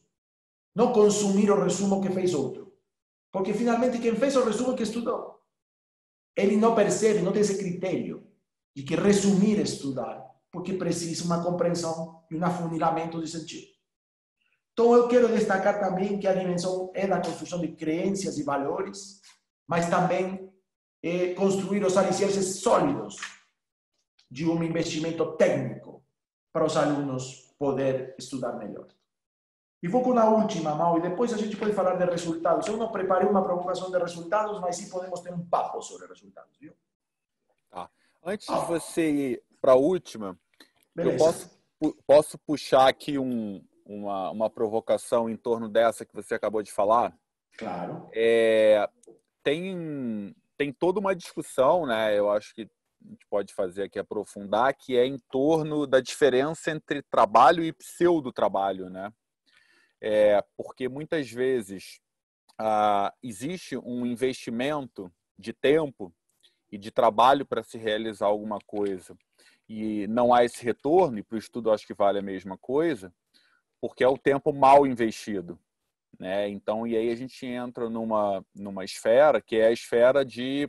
não 0.75 0.93
consumir 0.93 1.53
o 1.53 1.63
resumo 1.63 2.03
que 2.03 2.11
fez 2.11 2.35
outro. 2.35 2.77
Porque 3.31 3.55
finalmente 3.55 4.01
quem 4.01 4.17
fez 4.17 4.35
o 4.35 4.45
resumo 4.45 4.75
que 4.75 4.83
estudou. 4.83 5.41
Ele 6.35 6.57
não 6.57 6.75
percebe, 6.75 7.21
não 7.21 7.31
tem 7.31 7.43
esse 7.43 7.59
critério 7.59 8.27
de 8.75 8.83
que 8.83 8.97
resumir 8.97 9.61
é 9.61 9.63
estudar, 9.63 10.29
porque 10.51 10.73
precisa 10.73 11.25
uma 11.25 11.41
compreensão 11.41 12.25
e 12.29 12.35
um 12.35 12.45
afunilamento 12.45 13.23
de 13.23 13.31
sentido. 13.31 13.69
Então 14.73 14.95
eu 14.95 15.07
quero 15.07 15.29
destacar 15.29 15.79
também 15.79 16.19
que 16.19 16.27
a 16.27 16.35
dimensão 16.35 16.91
é 16.93 17.07
da 17.07 17.21
construção 17.21 17.61
de 17.61 17.69
crenças 17.69 18.37
e 18.37 18.43
valores, 18.43 19.21
mas 19.65 19.89
também 19.89 20.48
é 21.03 21.35
construir 21.35 21.85
os 21.85 21.97
alicerces 21.97 22.61
sólidos 22.61 23.17
de 24.31 24.49
um 24.49 24.63
investimento 24.63 25.37
técnico 25.37 26.03
para 26.53 26.65
os 26.65 26.77
alunos 26.77 27.55
poder 27.59 28.15
estudar 28.19 28.53
melhor. 28.53 28.89
E 29.83 29.87
vou 29.87 30.03
com 30.03 30.19
a 30.19 30.29
última, 30.29 30.75
Mau, 30.75 30.99
e 30.99 31.03
depois 31.03 31.33
a 31.33 31.37
gente 31.37 31.57
pode 31.57 31.73
falar 31.73 31.95
de 31.95 32.05
resultados. 32.05 32.67
Eu 32.67 32.77
não 32.77 32.91
preparei 32.91 33.29
uma 33.29 33.45
provocação 33.45 33.91
de 33.91 33.99
resultados, 33.99 34.61
mas 34.61 34.77
sim 34.77 34.89
podemos 34.91 35.21
ter 35.21 35.33
um 35.33 35.47
papo 35.47 35.81
sobre 35.83 36.09
resultados, 36.09 36.57
viu? 36.59 36.73
Tá. 37.71 37.89
Antes 38.25 38.49
ah. 38.51 38.59
de 38.59 38.67
você 38.67 39.11
ir 39.11 39.43
para 39.61 39.73
a 39.73 39.77
última, 39.77 40.37
Beleza. 40.95 41.17
eu 41.17 41.19
posso, 41.19 41.97
posso 42.05 42.39
puxar 42.39 42.89
aqui 42.89 43.19
um, 43.19 43.65
uma, 43.87 44.31
uma 44.31 44.51
provocação 44.51 45.31
em 45.31 45.37
torno 45.37 45.69
dessa 45.69 46.05
que 46.05 46.15
você 46.15 46.35
acabou 46.35 46.63
de 46.63 46.73
falar? 46.73 47.17
Claro. 47.57 48.09
É, 48.13 48.89
tem, 49.45 50.35
tem 50.59 50.73
toda 50.73 51.01
uma 51.01 51.15
discussão, 51.15 51.87
né? 51.87 52.19
Eu 52.19 52.31
acho 52.31 52.55
que 52.55 52.63
a 52.63 53.09
gente 53.09 53.27
pode 53.31 53.55
fazer 53.55 53.85
aqui 53.85 53.99
aprofundar, 53.99 54.75
que 54.75 54.97
é 54.97 55.07
em 55.07 55.19
torno 55.31 55.87
da 55.87 56.01
diferença 56.01 56.71
entre 56.71 57.01
trabalho 57.03 57.65
e 57.65 57.73
pseudo-trabalho, 57.73 58.91
né? 58.91 59.11
é, 60.01 60.43
porque 60.57 60.89
muitas 60.89 61.31
vezes 61.31 62.01
ah, 62.59 63.13
existe 63.23 63.77
um 63.77 64.07
investimento 64.07 65.13
de 65.39 65.53
tempo 65.53 66.13
e 66.71 66.79
de 66.79 66.91
trabalho 66.91 67.47
para 67.47 67.63
se 67.63 67.79
realizar 67.79 68.27
alguma 68.27 68.59
coisa 68.67 69.17
e 69.69 70.07
não 70.09 70.33
há 70.33 70.45
esse 70.45 70.65
retorno, 70.65 71.19
e 71.19 71.23
para 71.23 71.37
o 71.37 71.39
estudo 71.39 71.71
acho 71.71 71.87
que 71.87 71.93
vale 71.93 72.19
a 72.19 72.23
mesma 72.23 72.57
coisa, 72.57 73.13
porque 73.81 74.03
é 74.03 74.09
o 74.09 74.17
tempo 74.17 74.51
mal 74.51 74.87
investido. 74.87 75.59
Né? 76.19 76.49
Então, 76.49 76.87
e 76.87 76.97
aí 76.97 77.11
a 77.11 77.15
gente 77.15 77.47
entra 77.47 77.89
numa, 77.89 78.45
numa 78.55 78.85
esfera 78.85 79.41
que 79.41 79.57
é 79.57 79.69
a 79.69 79.73
esfera 79.73 80.25
de 80.25 80.69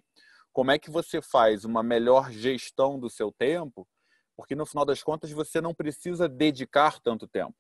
como 0.54 0.72
é 0.72 0.78
que 0.78 0.92
você 0.92 1.22
faz 1.22 1.66
uma 1.66 1.82
melhor 1.82 2.32
gestão 2.32 3.00
do 3.00 3.10
seu 3.10 3.32
tempo, 3.32 3.88
porque 4.36 4.56
no 4.56 4.66
final 4.66 4.86
das 4.86 5.02
contas 5.02 5.32
você 5.32 5.60
não 5.60 5.74
precisa 5.74 6.30
dedicar 6.30 7.00
tanto 7.00 7.28
tempo. 7.28 7.58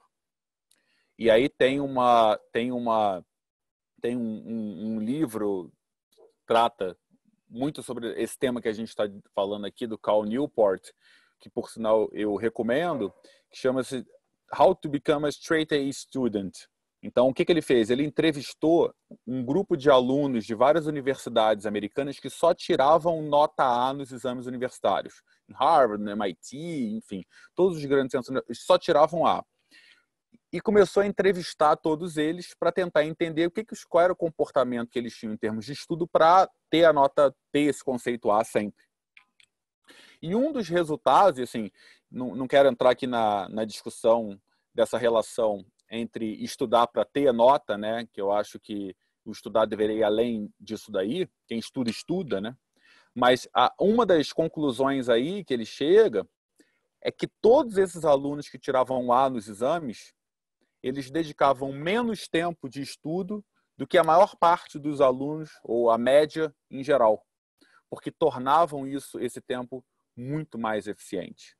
E 1.17 1.29
aí 1.29 1.49
tem 1.49 1.79
uma 1.79 2.39
tem 2.53 2.71
uma 2.71 3.25
tem 4.01 4.15
um, 4.15 4.21
um, 4.21 4.95
um 4.95 4.99
livro 4.99 5.71
que 6.11 6.21
trata 6.45 6.97
muito 7.49 7.81
sobre 7.83 8.13
esse 8.21 8.37
tema 8.37 8.61
que 8.61 8.69
a 8.69 8.73
gente 8.73 8.89
está 8.89 9.03
falando 9.33 9.65
aqui 9.65 9.87
do 9.87 9.97
Cal 9.97 10.23
Newport, 10.23 10.91
que 11.39 11.49
por 11.49 11.69
sinal 11.69 12.07
eu 12.13 12.35
recomendo, 12.35 13.11
que 13.49 13.57
chama-se 13.57 14.05
How 14.57 14.75
to 14.75 14.87
Become 14.87 15.25
a 15.25 15.29
Straight 15.29 15.73
A 15.73 15.91
Student. 15.91 16.67
Então, 17.01 17.29
o 17.29 17.33
que, 17.33 17.45
que 17.45 17.51
ele 17.51 17.61
fez? 17.61 17.89
Ele 17.89 18.03
entrevistou 18.03 18.93
um 19.25 19.43
grupo 19.43 19.77
de 19.77 19.89
alunos 19.89 20.45
de 20.45 20.53
várias 20.53 20.85
universidades 20.85 21.65
americanas 21.65 22.19
que 22.19 22.29
só 22.29 22.53
tiravam 22.53 23.21
nota 23.21 23.63
A 23.63 23.93
nos 23.93 24.11
exames 24.11 24.47
universitários. 24.47 25.21
Em 25.49 25.53
Harvard, 25.53 26.03
no 26.03 26.11
MIT, 26.11 26.57
enfim, 26.97 27.23
todos 27.55 27.77
os 27.77 27.85
grandes 27.85 28.11
centros 28.11 28.43
só 28.65 28.77
tiravam 28.77 29.25
A 29.25 29.43
e 30.51 30.59
começou 30.59 31.01
a 31.01 31.05
entrevistar 31.05 31.75
todos 31.75 32.17
eles 32.17 32.55
para 32.59 32.71
tentar 32.71 33.05
entender 33.05 33.45
o 33.45 33.51
que, 33.51 33.63
que 33.63 33.75
qual 33.87 34.03
era 34.03 34.13
o 34.13 34.15
comportamento 34.15 34.89
que 34.89 34.97
eles 34.97 35.15
tinham 35.15 35.33
em 35.33 35.37
termos 35.37 35.65
de 35.65 35.73
estudo 35.73 36.07
para 36.07 36.49
ter 36.69 36.85
a 36.85 36.93
nota, 36.93 37.33
ter 37.51 37.61
esse 37.61 37.83
conceito 37.83 38.31
A 38.31 38.43
sempre. 38.43 38.83
E 40.21 40.35
um 40.35 40.51
dos 40.51 40.67
resultados, 40.67 41.39
assim, 41.39 41.71
não, 42.11 42.35
não 42.35 42.47
quero 42.47 42.67
entrar 42.67 42.89
aqui 42.89 43.07
na, 43.07 43.47
na 43.47 43.63
discussão 43.63 44.39
dessa 44.73 44.97
relação 44.97 45.65
entre 45.89 46.43
estudar 46.43 46.87
para 46.87 47.05
ter 47.05 47.27
a 47.27 47.33
nota, 47.33 47.77
né, 47.77 48.07
que 48.11 48.21
eu 48.21 48.31
acho 48.31 48.59
que 48.59 48.95
o 49.25 49.31
estudar 49.31 49.65
deveria 49.65 49.97
ir 49.97 50.03
além 50.03 50.53
disso 50.59 50.91
daí, 50.91 51.27
quem 51.47 51.59
estuda, 51.59 51.89
estuda, 51.89 52.41
né? 52.41 52.55
Mas 53.13 53.47
a, 53.53 53.73
uma 53.79 54.05
das 54.05 54.31
conclusões 54.31 55.09
aí 55.09 55.43
que 55.43 55.53
ele 55.53 55.65
chega 55.65 56.27
é 57.01 57.11
que 57.11 57.27
todos 57.41 57.77
esses 57.77 58.05
alunos 58.05 58.47
que 58.47 58.57
tiravam 58.57 59.11
A 59.11 59.29
nos 59.29 59.47
exames 59.47 60.13
eles 60.81 61.11
dedicavam 61.11 61.71
menos 61.71 62.27
tempo 62.27 62.69
de 62.69 62.81
estudo 62.81 63.43
do 63.77 63.87
que 63.87 63.97
a 63.97 64.03
maior 64.03 64.35
parte 64.35 64.79
dos 64.79 65.01
alunos, 65.01 65.51
ou 65.63 65.89
a 65.89 65.97
média 65.97 66.53
em 66.69 66.83
geral, 66.83 67.25
porque 67.89 68.11
tornavam 68.11 68.87
isso 68.87 69.19
esse 69.19 69.41
tempo 69.41 69.83
muito 70.15 70.57
mais 70.57 70.87
eficiente. 70.87 71.55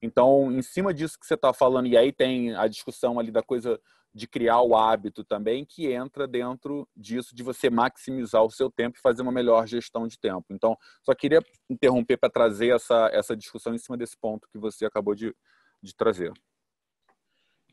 Então, 0.00 0.50
em 0.52 0.62
cima 0.62 0.92
disso 0.92 1.18
que 1.18 1.26
você 1.26 1.34
está 1.34 1.52
falando, 1.52 1.86
e 1.86 1.96
aí 1.96 2.12
tem 2.12 2.54
a 2.54 2.66
discussão 2.66 3.18
ali 3.18 3.30
da 3.30 3.42
coisa 3.42 3.80
de 4.14 4.28
criar 4.28 4.60
o 4.60 4.76
hábito 4.76 5.24
também, 5.24 5.64
que 5.64 5.92
entra 5.92 6.26
dentro 6.26 6.88
disso, 6.96 7.34
de 7.34 7.42
você 7.42 7.68
maximizar 7.68 8.44
o 8.44 8.50
seu 8.50 8.70
tempo 8.70 8.96
e 8.96 9.00
fazer 9.00 9.22
uma 9.22 9.32
melhor 9.32 9.66
gestão 9.66 10.06
de 10.06 10.16
tempo. 10.18 10.46
Então, 10.50 10.76
só 11.02 11.12
queria 11.14 11.40
interromper 11.68 12.16
para 12.16 12.30
trazer 12.30 12.74
essa, 12.74 13.10
essa 13.12 13.36
discussão 13.36 13.74
em 13.74 13.78
cima 13.78 13.96
desse 13.96 14.16
ponto 14.16 14.48
que 14.48 14.58
você 14.58 14.86
acabou 14.86 15.16
de, 15.16 15.34
de 15.82 15.94
trazer. 15.94 16.32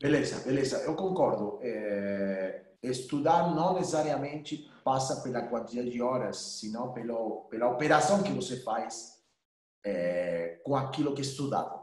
Beleza, 0.00 0.44
beleza. 0.44 0.78
Eu 0.78 0.96
concordo. 0.96 1.60
É, 1.62 2.64
estudar 2.82 3.54
não 3.54 3.74
necessariamente 3.74 4.68
passa 4.82 5.22
pela 5.22 5.42
quantidade 5.42 5.90
de 5.90 6.02
horas, 6.02 6.36
senão 6.36 6.92
pelo, 6.92 7.42
pela 7.48 7.68
operação 7.68 8.20
que 8.20 8.32
você 8.32 8.56
faz 8.60 9.22
é, 9.84 10.60
com 10.64 10.74
aquilo 10.74 11.14
que 11.14 11.20
é 11.20 11.24
estudado. 11.24 11.81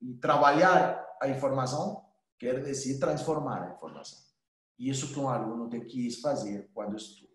E 0.00 0.14
trabalhar 0.14 1.04
a 1.20 1.28
informação 1.28 2.04
quer 2.38 2.62
dizer 2.62 2.98
transformar 2.98 3.62
a 3.62 3.74
informação. 3.74 4.18
E 4.78 4.90
isso 4.90 5.12
que 5.12 5.18
um 5.18 5.28
aluno 5.28 5.68
tem 5.68 5.84
que 5.84 6.10
fazer 6.20 6.70
quando 6.74 6.96
estuda. 6.96 7.26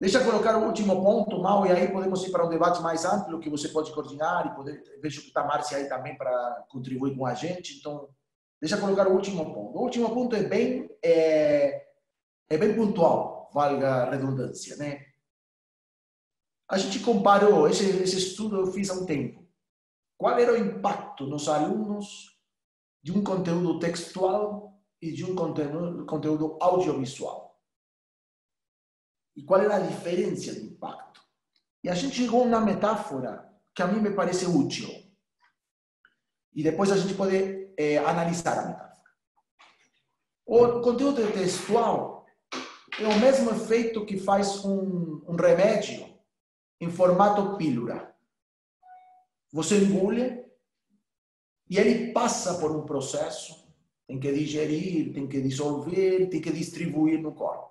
Deixa 0.00 0.18
eu 0.18 0.24
colocar 0.24 0.56
o 0.56 0.66
último 0.66 1.00
ponto, 1.00 1.40
Mal, 1.40 1.64
e 1.64 1.70
aí 1.70 1.86
podemos 1.92 2.24
ir 2.24 2.32
para 2.32 2.44
um 2.44 2.48
debate 2.48 2.82
mais 2.82 3.04
amplo 3.04 3.38
que 3.38 3.48
você 3.48 3.68
pode 3.68 3.92
coordenar 3.92 4.48
e 4.48 4.56
poder, 4.56 4.82
vejo 5.00 5.20
que 5.20 5.28
está 5.28 5.44
Márcia 5.44 5.78
aí 5.78 5.88
também 5.88 6.16
para 6.16 6.66
contribuir 6.68 7.16
com 7.16 7.24
a 7.24 7.34
gente. 7.34 7.78
Então, 7.78 8.08
deixa 8.60 8.74
eu 8.74 8.80
colocar 8.80 9.06
o 9.06 9.14
último 9.14 9.54
ponto. 9.54 9.78
O 9.78 9.82
último 9.82 10.12
ponto 10.12 10.34
é 10.34 10.42
bem, 10.42 10.90
é, 11.04 11.86
é 12.50 12.58
bem 12.58 12.74
pontual, 12.74 13.48
valga 13.54 13.88
a 13.88 14.10
redundância, 14.10 14.74
né? 14.76 15.06
A 16.68 16.78
gente 16.78 16.98
comparou, 16.98 17.68
esse, 17.68 17.88
esse 18.02 18.16
estudo 18.16 18.56
eu 18.56 18.72
fiz 18.72 18.90
há 18.90 18.94
um 18.94 19.06
tempo. 19.06 19.41
Qual 20.22 20.38
era 20.38 20.52
o 20.52 20.56
impacto 20.56 21.26
nos 21.26 21.48
alunos 21.48 22.38
de 23.02 23.10
um 23.10 23.24
conteúdo 23.24 23.80
textual 23.80 24.80
e 25.00 25.10
de 25.10 25.24
um 25.24 25.34
conteúdo, 25.34 26.06
conteúdo 26.06 26.58
audiovisual? 26.60 27.60
E 29.34 29.42
qual 29.42 29.60
era 29.60 29.74
a 29.74 29.80
diferença 29.80 30.54
de 30.54 30.64
impacto? 30.64 31.20
E 31.82 31.88
a 31.88 31.94
gente 31.96 32.14
chegou 32.14 32.42
a 32.42 32.46
uma 32.46 32.60
metáfora 32.60 33.52
que 33.74 33.82
a 33.82 33.88
mim 33.88 34.00
me 34.00 34.14
parece 34.14 34.46
útil. 34.46 34.88
E 36.54 36.62
depois 36.62 36.92
a 36.92 36.96
gente 36.96 37.14
pode 37.14 37.74
é, 37.76 37.98
analisar 37.98 38.60
a 38.60 38.66
metáfora. 38.68 39.10
O 40.46 40.80
conteúdo 40.82 41.32
textual 41.32 42.26
é 42.96 43.08
o 43.08 43.18
mesmo 43.18 43.50
efeito 43.50 44.06
que 44.06 44.20
faz 44.20 44.64
um, 44.64 45.24
um 45.26 45.34
remédio 45.34 46.16
em 46.80 46.88
formato 46.88 47.56
pílula. 47.56 48.11
Você 49.52 49.78
engole 49.78 50.42
e 51.68 51.78
ele 51.78 52.12
passa 52.12 52.58
por 52.58 52.74
um 52.74 52.84
processo, 52.84 53.70
tem 54.06 54.18
que 54.18 54.32
digerir, 54.32 55.12
tem 55.12 55.28
que 55.28 55.40
dissolver, 55.40 56.28
tem 56.30 56.40
que 56.40 56.52
distribuir 56.52 57.20
no 57.20 57.34
corpo. 57.34 57.70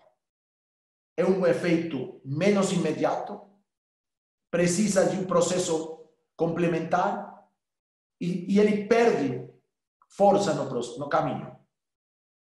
É 1.18 1.26
um 1.26 1.46
efeito 1.46 2.22
menos 2.24 2.72
imediato, 2.72 3.42
precisa 4.50 5.08
de 5.10 5.18
um 5.18 5.26
processo 5.26 6.08
complementar 6.36 7.48
e, 8.20 8.54
e 8.54 8.60
ele 8.60 8.88
perde 8.88 9.50
força 10.10 10.54
no, 10.54 10.70
no, 11.00 11.10
caminho. 11.10 11.56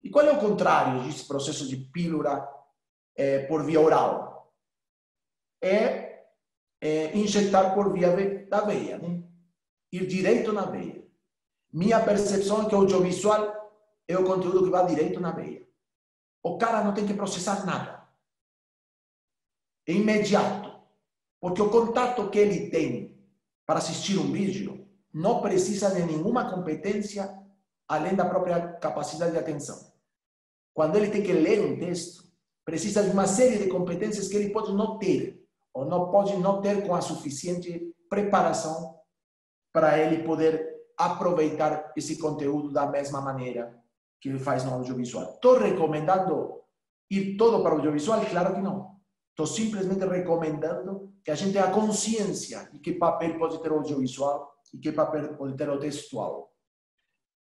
E 0.03 0.09
qual 0.09 0.25
é 0.25 0.31
o 0.31 0.39
contrário 0.39 1.03
desse 1.03 1.27
processo 1.27 1.67
de 1.67 1.77
pílula 1.77 2.47
é, 3.15 3.45
por 3.45 3.63
via 3.63 3.81
oral? 3.81 4.53
É 5.61 6.06
é, 6.81 7.17
injetar 7.17 7.73
por 7.73 7.91
via 7.91 8.09
da 8.47 8.61
veia, 8.61 8.97
né? 8.97 9.23
ir 9.91 10.05
direito 10.05 10.51
na 10.51 10.65
veia. 10.65 11.03
Minha 11.71 12.03
percepção 12.03 12.63
é 12.63 12.69
que 12.69 12.75
o 12.75 12.79
audiovisual 12.79 13.55
é 14.07 14.17
o 14.17 14.25
conteúdo 14.25 14.63
que 14.63 14.69
vai 14.69 14.85
direito 14.85 15.19
na 15.19 15.31
veia. 15.31 15.67
O 16.43 16.57
cara 16.57 16.83
não 16.83 16.93
tem 16.93 17.05
que 17.05 17.13
processar 17.13 17.65
nada. 17.65 18.07
É 19.87 19.93
imediato. 19.93 20.77
Porque 21.39 21.61
o 21.61 21.69
contato 21.69 22.29
que 22.29 22.39
ele 22.39 22.69
tem 22.69 23.17
para 23.65 23.79
assistir 23.79 24.17
um 24.17 24.31
vídeo 24.31 24.87
não 25.13 25.41
precisa 25.41 25.93
de 25.93 26.03
nenhuma 26.03 26.49
competência 26.49 27.37
além 27.87 28.15
da 28.15 28.25
própria 28.25 28.73
capacidade 28.73 29.31
de 29.31 29.37
atenção. 29.37 29.91
Quando 30.73 30.95
ele 30.95 31.09
tem 31.09 31.23
que 31.23 31.31
ler 31.31 31.61
um 31.61 31.79
texto, 31.79 32.23
precisa 32.65 33.03
de 33.03 33.11
uma 33.11 33.25
série 33.25 33.57
de 33.57 33.69
competências 33.69 34.27
que 34.27 34.35
ele 34.35 34.49
pode 34.49 34.73
não 34.73 34.97
ter 34.97 35.46
ou 35.77 35.85
não 35.85 36.09
pode 36.09 36.35
não 36.37 36.59
ter 36.59 36.87
com 36.87 36.95
a 36.95 37.01
suficiente 37.01 37.93
preparação 38.09 38.99
para 39.71 39.99
ele 39.99 40.23
poder 40.23 40.67
aproveitar 40.97 41.93
esse 41.95 42.17
conteúdo 42.17 42.73
da 42.73 42.87
mesma 42.87 43.21
maneira 43.21 43.79
que 44.19 44.27
ele 44.27 44.39
faz 44.39 44.63
no 44.63 44.73
audiovisual. 44.73 45.35
Estou 45.35 45.59
recomendando 45.59 46.63
ir 47.11 47.37
todo 47.37 47.61
para 47.61 47.75
o 47.75 47.77
audiovisual? 47.77 48.25
Claro 48.25 48.55
que 48.55 48.61
não. 48.61 48.97
Estou 49.29 49.45
simplesmente 49.45 50.03
recomendando 50.03 51.13
que 51.23 51.29
a 51.29 51.35
gente 51.35 51.53
tenha 51.53 51.69
consciência 51.69 52.67
de 52.71 52.79
que 52.79 52.93
papel 52.93 53.37
pode 53.37 53.61
ter 53.61 53.71
o 53.71 53.75
audiovisual 53.75 54.51
e 54.73 54.79
que 54.79 54.91
papel 54.91 55.37
pode 55.37 55.55
ter 55.55 55.69
o 55.69 55.79
textual. 55.79 56.51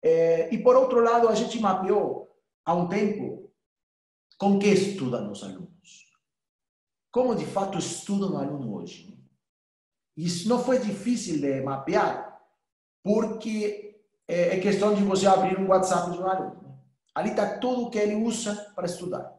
É, 0.02 0.48
e 0.50 0.62
por 0.62 0.76
outro 0.76 1.02
lado, 1.02 1.28
a 1.28 1.34
gente 1.34 1.60
mapeou 1.60 2.34
há 2.64 2.72
um 2.72 2.88
tempo 2.88 3.52
com 4.38 4.58
que 4.58 4.68
estudam 4.68 5.30
os 5.30 5.44
alunos 5.44 5.73
como 7.14 7.36
de 7.36 7.46
fato 7.46 7.78
estuda 7.78 8.26
um 8.26 8.36
aluno 8.36 8.74
hoje. 8.74 9.16
Isso 10.16 10.48
não 10.48 10.58
foi 10.58 10.80
difícil 10.80 11.40
de 11.40 11.60
mapear, 11.60 12.42
porque 13.04 14.02
é, 14.26 14.56
é 14.56 14.60
questão 14.60 14.92
de 14.92 15.04
você 15.04 15.28
abrir 15.28 15.56
um 15.60 15.68
WhatsApp 15.68 16.10
de 16.10 16.18
um 16.18 16.26
aluno. 16.26 16.76
Ali 17.14 17.30
está 17.30 17.56
tudo 17.58 17.88
que 17.88 17.98
ele 17.98 18.16
usa 18.16 18.56
para 18.74 18.86
estudar. 18.86 19.32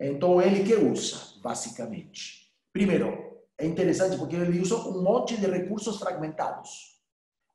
Então, 0.00 0.42
ele 0.42 0.64
que 0.64 0.74
usa, 0.74 1.40
basicamente. 1.40 2.52
Primeiro, 2.72 3.40
é 3.56 3.64
interessante 3.64 4.18
porque 4.18 4.34
ele 4.34 4.60
usa 4.60 4.74
um 4.74 5.04
monte 5.04 5.36
de 5.36 5.46
recursos 5.46 5.96
fragmentados. 5.96 7.00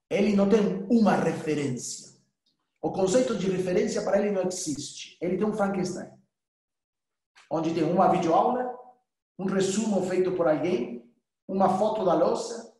Ele 0.10 0.34
não 0.34 0.48
tem 0.48 0.88
uma 0.90 1.16
referência. 1.16 2.18
O 2.82 2.90
conceito 2.90 3.36
de 3.38 3.52
referência 3.52 4.02
para 4.02 4.18
ele 4.18 4.32
não 4.32 4.48
existe. 4.48 5.18
Ele 5.20 5.36
tem 5.36 5.46
um 5.46 5.54
Frankenstein 5.54 6.21
onde 7.52 7.74
tem 7.74 7.84
uma 7.84 8.08
videoaula, 8.08 8.74
um 9.38 9.46
resumo 9.46 10.02
feito 10.08 10.32
por 10.32 10.48
alguém, 10.48 11.06
uma 11.46 11.78
foto 11.78 12.06
da 12.06 12.14
louça, 12.14 12.74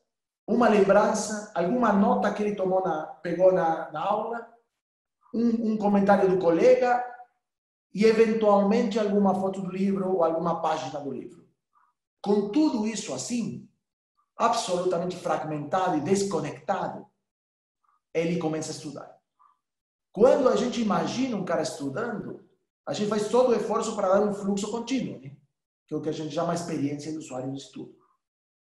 uma 0.48 0.70
lembrança, 0.70 1.52
alguma 1.54 1.92
nota 1.92 2.34
que 2.34 2.42
ele 2.42 2.56
tomou 2.56 2.82
na, 2.82 3.06
pegou 3.06 3.52
na, 3.52 3.92
na 3.92 4.02
aula, 4.02 4.50
um, 5.34 5.74
um 5.74 5.78
comentário 5.78 6.30
do 6.30 6.40
colega 6.40 7.06
e, 7.94 8.06
eventualmente, 8.06 8.98
alguma 8.98 9.36
foto 9.36 9.62
do 9.62 9.70
livro 9.70 10.10
ou 10.10 10.24
alguma 10.24 10.62
página 10.62 11.02
do 11.02 11.12
livro. 11.12 11.46
Com 12.22 12.50
tudo 12.50 12.88
isso 12.88 13.14
assim, 13.14 13.68
absolutamente 14.38 15.18
fragmentado 15.18 15.98
e 15.98 16.02
desconectado, 16.02 17.06
ele 18.14 18.40
começa 18.40 18.72
a 18.72 18.76
estudar. 18.76 19.18
Quando 20.14 20.48
a 20.48 20.56
gente 20.56 20.82
imagina 20.82 21.36
um 21.36 21.44
cara 21.44 21.62
estudando, 21.62 22.50
a 22.88 22.94
gente 22.94 23.10
faz 23.10 23.28
todo 23.30 23.50
o 23.50 23.56
esforço 23.56 23.96
para 23.96 24.10
dar 24.10 24.22
um 24.22 24.34
fluxo 24.34 24.72
contínuo, 24.72 25.20
né? 25.20 25.36
que 25.88 25.94
é 25.94 25.98
o 25.98 26.02
que 26.02 26.10
a 26.10 26.14
gente 26.14 26.34
chama 26.34 26.54
experiência 26.54 27.12
do 27.12 27.20
usuário 27.20 27.52
de 27.52 27.58
estudo. 27.58 27.96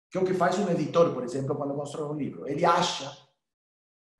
Que 0.09 0.17
é 0.17 0.21
o 0.21 0.25
que 0.25 0.33
faz 0.33 0.57
um 0.59 0.69
editor, 0.69 1.13
por 1.13 1.23
exemplo, 1.23 1.55
quando 1.55 1.73
constrói 1.73 2.09
um 2.09 2.17
livro. 2.17 2.47
Ele 2.47 2.63
acha 2.63 3.11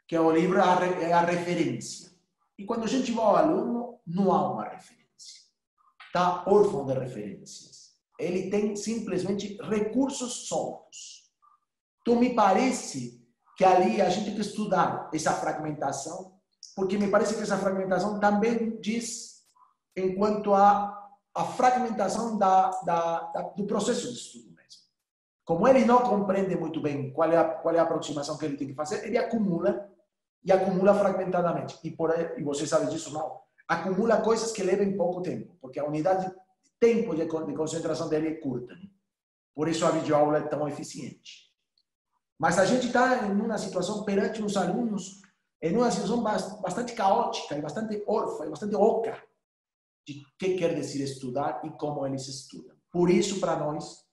que 0.08 0.18
o 0.18 0.32
livro 0.32 0.58
é 0.58 1.14
a 1.14 1.22
referência. 1.22 2.12
E 2.58 2.66
quando 2.66 2.84
a 2.84 2.88
gente 2.88 3.12
vai 3.12 3.24
ao 3.24 3.36
aluno, 3.36 4.00
não 4.06 4.32
há 4.32 4.52
uma 4.52 4.64
referência. 4.64 5.42
Está 6.08 6.44
órfão 6.48 6.86
de 6.86 6.94
referências. 6.94 7.92
Ele 8.18 8.50
tem 8.50 8.76
simplesmente 8.76 9.58
recursos 9.62 10.48
soltos. 10.48 11.32
Então, 12.02 12.20
me 12.20 12.34
parece 12.34 13.24
que 13.56 13.64
ali 13.64 14.02
a 14.02 14.10
gente 14.10 14.26
tem 14.26 14.36
que 14.36 14.42
estudar 14.42 15.10
essa 15.14 15.34
fragmentação, 15.34 16.40
porque 16.76 16.98
me 16.98 17.10
parece 17.10 17.36
que 17.36 17.42
essa 17.42 17.58
fragmentação 17.58 18.20
também 18.20 18.80
diz 18.80 19.37
enquanto 19.98 20.54
a, 20.54 21.10
a 21.34 21.44
fragmentação 21.44 22.38
da, 22.38 22.70
da, 22.82 23.20
da, 23.32 23.42
do 23.42 23.66
processo 23.66 24.08
de 24.08 24.18
estudo 24.18 24.50
mesmo. 24.52 24.82
Como 25.44 25.68
ele 25.68 25.86
não 25.86 26.02
compreende 26.02 26.56
muito 26.56 26.80
bem 26.80 27.12
qual 27.12 27.32
é, 27.32 27.38
a, 27.38 27.44
qual 27.44 27.76
é 27.76 27.80
a 27.80 27.84
aproximação 27.84 28.38
que 28.38 28.46
ele 28.46 28.58
tem 28.58 28.68
que 28.68 28.76
fazer, 28.76 29.06
ele 29.06 29.18
acumula 29.18 29.90
e 30.44 30.52
acumula 30.52 30.94
fragmentadamente. 30.94 31.80
E, 31.84 31.92
por, 31.92 32.12
e 32.38 32.44
você 32.44 32.68
sabe 32.68 32.88
disso, 32.88 33.12
não? 33.12 33.40
Acumula 33.68 34.22
coisas 34.22 34.52
que 34.52 34.64
levam 34.64 34.96
pouco 34.96 35.22
tempo, 35.22 35.58
porque 35.60 35.80
a 35.80 35.86
unidade 35.86 36.28
de 36.28 36.72
tempo 36.80 37.16
de, 37.16 37.26
de 37.26 37.54
concentração 37.56 38.08
dele 38.08 38.30
é 38.30 38.36
curta. 38.36 38.74
Né? 38.76 38.88
Por 39.54 39.68
isso 39.68 39.86
a 39.86 39.92
videoaula 39.92 40.38
é 40.38 40.42
tão 40.42 40.68
eficiente. 40.68 41.48
Mas 42.40 42.60
a 42.60 42.66
gente 42.66 42.88
está 42.88 43.26
em 43.26 43.32
uma 43.32 43.58
situação 43.58 44.04
perante 44.04 44.44
os 44.44 44.56
alunos, 44.56 45.22
em 45.60 45.76
uma 45.76 45.90
situação 45.90 46.22
bastante 46.22 46.94
caótica, 46.94 47.60
bastante 47.60 48.04
órfã, 48.08 48.48
bastante 48.48 48.76
oca 48.76 49.27
de 50.08 50.24
que 50.40 50.56
quer 50.56 50.74
dizer 50.74 51.04
estudar 51.04 51.62
e 51.66 51.70
como 51.72 52.08
eles 52.08 52.28
estudam. 52.28 52.76
Por 52.90 53.10
isso, 53.10 53.40
para 53.42 53.58
nós, 53.58 54.06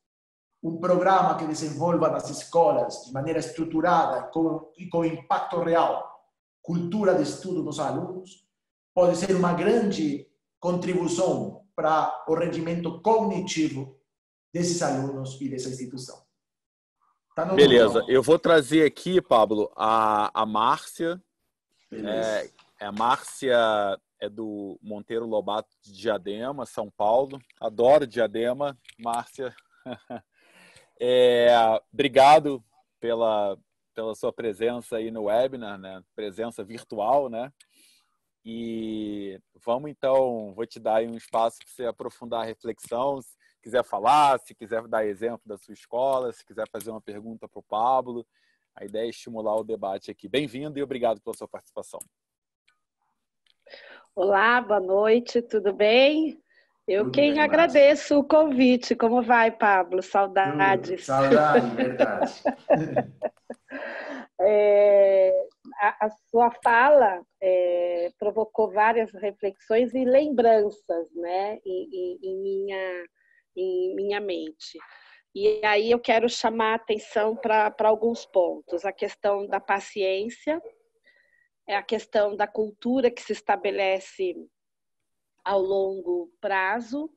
um 0.61 0.79
programa 0.81 1.37
que 1.37 1.47
desenvolva 1.47 2.11
nas 2.11 2.29
escolas 2.29 3.05
de 3.05 3.13
maneira 3.13 3.39
estruturada 3.39 4.25
com, 4.33 4.73
e 4.77 4.89
com 4.89 5.05
impacto 5.05 5.61
real, 5.61 6.11
cultura 6.61 7.15
de 7.15 7.23
estudo 7.23 7.63
dos 7.63 7.79
alunos, 7.79 8.45
pode 8.93 9.17
ser 9.17 9.37
uma 9.37 9.53
grande 9.53 10.27
contribuição 10.59 11.65
para 11.77 12.25
o 12.27 12.35
rendimento 12.35 13.01
cognitivo 13.01 14.01
desses 14.53 14.83
alunos 14.83 15.41
e 15.41 15.49
dessa 15.49 15.69
instituição. 15.69 16.25
Tá 17.35 17.45
Beleza, 17.47 18.05
eu 18.09 18.23
vou 18.23 18.39
trazer 18.39 18.87
aqui, 18.87 19.21
Pablo, 19.21 19.71
a, 19.77 20.31
a 20.43 20.47
Márcia, 20.47 21.23
é, 21.93 22.51
é 22.81 22.91
Márcia 22.91 23.57
é 24.25 24.29
do 24.29 24.79
Monteiro 24.83 25.27
Lobato 25.27 25.69
de 25.83 25.93
Diadema, 25.93 26.67
São 26.67 26.91
Paulo. 26.91 27.41
Adoro 27.61 28.07
Diadema, 28.07 28.79
Márcia. 28.99 29.55
É, 31.01 31.49
obrigado 31.93 32.65
pela, 33.01 33.59
pela 33.93 34.15
sua 34.15 34.33
presença 34.33 34.97
aí 34.97 35.11
no 35.11 35.25
webinar, 35.25 35.77
né? 35.77 36.01
Presença 36.15 36.63
virtual, 36.63 37.29
né? 37.29 37.53
E 38.45 39.41
vamos 39.65 39.91
então, 39.91 40.55
vou 40.55 40.65
te 40.65 40.79
dar 40.79 41.03
um 41.03 41.17
espaço 41.17 41.59
para 41.59 41.67
você 41.67 41.85
aprofundar 41.85 42.43
a 42.43 42.45
reflexão. 42.45 43.21
Se 43.21 43.37
quiser 43.61 43.83
falar, 43.83 44.39
se 44.39 44.55
quiser 44.55 44.87
dar 44.87 45.05
exemplo 45.05 45.43
da 45.45 45.59
sua 45.59 45.75
escola, 45.75 46.33
se 46.33 46.45
quiser 46.45 46.69
fazer 46.71 46.93
uma 46.93 47.01
pergunta 47.01 47.49
para 47.49 47.59
o 47.59 47.65
Pablo. 47.65 48.25
A 48.75 48.85
ideia 48.85 49.07
é 49.07 49.11
estimular 49.11 49.57
o 49.57 49.65
debate 49.65 50.11
aqui. 50.11 50.29
Bem-vindo 50.29 50.79
e 50.79 50.83
obrigado 50.83 51.21
pela 51.21 51.37
sua 51.37 51.49
participação. 51.49 52.01
Olá, 54.17 54.61
boa 54.61 54.79
noite, 54.79 55.43
tudo 55.43 55.73
bem? 55.73 56.41
Eu 56.87 57.11
quem 57.11 57.33
bem, 57.33 57.43
agradeço 57.43 58.17
o 58.17 58.23
convite. 58.23 58.95
Como 58.95 59.21
vai, 59.21 59.51
Pablo? 59.51 60.01
Saudades. 60.05 61.05
Saudades, 61.05 61.69
verdade. 61.73 62.33
é, 64.41 65.33
a, 65.81 66.07
a, 66.07 66.11
sua 66.31 66.53
fala 66.63 67.23
é, 67.43 68.13
provocou 68.17 68.71
várias 68.71 69.13
reflexões 69.15 69.93
e 69.93 70.05
lembranças 70.05 71.13
né, 71.17 71.59
em, 71.67 71.89
em, 71.93 72.19
em, 72.23 72.41
minha, 72.41 73.05
em 73.57 73.97
minha 73.97 74.21
mente. 74.21 74.79
E 75.35 75.61
aí 75.67 75.91
eu 75.91 75.99
quero 75.99 76.29
chamar 76.29 76.71
a 76.71 76.77
atenção 76.77 77.35
para 77.35 77.75
alguns 77.81 78.25
pontos. 78.25 78.85
A 78.85 78.93
questão 78.93 79.49
da 79.49 79.59
paciência, 79.59 80.63
é 81.67 81.77
a 81.77 81.83
questão 81.83 82.37
da 82.37 82.47
cultura 82.47 83.11
que 83.11 83.23
se 83.23 83.33
estabelece 83.33 84.37
ao 85.45 85.61
longo 85.61 86.33
prazo, 86.41 87.11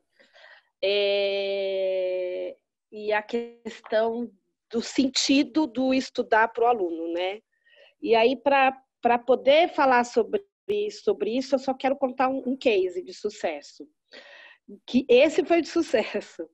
é, 0.84 2.56
e 2.92 3.12
a 3.12 3.22
questão 3.22 4.32
do 4.70 4.82
sentido 4.82 5.66
do 5.66 5.94
estudar 5.94 6.50
para 6.50 6.66
o 6.66 6.68
aluno, 6.68 7.14
né? 7.14 7.42
E 8.02 8.16
aí, 8.16 8.36
para 8.36 9.20
poder 9.26 9.70
falar 9.70 10.04
sobre, 10.04 10.44
sobre 10.92 11.38
isso, 11.38 11.56
eu 11.56 11.60
só 11.60 11.74
quero 11.74 11.96
contar 11.96 12.30
um, 12.30 12.44
um 12.50 12.58
case 12.58 13.02
de 13.02 13.14
sucesso. 13.14 13.88
Que 14.86 15.06
esse 15.08 15.46
foi 15.46 15.62
de 15.62 15.70
sucesso. 15.70 16.46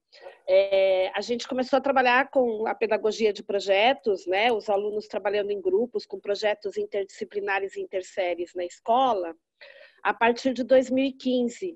É, 0.48 1.12
a 1.16 1.22
gente 1.22 1.48
começou 1.48 1.78
a 1.78 1.82
trabalhar 1.82 2.30
com 2.30 2.68
a 2.68 2.76
pedagogia 2.76 3.34
de 3.34 3.42
projetos, 3.42 4.28
né? 4.28 4.52
Os 4.52 4.70
alunos 4.70 5.08
trabalhando 5.08 5.50
em 5.52 5.62
grupos 5.62 6.06
com 6.06 6.20
projetos 6.20 6.78
interdisciplinares 6.78 7.76
e 7.76 7.82
interséries 7.82 8.54
na 8.54 8.66
escola, 8.66 9.36
a 10.04 10.14
partir 10.14 10.54
de 10.54 10.64
2015. 10.64 11.76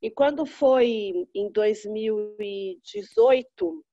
E 0.00 0.10
quando 0.10 0.46
foi 0.46 1.28
em 1.34 1.50
2018, 1.52 3.84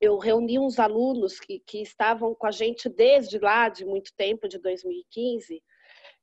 eu 0.00 0.16
reuni 0.18 0.58
uns 0.58 0.78
alunos 0.78 1.38
que, 1.40 1.60
que 1.60 1.82
estavam 1.82 2.34
com 2.34 2.46
a 2.46 2.50
gente 2.50 2.88
desde 2.88 3.38
lá, 3.38 3.68
de 3.68 3.84
muito 3.84 4.12
tempo, 4.14 4.48
de 4.48 4.58
2015, 4.58 5.62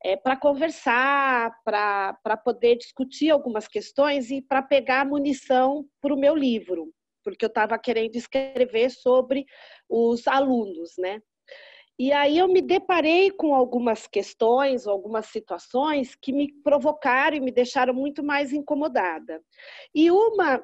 é, 0.03 0.17
para 0.17 0.35
conversar, 0.35 1.51
para 1.63 2.37
poder 2.43 2.75
discutir 2.75 3.29
algumas 3.29 3.67
questões 3.67 4.29
e 4.29 4.41
para 4.41 4.61
pegar 4.61 5.05
munição 5.05 5.85
para 6.01 6.13
o 6.13 6.19
meu 6.19 6.35
livro, 6.35 6.91
porque 7.23 7.45
eu 7.45 7.47
estava 7.47 7.79
querendo 7.79 8.15
escrever 8.15 8.89
sobre 8.89 9.45
os 9.89 10.27
alunos, 10.27 10.91
né? 10.97 11.21
E 11.97 12.11
aí 12.11 12.39
eu 12.39 12.47
me 12.47 12.61
deparei 12.61 13.29
com 13.29 13.53
algumas 13.53 14.07
questões, 14.07 14.87
algumas 14.87 15.27
situações 15.27 16.15
que 16.15 16.33
me 16.33 16.51
provocaram 16.63 17.37
e 17.37 17.39
me 17.39 17.51
deixaram 17.51 17.93
muito 17.93 18.23
mais 18.23 18.51
incomodada. 18.51 19.39
E 19.93 20.09
uma 20.09 20.61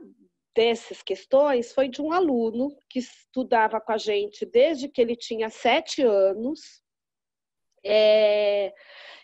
dessas 0.55 1.03
questões 1.03 1.71
foi 1.71 1.87
de 1.87 2.01
um 2.01 2.11
aluno 2.11 2.75
que 2.89 2.99
estudava 2.99 3.79
com 3.79 3.91
a 3.91 3.97
gente 3.97 4.45
desde 4.45 4.89
que 4.89 4.99
ele 4.99 5.15
tinha 5.15 5.49
sete 5.49 6.01
anos. 6.01 6.81
É, 7.83 8.73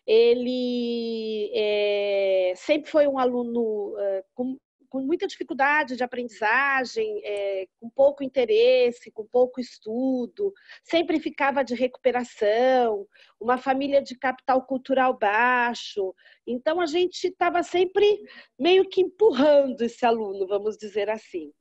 ele 0.05 1.51
é, 1.53 2.53
sempre 2.55 2.89
foi 2.89 3.07
um 3.07 3.17
aluno 3.17 3.95
é, 3.97 4.23
com, 4.35 4.57
com, 4.87 5.01
muita 5.01 5.25
dificuldade 5.25 5.95
de 5.95 6.03
aprendizagem, 6.03 7.21
é, 7.23 7.67
com 7.79 7.89
pouco 7.89 8.23
interesse, 8.23 9.11
com 9.11 9.25
pouco 9.25 9.59
estudo, 9.59 10.53
sempre 10.83 11.19
ficava 11.19 11.63
de 11.63 11.73
recuperação, 11.73 13.07
uma 13.39 13.57
família 13.57 14.01
de 14.01 14.17
capital 14.17 14.65
cultural 14.65 15.17
baixo. 15.17 16.13
Então 16.45 16.79
a 16.79 16.85
gente 16.85 17.25
estava 17.27 17.63
sempre 17.63 18.21
meio 18.59 18.87
que 18.87 19.01
empurrando 19.01 19.81
esse 19.81 20.05
aluno, 20.05 20.47
vamos 20.47 20.77
dizer 20.77 21.09
assim. 21.09 21.51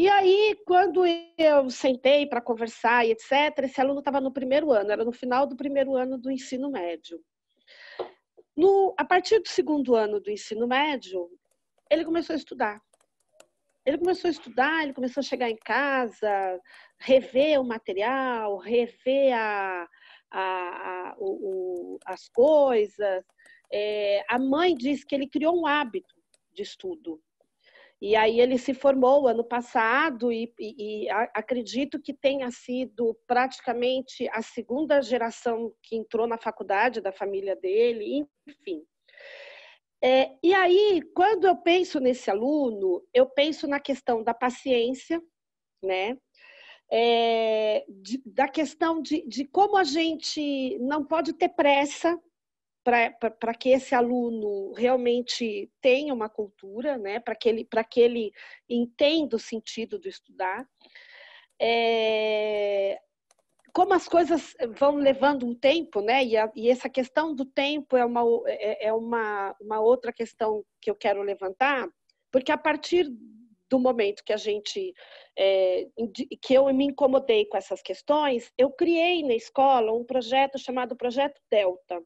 E 0.00 0.08
aí, 0.08 0.56
quando 0.64 1.04
eu 1.36 1.68
sentei 1.68 2.24
para 2.26 2.40
conversar 2.40 3.04
e 3.04 3.10
etc., 3.10 3.64
esse 3.64 3.82
aluno 3.82 3.98
estava 3.98 4.18
no 4.18 4.32
primeiro 4.32 4.72
ano, 4.72 4.90
era 4.90 5.04
no 5.04 5.12
final 5.12 5.46
do 5.46 5.54
primeiro 5.54 5.94
ano 5.94 6.16
do 6.16 6.30
ensino 6.30 6.70
médio. 6.70 7.22
No, 8.56 8.94
a 8.96 9.04
partir 9.04 9.40
do 9.40 9.48
segundo 9.48 9.94
ano 9.94 10.18
do 10.18 10.30
ensino 10.30 10.66
médio, 10.66 11.28
ele 11.90 12.02
começou 12.02 12.32
a 12.32 12.38
estudar. 12.38 12.80
Ele 13.84 13.98
começou 13.98 14.28
a 14.28 14.30
estudar, 14.30 14.84
ele 14.84 14.94
começou 14.94 15.20
a 15.20 15.24
chegar 15.24 15.50
em 15.50 15.58
casa, 15.58 16.58
rever 16.98 17.60
o 17.60 17.64
material, 17.64 18.56
rever 18.56 19.34
a, 19.34 19.86
a, 20.30 20.40
a, 20.40 21.14
o, 21.18 21.96
o, 21.96 21.98
as 22.06 22.26
coisas. 22.30 23.22
É, 23.70 24.24
a 24.30 24.38
mãe 24.38 24.74
disse 24.74 25.04
que 25.04 25.14
ele 25.14 25.28
criou 25.28 25.60
um 25.60 25.66
hábito 25.66 26.14
de 26.54 26.62
estudo. 26.62 27.20
E 28.00 28.16
aí 28.16 28.40
ele 28.40 28.56
se 28.56 28.72
formou 28.72 29.28
ano 29.28 29.44
passado 29.44 30.32
e, 30.32 30.50
e, 30.58 31.04
e, 31.04 31.10
acredito 31.34 32.00
que 32.00 32.14
tenha 32.14 32.50
sido 32.50 33.14
praticamente 33.26 34.26
a 34.32 34.40
segunda 34.40 35.02
geração 35.02 35.74
que 35.82 35.96
entrou 35.96 36.26
na 36.26 36.38
faculdade 36.38 37.02
da 37.02 37.12
família 37.12 37.54
dele, 37.54 38.26
enfim. 38.48 38.82
É, 40.02 40.30
e 40.42 40.54
aí, 40.54 41.02
quando 41.14 41.46
eu 41.46 41.56
penso 41.56 42.00
nesse 42.00 42.30
aluno, 42.30 43.06
eu 43.12 43.26
penso 43.26 43.66
na 43.68 43.78
questão 43.78 44.22
da 44.22 44.32
paciência, 44.32 45.22
né? 45.82 46.16
É, 46.92 47.84
de, 47.88 48.20
da 48.26 48.48
questão 48.48 49.00
de, 49.00 49.22
de 49.28 49.44
como 49.44 49.76
a 49.76 49.84
gente 49.84 50.76
não 50.80 51.04
pode 51.04 51.34
ter 51.34 51.50
pressa 51.50 52.18
para 53.38 53.54
que 53.54 53.70
esse 53.70 53.94
aluno 53.94 54.72
realmente 54.72 55.70
tenha 55.80 56.12
uma 56.12 56.28
cultura, 56.28 56.96
né? 56.96 57.20
para 57.20 57.34
que, 57.34 57.48
ele, 57.48 57.68
que 57.90 58.00
ele 58.00 58.32
entenda 58.68 59.36
o 59.36 59.40
sentido 59.40 59.98
do 59.98 60.08
estudar. 60.08 60.66
É, 61.60 62.98
como 63.72 63.94
as 63.94 64.08
coisas 64.08 64.54
vão 64.78 64.96
levando 64.96 65.46
um 65.46 65.54
tempo, 65.54 66.00
né? 66.00 66.24
E, 66.24 66.36
a, 66.36 66.50
e 66.56 66.68
essa 66.68 66.88
questão 66.88 67.34
do 67.34 67.44
tempo 67.44 67.96
é, 67.96 68.04
uma, 68.04 68.22
é, 68.46 68.86
é 68.88 68.92
uma, 68.92 69.54
uma 69.60 69.80
outra 69.80 70.12
questão 70.12 70.64
que 70.80 70.90
eu 70.90 70.94
quero 70.94 71.22
levantar, 71.22 71.88
porque 72.30 72.50
a 72.50 72.58
partir 72.58 73.06
do 73.68 73.78
momento 73.78 74.24
que 74.24 74.32
a 74.32 74.36
gente 74.36 74.92
é, 75.38 75.86
que 76.42 76.54
eu 76.54 76.66
me 76.74 76.86
incomodei 76.86 77.46
com 77.46 77.56
essas 77.56 77.80
questões, 77.80 78.52
eu 78.58 78.70
criei 78.70 79.22
na 79.22 79.34
escola 79.34 79.92
um 79.92 80.04
projeto 80.04 80.58
chamado 80.58 80.96
Projeto 80.96 81.40
Delta, 81.48 82.02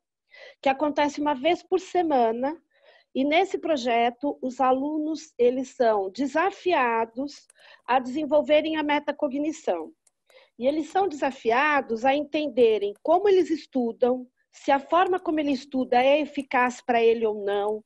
que 0.62 0.68
acontece 0.68 1.20
uma 1.20 1.34
vez 1.34 1.62
por 1.62 1.80
semana. 1.80 2.56
E 3.14 3.24
nesse 3.24 3.58
projeto, 3.58 4.38
os 4.42 4.60
alunos 4.60 5.32
eles 5.38 5.68
são 5.68 6.10
desafiados 6.10 7.46
a 7.86 7.98
desenvolverem 7.98 8.76
a 8.76 8.82
metacognição. 8.82 9.92
E 10.58 10.66
eles 10.66 10.88
são 10.88 11.08
desafiados 11.08 12.04
a 12.04 12.14
entenderem 12.14 12.94
como 13.02 13.28
eles 13.28 13.50
estudam, 13.50 14.26
se 14.52 14.70
a 14.70 14.78
forma 14.78 15.18
como 15.18 15.40
ele 15.40 15.52
estuda 15.52 16.02
é 16.02 16.20
eficaz 16.20 16.80
para 16.80 17.02
ele 17.02 17.26
ou 17.26 17.44
não, 17.44 17.82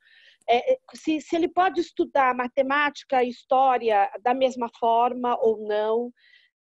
é, 0.49 0.73
é, 0.73 0.79
se, 0.95 1.21
se 1.21 1.37
ele 1.37 1.49
pode 1.49 1.81
estudar 1.81 2.35
matemática 2.35 3.23
e 3.23 3.29
história 3.29 4.11
da 4.23 4.33
mesma 4.33 4.69
forma 4.79 5.37
ou 5.41 5.59
não, 5.67 6.11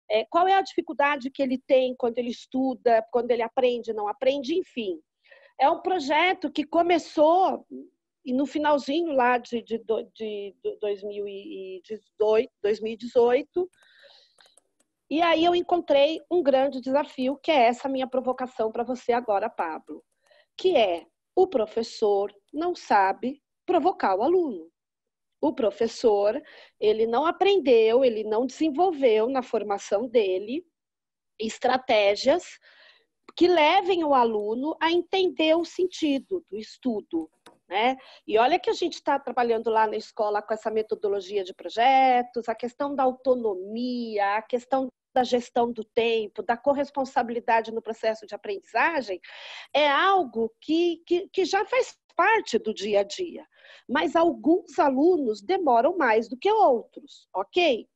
é, 0.09 0.25
qual 0.29 0.47
é 0.47 0.53
a 0.53 0.61
dificuldade 0.61 1.31
que 1.31 1.41
ele 1.41 1.59
tem 1.65 1.95
quando 1.97 2.19
ele 2.19 2.29
estuda, 2.29 3.03
quando 3.11 3.31
ele 3.31 3.41
aprende, 3.41 3.93
não 3.93 4.07
aprende, 4.07 4.53
enfim. 4.55 4.99
É 5.59 5.69
um 5.69 5.81
projeto 5.81 6.51
que 6.51 6.63
começou 6.63 7.65
e 8.25 8.33
no 8.33 8.45
finalzinho 8.45 9.11
lá 9.13 9.37
de, 9.37 9.61
de, 9.61 9.77
de, 9.79 10.55
de 10.63 10.77
2018, 10.79 12.51
2018 12.61 13.69
e 15.13 15.21
aí 15.21 15.45
eu 15.45 15.53
encontrei 15.53 16.19
um 16.31 16.41
grande 16.41 16.81
desafio, 16.81 17.37
que 17.37 17.51
é 17.51 17.67
essa 17.67 17.87
minha 17.87 18.07
provocação 18.07 18.71
para 18.71 18.83
você 18.83 19.13
agora, 19.13 19.47
Pablo, 19.47 20.03
que 20.57 20.75
é 20.75 21.05
o 21.35 21.45
professor 21.45 22.33
não 22.51 22.73
sabe 22.73 23.39
provocar 23.63 24.15
o 24.15 24.23
aluno. 24.23 24.71
O 25.39 25.53
professor, 25.53 26.41
ele 26.79 27.05
não 27.05 27.27
aprendeu, 27.27 28.03
ele 28.03 28.23
não 28.23 28.47
desenvolveu 28.47 29.27
na 29.27 29.43
formação 29.43 30.07
dele 30.07 30.65
estratégias 31.39 32.57
que 33.35 33.47
levem 33.47 34.03
o 34.03 34.13
aluno 34.13 34.75
a 34.79 34.91
entender 34.91 35.55
o 35.55 35.65
sentido 35.65 36.45
do 36.49 36.57
estudo. 36.57 37.29
Né? 37.67 37.97
E 38.27 38.37
olha 38.37 38.59
que 38.59 38.69
a 38.69 38.73
gente 38.73 38.93
está 38.93 39.17
trabalhando 39.17 39.69
lá 39.69 39.87
na 39.87 39.95
escola 39.95 40.41
com 40.41 40.53
essa 40.53 40.69
metodologia 40.69 41.43
de 41.43 41.53
projetos, 41.53 42.47
a 42.47 42.55
questão 42.55 42.93
da 42.95 43.03
autonomia, 43.03 44.35
a 44.35 44.41
questão 44.41 44.87
da 45.13 45.23
gestão 45.23 45.71
do 45.71 45.83
tempo, 45.83 46.41
da 46.41 46.57
corresponsabilidade 46.57 47.71
no 47.71 47.81
processo 47.81 48.25
de 48.25 48.35
aprendizagem, 48.35 49.19
é 49.73 49.87
algo 49.87 50.51
que, 50.59 51.01
que, 51.05 51.29
que 51.29 51.45
já 51.45 51.63
faz 51.65 51.95
parte 52.15 52.57
do 52.57 52.73
dia 52.73 53.01
a 53.01 53.03
dia. 53.03 53.45
Mas 53.87 54.15
alguns 54.15 54.77
alunos 54.79 55.41
demoram 55.41 55.97
mais 55.97 56.27
do 56.27 56.37
que 56.37 56.51
outros, 56.51 57.27
ok? 57.33 57.87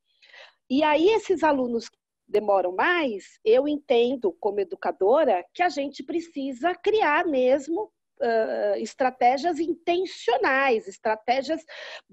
E 0.69 0.83
aí, 0.83 1.09
esses 1.09 1.43
alunos 1.43 1.89
demoram 2.27 2.73
mais, 2.75 3.39
eu 3.43 3.67
entendo, 3.67 4.35
como 4.39 4.59
educadora, 4.59 5.45
que 5.53 5.63
a 5.63 5.69
gente 5.69 6.03
precisa 6.03 6.73
criar 6.75 7.25
mesmo 7.25 7.91
Uh, 8.19 8.73
estratégias 8.77 9.59
intencionais, 9.59 10.87
estratégias 10.87 11.63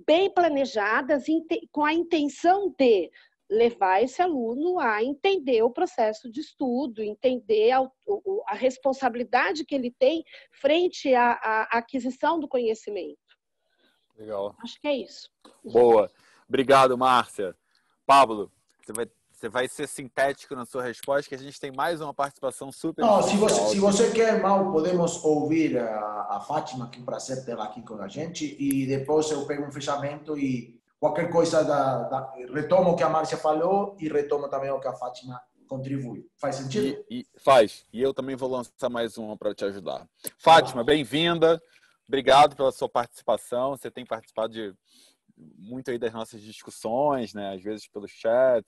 bem 0.06 0.30
planejadas, 0.30 1.24
com 1.72 1.82
a 1.82 1.94
intenção 1.94 2.74
de 2.78 3.10
levar 3.50 4.02
esse 4.02 4.20
aluno 4.20 4.78
a 4.78 5.02
entender 5.02 5.62
o 5.62 5.70
processo 5.70 6.30
de 6.30 6.40
estudo, 6.40 7.02
entender 7.02 7.72
a, 7.72 7.90
a 8.48 8.54
responsabilidade 8.54 9.64
que 9.64 9.74
ele 9.74 9.90
tem 9.90 10.24
frente 10.52 11.14
à, 11.14 11.32
à, 11.32 11.62
aquisição 11.78 12.38
do 12.38 12.48
conhecimento. 12.48 13.18
Legal. 14.16 14.54
Acho 14.62 14.80
que 14.80 14.88
é 14.88 14.96
isso. 14.96 15.30
Boa. 15.64 16.10
Obrigado, 16.48 16.96
Márcia. 16.96 17.56
Pablo, 18.06 18.52
você 18.80 18.92
vai, 18.92 19.10
você 19.45 19.49
vai 19.49 19.68
ser 19.68 19.86
sintético 19.86 20.55
na 20.55 20.64
sua 20.64 20.82
resposta, 20.82 21.28
que 21.28 21.34
a 21.34 21.38
gente 21.38 21.61
tem 21.61 21.70
mais 21.70 22.01
uma 22.01 22.14
participação 22.14 22.72
super. 22.72 23.03
Não, 23.03 23.22
se 23.22 23.36
você, 23.36 23.61
se 23.68 23.78
você 23.78 24.11
quer, 24.11 24.40
mal, 24.40 24.72
podemos 24.72 25.22
ouvir 25.22 25.78
a, 25.78 26.28
a 26.30 26.40
Fátima, 26.40 26.88
que 26.88 26.99
é 26.99 27.03
um 27.03 27.05
prazer 27.05 27.45
ter 27.45 27.59
aqui 27.59 27.82
com 27.82 28.01
a 28.01 28.09
gente, 28.09 28.57
e 28.59 28.86
depois 28.86 29.30
eu 29.30 29.45
pego 29.47 29.64
um 29.64 29.72
fechamento 29.72 30.38
e 30.38 30.80
qualquer 30.99 31.30
coisa 31.30 31.62
da, 31.62 32.05
da, 32.05 32.34
retomo 32.55 32.92
o 32.92 32.97
que 32.97 33.03
a 33.03 33.09
Márcia 33.09 33.36
falou 33.36 33.97
e 34.01 34.09
retomo 34.09 34.49
também 34.49 34.70
o 34.70 34.80
que 34.80 34.88
a 34.88 34.95
Fátima 34.95 35.40
contribui. 35.68 36.26
Faz 36.36 36.57
sentido? 36.57 37.05
E, 37.11 37.20
e 37.20 37.26
faz. 37.38 37.84
E 37.92 38.01
eu 38.01 38.14
também 38.14 38.36
vou 38.36 38.51
lançar 38.51 38.88
mais 38.88 39.18
uma 39.18 39.36
para 39.36 39.55
te 39.55 39.64
ajudar. 39.66 40.09
Fátima, 40.38 40.82
bem-vinda. 40.82 41.61
Obrigado 42.09 42.57
pela 42.57 42.72
sua 42.72 42.88
participação. 42.88 43.76
Você 43.76 43.90
tem 43.90 44.07
participado 44.07 44.53
de 44.53 44.74
muito 45.36 45.90
aí 45.90 45.99
das 45.99 46.12
nossas 46.12 46.40
discussões, 46.40 47.34
né? 47.34 47.55
Às 47.55 47.62
vezes 47.62 47.88
pelo 47.88 48.07
chat. 48.07 48.64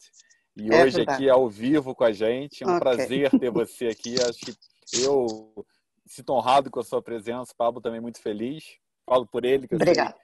E 0.57 0.73
é 0.73 0.83
hoje 0.83 0.97
verdade. 0.97 1.25
aqui 1.25 1.29
ao 1.29 1.49
vivo 1.49 1.95
com 1.95 2.05
a 2.05 2.13
gente. 2.13 2.65
É 2.65 2.67
um 2.67 2.77
okay. 2.77 2.81
prazer 2.81 3.31
ter 3.39 3.51
você 3.51 3.89
aqui. 3.89 4.15
Acho 4.21 4.57
que 4.87 5.03
eu 5.03 5.67
sinto 6.07 6.33
honrado 6.33 6.71
com 6.71 6.81
a 6.81 6.85
sua 6.85 7.03
presença. 7.03 7.53
Pablo 7.57 7.81
também 7.81 8.01
muito 8.01 8.21
feliz. 8.21 8.65
Falo 9.05 9.27
por 9.27 9.45
ele. 9.45 9.69
Obrigado. 9.71 10.15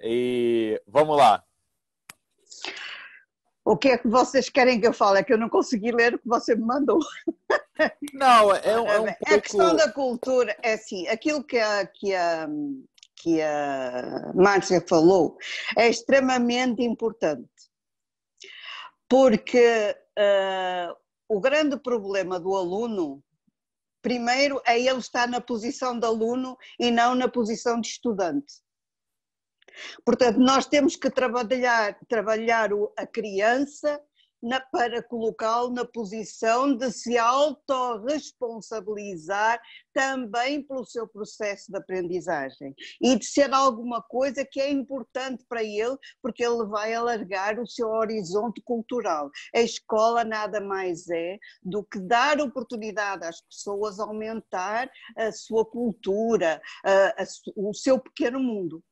E 0.00 0.82
vamos 0.86 1.16
lá. 1.16 1.44
O 3.64 3.76
que 3.76 3.88
é 3.88 3.98
que 3.98 4.08
vocês 4.08 4.48
querem 4.48 4.80
que 4.80 4.86
eu 4.86 4.92
fale? 4.92 5.18
É 5.18 5.22
que 5.22 5.32
eu 5.32 5.38
não 5.38 5.48
consegui 5.48 5.92
ler 5.92 6.14
o 6.14 6.18
que 6.18 6.26
você 6.26 6.56
me 6.56 6.64
mandou. 6.64 6.98
Não, 8.14 8.54
é, 8.54 8.80
um, 8.80 8.88
é 8.88 9.00
um 9.00 9.04
pouco... 9.04 9.34
A 9.34 9.40
questão 9.40 9.76
da 9.76 9.92
cultura 9.92 10.56
é 10.62 10.72
assim, 10.72 11.06
aquilo 11.08 11.44
que 11.44 11.58
a, 11.58 11.86
que 11.86 12.14
a, 12.14 12.48
que 13.14 13.42
a 13.42 14.32
Márcia 14.34 14.82
falou 14.88 15.36
é 15.76 15.88
extremamente 15.88 16.82
importante. 16.82 17.48
Porque 19.08 19.96
uh, 20.18 20.96
o 21.28 21.40
grande 21.40 21.78
problema 21.78 22.38
do 22.38 22.54
aluno, 22.54 23.22
primeiro, 24.02 24.60
é 24.66 24.78
ele 24.78 24.98
estar 24.98 25.26
na 25.28 25.40
posição 25.40 25.98
de 25.98 26.06
aluno 26.06 26.56
e 26.78 26.90
não 26.90 27.14
na 27.14 27.28
posição 27.28 27.80
de 27.80 27.88
estudante. 27.88 28.54
Portanto, 30.04 30.38
nós 30.38 30.66
temos 30.66 30.96
que 30.96 31.10
trabalhar, 31.10 31.98
trabalhar 32.08 32.70
a 32.96 33.06
criança 33.06 34.00
na, 34.42 34.60
para 34.60 35.02
colocá-lo 35.02 35.70
na 35.70 35.84
posição 35.84 36.76
de 36.76 36.90
se 36.92 37.18
autorresponsabilizar 37.18 39.60
também 39.92 40.62
pelo 40.62 40.84
seu 40.84 41.08
processo 41.08 41.70
de 41.70 41.78
aprendizagem 41.78 42.72
e 43.00 43.18
de 43.18 43.26
ser 43.26 43.52
alguma 43.52 44.00
coisa 44.02 44.44
que 44.44 44.60
é 44.60 44.70
importante 44.70 45.44
para 45.48 45.64
ele, 45.64 45.96
porque 46.22 46.44
ele 46.44 46.66
vai 46.66 46.94
alargar 46.94 47.58
o 47.58 47.66
seu 47.66 47.88
horizonte 47.88 48.62
cultural. 48.62 49.28
A 49.54 49.60
escola 49.60 50.24
nada 50.24 50.60
mais 50.60 51.08
é 51.10 51.38
do 51.62 51.82
que 51.84 51.98
dar 51.98 52.38
oportunidade 52.40 53.24
às 53.24 53.40
pessoas 53.40 53.98
aumentar 53.98 54.90
a 55.16 55.32
sua 55.32 55.64
cultura, 55.64 56.60
a, 56.84 57.22
a, 57.22 57.24
o 57.56 57.72
seu 57.74 57.98
pequeno 57.98 58.38
mundo 58.38 58.84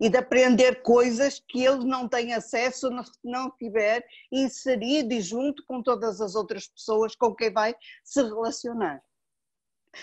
e 0.00 0.08
de 0.08 0.16
aprender 0.16 0.82
coisas 0.82 1.42
que 1.48 1.64
ele 1.64 1.84
não 1.84 2.08
tem 2.08 2.32
acesso 2.32 2.88
se 2.88 3.18
não 3.22 3.48
estiver 3.48 4.04
inserido 4.32 5.12
e 5.12 5.20
junto 5.20 5.64
com 5.66 5.82
todas 5.82 6.20
as 6.20 6.34
outras 6.34 6.66
pessoas 6.68 7.14
com 7.14 7.34
quem 7.34 7.52
vai 7.52 7.74
se 8.02 8.22
relacionar. 8.22 9.02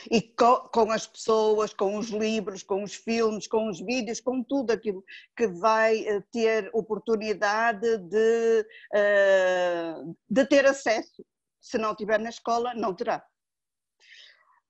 E 0.09 0.21
com, 0.21 0.55
com, 0.73 0.91
as 0.91 1.05
pessoas, 1.05 1.73
com 1.73 1.97
os 1.97 2.09
livros, 2.09 2.63
com 2.63 2.81
os 2.83 2.95
filmes, 2.95 3.45
com 3.45 3.69
os 3.69 3.81
vídeos, 3.81 4.21
com 4.21 4.41
tudo 4.41 4.71
aquilo 4.71 5.03
que 5.35 5.47
vai 5.47 6.07
eh, 6.07 6.23
ter 6.31 6.69
oportunidade 6.73 7.97
de, 7.97 8.65
uh, 8.95 10.17
de 10.29 10.45
ter 10.45 10.65
acesso. 10.65 11.25
Se 11.59 11.77
não 11.77 11.93
tiver 11.93 12.19
na 12.19 12.29
escola, 12.29 12.73
não 12.73 12.95
terá. 12.95 13.21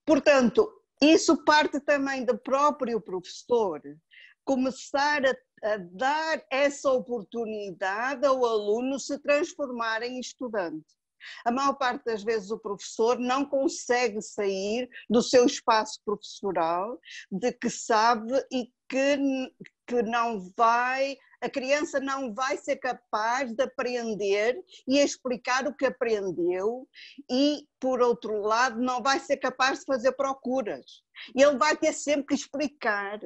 Portanto, 0.04 0.72
isso 1.02 1.44
parte 1.44 1.80
também 1.80 2.26
do 2.26 2.38
próprio 2.38 3.00
professor 3.00 3.82
começar 4.44 5.24
a, 5.26 5.36
a, 5.64 5.78
dar 5.78 6.44
essa 6.50 6.92
oportunidade 6.92 8.26
ao 8.26 8.46
aluno 8.46 9.00
se 9.00 9.18
transformar 9.20 10.04
em 10.04 10.20
estudante. 10.20 10.86
A 11.46 11.52
maior 11.52 11.74
parte 11.74 12.06
das 12.06 12.24
vezes 12.24 12.52
o 12.52 12.60
professor 12.60 13.20
não 13.20 13.46
consegue 13.46 14.22
sair 14.22 14.90
do 15.10 15.22
seu 15.22 15.46
espaço 15.46 16.00
professoral, 16.04 17.00
de 17.32 17.52
que 17.52 17.70
sabe 17.70 18.34
e 18.52 18.72
que, 18.90 19.18
que 19.88 20.02
não 20.04 20.52
vai, 20.58 21.16
a 21.40 21.50
criança 21.50 22.00
não 22.00 22.34
vai 22.34 22.58
ser 22.58 22.78
capaz 22.78 23.54
de 23.54 23.64
aprender 23.64 24.60
e 24.88 25.00
explicar 25.00 25.68
o 25.68 25.76
que 25.76 25.86
aprendeu, 25.86 26.88
e, 27.30 27.66
por 27.80 28.02
outro 28.02 28.42
lado, 28.42 28.82
não 28.82 29.02
vai 29.02 29.20
ser 29.20 29.38
capaz 29.38 29.80
de 29.80 29.86
fazer 29.86 30.12
procuras. 30.14 31.04
Ele 31.36 31.58
vai 31.58 31.78
ter 31.78 31.94
sempre 31.94 32.28
que 32.28 32.36
explicar 32.36 33.20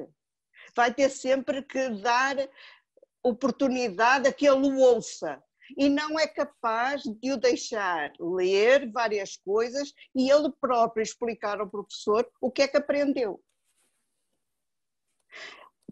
vai 0.76 0.92
ter 0.92 1.08
sempre 1.08 1.62
que 1.62 1.88
dar 1.88 2.36
oportunidade 3.22 4.28
a 4.28 4.32
que 4.32 4.46
ele 4.46 4.68
o 4.68 4.78
ouça 4.78 5.42
e 5.76 5.88
não 5.88 6.18
é 6.20 6.28
capaz 6.28 7.02
de 7.02 7.32
o 7.32 7.36
deixar 7.36 8.12
ler 8.20 8.90
várias 8.92 9.36
coisas 9.38 9.92
e 10.14 10.30
ele 10.30 10.52
próprio 10.60 11.02
explicar 11.02 11.58
ao 11.58 11.68
professor 11.68 12.30
o 12.40 12.52
que 12.52 12.62
é 12.62 12.68
que 12.68 12.76
aprendeu. 12.76 13.42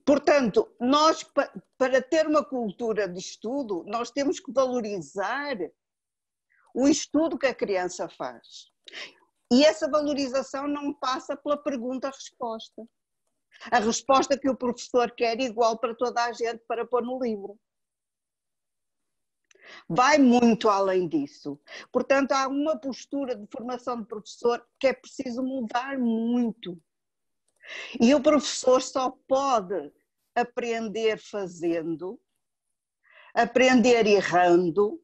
Portanto, 0.04 0.70
nós, 0.78 1.26
para 1.78 2.02
ter 2.02 2.26
uma 2.26 2.44
cultura 2.44 3.08
de 3.08 3.18
estudo, 3.18 3.84
nós 3.86 4.10
temos 4.10 4.38
que 4.38 4.52
valorizar 4.52 5.56
o 6.74 6.86
estudo 6.86 7.38
que 7.38 7.46
a 7.46 7.54
criança 7.54 8.08
faz. 8.08 8.70
E 9.50 9.64
essa 9.64 9.88
valorização 9.88 10.68
não 10.68 10.92
passa 10.92 11.36
pela 11.36 11.56
pergunta-resposta 11.56 12.86
a 13.70 13.78
resposta 13.78 14.38
que 14.38 14.48
o 14.48 14.56
professor 14.56 15.10
quer 15.10 15.40
igual 15.40 15.78
para 15.78 15.94
toda 15.94 16.24
a 16.24 16.32
gente 16.32 16.62
para 16.66 16.86
pôr 16.86 17.02
no 17.02 17.22
livro. 17.22 17.58
Vai 19.88 20.18
muito 20.18 20.68
além 20.68 21.08
disso. 21.08 21.58
Portanto, 21.90 22.32
há 22.32 22.46
uma 22.46 22.78
postura 22.78 23.34
de 23.34 23.46
formação 23.50 24.00
de 24.00 24.06
professor 24.06 24.64
que 24.78 24.86
é 24.86 24.92
preciso 24.92 25.42
mudar 25.42 25.98
muito. 25.98 26.80
E 28.00 28.14
o 28.14 28.22
professor 28.22 28.82
só 28.82 29.10
pode 29.26 29.92
aprender 30.34 31.18
fazendo, 31.18 32.20
aprender 33.32 34.06
errando, 34.06 35.00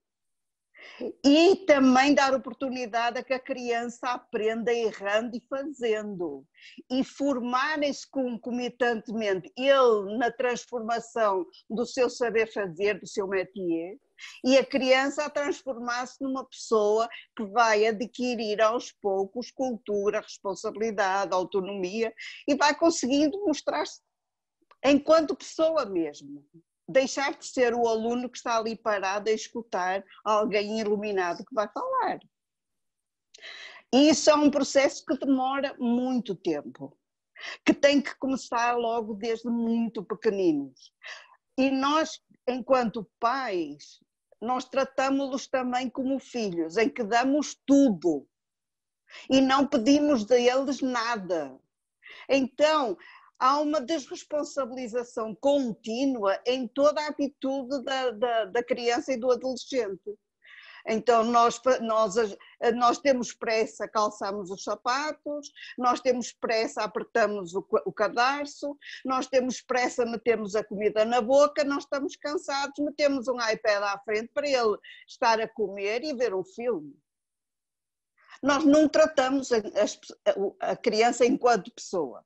e 1.24 1.56
também 1.66 2.14
dar 2.14 2.34
oportunidade 2.34 3.18
a 3.18 3.22
que 3.22 3.32
a 3.32 3.40
criança 3.40 4.10
aprenda 4.10 4.72
errando 4.72 5.36
e 5.36 5.42
fazendo. 5.48 6.44
E 6.90 7.02
formarem-se 7.04 8.08
concomitantemente 8.10 9.52
ele 9.56 10.18
na 10.18 10.30
transformação 10.30 11.46
do 11.68 11.86
seu 11.86 12.10
saber 12.10 12.52
fazer, 12.52 13.00
do 13.00 13.06
seu 13.06 13.26
métier, 13.26 13.96
e 14.44 14.58
a 14.58 14.64
criança 14.64 15.24
a 15.24 15.30
transformar-se 15.30 16.22
numa 16.22 16.44
pessoa 16.44 17.08
que 17.36 17.44
vai 17.46 17.86
adquirir 17.86 18.60
aos 18.60 18.92
poucos 18.92 19.50
cultura, 19.50 20.20
responsabilidade, 20.20 21.32
autonomia 21.32 22.12
e 22.46 22.54
vai 22.54 22.74
conseguindo 22.74 23.38
mostrar-se 23.44 24.00
enquanto 24.84 25.36
pessoa 25.36 25.86
mesmo 25.86 26.44
deixar 26.90 27.36
de 27.36 27.46
ser 27.46 27.74
o 27.74 27.86
aluno 27.86 28.28
que 28.28 28.36
está 28.36 28.58
ali 28.58 28.76
parado 28.76 29.30
a 29.30 29.32
escutar 29.32 30.04
alguém 30.24 30.80
iluminado 30.80 31.44
que 31.44 31.54
vai 31.54 31.68
falar. 31.72 32.18
E 33.92 34.08
isso 34.10 34.30
é 34.30 34.34
um 34.34 34.50
processo 34.50 35.04
que 35.04 35.16
demora 35.16 35.74
muito 35.78 36.34
tempo, 36.34 36.96
que 37.64 37.74
tem 37.74 38.00
que 38.00 38.14
começar 38.18 38.76
logo 38.76 39.14
desde 39.14 39.48
muito 39.48 40.04
pequeninos. 40.04 40.92
E 41.58 41.70
nós, 41.70 42.20
enquanto 42.48 43.10
pais, 43.18 43.98
nós 44.40 44.64
tratamos-los 44.64 45.46
também 45.48 45.90
como 45.90 46.18
filhos, 46.18 46.76
em 46.76 46.88
que 46.88 47.02
damos 47.02 47.56
tudo 47.66 48.26
e 49.28 49.40
não 49.40 49.66
pedimos 49.66 50.24
deles 50.24 50.80
nada. 50.80 51.58
Então, 52.28 52.96
há 53.40 53.58
uma 53.58 53.80
desresponsabilização 53.80 55.34
contínua 55.34 56.38
em 56.46 56.68
toda 56.68 57.00
a 57.00 57.08
atitude 57.08 57.82
da, 57.82 58.10
da, 58.10 58.44
da 58.44 58.62
criança 58.62 59.12
e 59.12 59.16
do 59.16 59.32
adolescente. 59.32 60.14
Então, 60.86 61.24
nós, 61.24 61.60
nós, 61.82 62.14
nós 62.74 62.98
temos 62.98 63.32
pressa, 63.34 63.86
calçamos 63.86 64.50
os 64.50 64.62
sapatos, 64.62 65.50
nós 65.76 66.00
temos 66.00 66.32
pressa, 66.32 66.82
apertamos 66.82 67.54
o, 67.54 67.66
o 67.84 67.92
cadarço, 67.92 68.76
nós 69.04 69.26
temos 69.26 69.60
pressa, 69.60 70.06
metemos 70.06 70.54
a 70.54 70.64
comida 70.64 71.04
na 71.04 71.20
boca, 71.20 71.64
nós 71.64 71.84
estamos 71.84 72.16
cansados, 72.16 72.78
metemos 72.78 73.28
um 73.28 73.36
iPad 73.36 73.82
à 73.82 73.98
frente 73.98 74.30
para 74.32 74.48
ele 74.48 74.76
estar 75.06 75.40
a 75.40 75.48
comer 75.48 76.02
e 76.02 76.14
ver 76.14 76.34
um 76.34 76.44
filme. 76.44 76.94
Nós 78.42 78.64
não 78.64 78.88
tratamos 78.88 79.52
a, 79.52 79.58
a, 79.58 80.72
a 80.72 80.76
criança 80.76 81.26
enquanto 81.26 81.74
pessoa. 81.74 82.24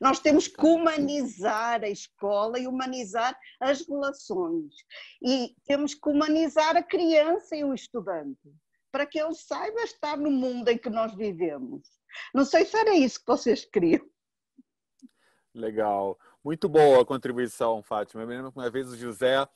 Nós 0.00 0.20
temos 0.20 0.48
que 0.48 0.64
humanizar 0.64 1.82
a 1.82 1.88
escola 1.88 2.58
e 2.58 2.66
humanizar 2.66 3.38
as 3.60 3.86
relações. 3.86 4.74
E 5.22 5.54
temos 5.64 5.94
que 5.94 6.08
humanizar 6.08 6.76
a 6.76 6.82
criança 6.82 7.56
e 7.56 7.64
o 7.64 7.74
estudante, 7.74 8.52
para 8.90 9.06
que 9.06 9.18
ele 9.18 9.34
saiba 9.34 9.80
estar 9.82 10.16
no 10.16 10.30
mundo 10.30 10.68
em 10.68 10.78
que 10.78 10.90
nós 10.90 11.14
vivemos. 11.14 11.88
Não 12.34 12.44
sei 12.44 12.64
se 12.64 12.76
era 12.76 12.94
isso 12.94 13.20
que 13.20 13.26
vocês 13.26 13.64
queriam. 13.64 14.04
Legal. 15.54 16.18
Muito 16.44 16.68
boa 16.68 17.02
a 17.02 17.06
contribuição, 17.06 17.82
Fátima. 17.82 18.22
Eu 18.22 18.26
me 18.26 18.34
lembro 18.34 18.52
que 18.52 18.58
uma 18.58 18.70
vez 18.70 18.88
o 18.88 18.96
José. 18.96 19.46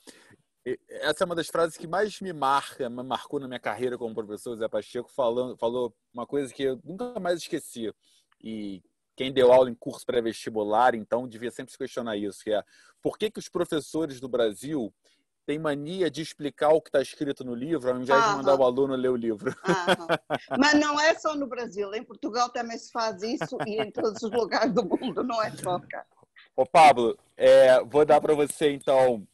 Essa 0.89 1.23
é 1.23 1.25
uma 1.25 1.35
das 1.35 1.47
frases 1.47 1.77
que 1.77 1.87
mais 1.87 2.19
me 2.19 2.33
marca, 2.33 2.89
me 2.89 3.01
marcou 3.01 3.39
na 3.39 3.47
minha 3.47 3.59
carreira 3.59 3.97
como 3.97 4.13
professor, 4.13 4.55
Zé 4.55 4.67
Pacheco, 4.67 5.09
falando, 5.09 5.55
falou 5.57 5.95
uma 6.13 6.27
coisa 6.27 6.53
que 6.53 6.63
eu 6.63 6.79
nunca 6.83 7.19
mais 7.19 7.39
esqueci. 7.39 7.93
E 8.43 8.83
quem 9.17 9.33
deu 9.33 9.51
aula 9.51 9.67
em 9.67 9.73
curso 9.73 10.05
pré-vestibular, 10.05 10.93
então, 10.93 11.27
devia 11.27 11.49
sempre 11.49 11.71
se 11.71 11.77
questionar 11.77 12.15
isso, 12.15 12.43
que 12.43 12.53
é 12.53 12.63
por 13.01 13.17
que, 13.17 13.31
que 13.31 13.39
os 13.39 13.49
professores 13.49 14.19
do 14.19 14.29
Brasil 14.29 14.93
têm 15.43 15.57
mania 15.57 16.11
de 16.11 16.21
explicar 16.21 16.69
o 16.69 16.79
que 16.79 16.89
está 16.89 17.01
escrito 17.01 17.43
no 17.43 17.55
livro, 17.55 17.89
ao 17.89 17.99
invés 17.99 18.23
de 18.23 18.29
mandar 18.35 18.55
o 18.55 18.63
aluno 18.63 18.95
ler 18.95 19.09
o 19.09 19.15
livro. 19.15 19.55
Mas 20.59 20.73
não 20.75 20.99
é 20.99 21.15
só 21.15 21.35
no 21.35 21.47
Brasil, 21.47 21.91
em 21.95 22.03
Portugal 22.03 22.49
também 22.49 22.77
se 22.77 22.91
faz 22.91 23.23
isso 23.23 23.57
e 23.65 23.81
em 23.81 23.89
todos 23.89 24.21
os 24.21 24.31
lugares 24.31 24.71
do 24.71 24.85
mundo, 24.85 25.23
não 25.23 25.41
é 25.41 25.49
só 25.51 25.79
cá. 25.79 26.05
Ô 26.55 26.63
Pablo, 26.65 27.17
é, 27.35 27.83
vou 27.85 28.05
dar 28.05 28.21
para 28.21 28.35
você 28.35 28.71
então 28.71 29.27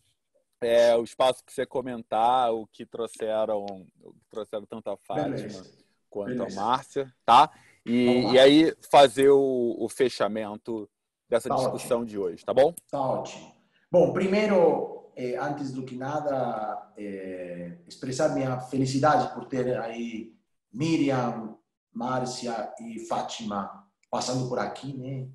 é, 0.61 0.95
o 0.95 1.03
espaço 1.03 1.43
para 1.43 1.53
você 1.53 1.65
comentar 1.65 2.53
o 2.53 2.65
que 2.67 2.86
trouxeram, 2.86 3.65
o 4.01 4.13
que 4.13 4.29
trouxeram 4.29 4.65
tanto 4.65 4.89
a 4.91 4.97
Fátima 4.97 5.36
Beleza. 5.36 5.71
quanto 6.09 6.38
Beleza. 6.38 6.61
a 6.61 6.63
Márcia, 6.63 7.13
tá? 7.25 7.51
E, 7.86 8.31
e 8.31 8.39
aí 8.39 8.73
fazer 8.89 9.29
o, 9.29 9.75
o 9.77 9.89
fechamento 9.89 10.89
dessa 11.29 11.49
tá 11.49 11.55
discussão 11.55 12.01
ótimo. 12.01 12.05
de 12.05 12.17
hoje, 12.17 12.45
tá 12.45 12.53
bom? 12.53 12.73
Tá 12.89 12.99
ótimo. 12.99 13.51
Bom, 13.91 14.13
primeiro, 14.13 15.11
eh, 15.15 15.36
antes 15.38 15.71
do 15.71 15.84
que 15.84 15.95
nada, 15.95 16.91
eh, 16.97 17.77
expressar 17.88 18.29
minha 18.29 18.59
felicidade 18.59 19.34
por 19.34 19.45
ter 19.45 19.77
aí 19.79 20.34
Miriam, 20.71 21.57
Márcia 21.91 22.73
e 22.79 22.99
Fátima 22.99 23.84
passando 24.09 24.47
por 24.47 24.59
aqui, 24.59 24.95
né? 24.97 25.27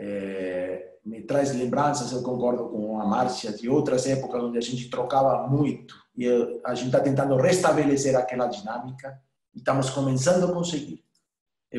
É, 0.00 0.94
me 1.04 1.22
traz 1.22 1.54
lembranças, 1.54 2.12
eu 2.12 2.22
concordo 2.22 2.68
com 2.68 3.00
a 3.00 3.06
Márcia, 3.06 3.52
de 3.52 3.68
outras 3.68 4.06
épocas 4.06 4.42
onde 4.42 4.58
a 4.58 4.60
gente 4.60 4.88
trocava 4.88 5.48
muito 5.48 5.94
e 6.16 6.26
a 6.64 6.74
gente 6.74 6.86
está 6.86 7.00
tentando 7.00 7.36
restabelecer 7.36 8.14
aquela 8.16 8.46
dinâmica 8.46 9.20
e 9.54 9.58
estamos 9.58 9.90
começando 9.90 10.44
a 10.44 10.54
conseguir 10.54 11.04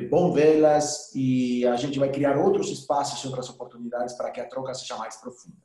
bom 0.10 0.32
vê-las 0.32 1.12
e 1.16 1.66
a 1.66 1.76
gente 1.76 1.98
vai 1.98 2.12
criar 2.12 2.38
outros 2.38 2.70
espaços 2.70 3.24
e 3.24 3.28
outras 3.28 3.50
oportunidades 3.50 4.16
para 4.16 4.30
que 4.30 4.40
a 4.40 4.48
troca 4.48 4.74
seja 4.74 4.96
mais 4.98 5.16
profunda. 5.18 5.58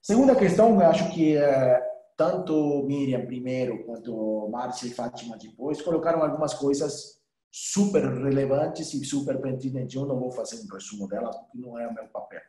Segunda 0.00 0.36
questão, 0.36 0.80
eu 0.80 0.86
acho 0.86 1.10
que 1.12 1.36
é, 1.36 1.82
tanto 2.16 2.84
Miriam 2.84 3.26
primeiro 3.26 3.84
quanto 3.84 4.48
Márcia 4.50 4.86
e 4.86 4.94
Fátima 4.94 5.36
depois 5.36 5.82
colocaram 5.82 6.22
algumas 6.22 6.54
coisas 6.54 7.18
super 7.50 8.04
relevantes 8.22 8.94
e 8.94 9.04
super 9.04 9.40
pertinentes. 9.40 9.96
Eu 9.96 10.06
não 10.06 10.18
vou 10.18 10.30
fazer 10.30 10.60
um 10.60 10.72
resumo 10.72 11.08
delas 11.08 11.36
porque 11.36 11.58
não 11.58 11.78
é 11.78 11.88
o 11.88 11.94
meu 11.94 12.06
papel. 12.08 12.42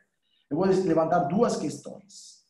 Eu 0.48 0.56
vou 0.56 0.66
levantar 0.66 1.20
duas 1.20 1.56
questões. 1.56 2.40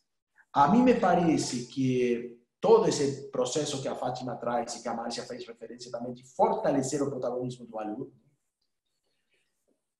A 0.53 0.67
mim 0.67 0.83
me 0.83 0.93
parece 0.93 1.65
que 1.67 2.40
todo 2.61 2.87
esse 2.87 3.29
processo 3.31 3.81
que 3.81 3.87
a 3.87 3.95
Fátima 3.95 4.35
traz 4.35 4.75
e 4.75 4.83
que 4.83 4.87
a 4.87 4.93
Márcia 4.93 5.25
fez 5.25 5.45
referência 5.45 5.91
também 5.91 6.13
de 6.13 6.23
fortalecer 6.23 7.01
o 7.01 7.09
protagonismo 7.09 7.65
do 7.65 7.79
aluno, 7.79 8.13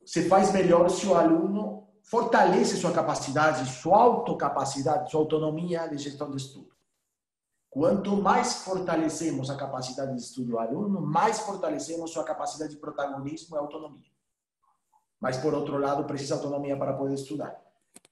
se 0.06 0.30
faz 0.30 0.54
melhor 0.54 0.90
se 0.90 1.08
o 1.08 1.16
aluno 1.16 1.88
fortalece 2.04 2.78
sua 2.78 2.92
capacidade, 2.92 3.70
sua 3.70 3.98
autocapacidade, 3.98 5.10
sua 5.10 5.20
autonomia 5.20 5.88
de 5.88 5.98
gestão 5.98 6.30
de 6.30 6.38
estudo. 6.38 6.72
Quanto 7.70 8.18
mais 8.18 8.64
fortalecemos 8.64 9.50
a 9.50 9.56
capacidade 9.56 10.14
de 10.14 10.22
estudo 10.22 10.52
do 10.52 10.60
aluno, 10.60 11.02
mais 11.02 11.40
fortalecemos 11.40 12.12
sua 12.12 12.24
capacidade 12.24 12.74
de 12.74 12.80
protagonismo 12.80 13.56
e 13.56 13.60
autonomia. 13.60 14.12
Mas, 15.20 15.38
por 15.38 15.54
outro 15.54 15.78
lado, 15.78 16.04
precisa 16.04 16.36
autonomia 16.36 16.78
para 16.78 16.94
poder 16.94 17.14
estudar. 17.16 17.60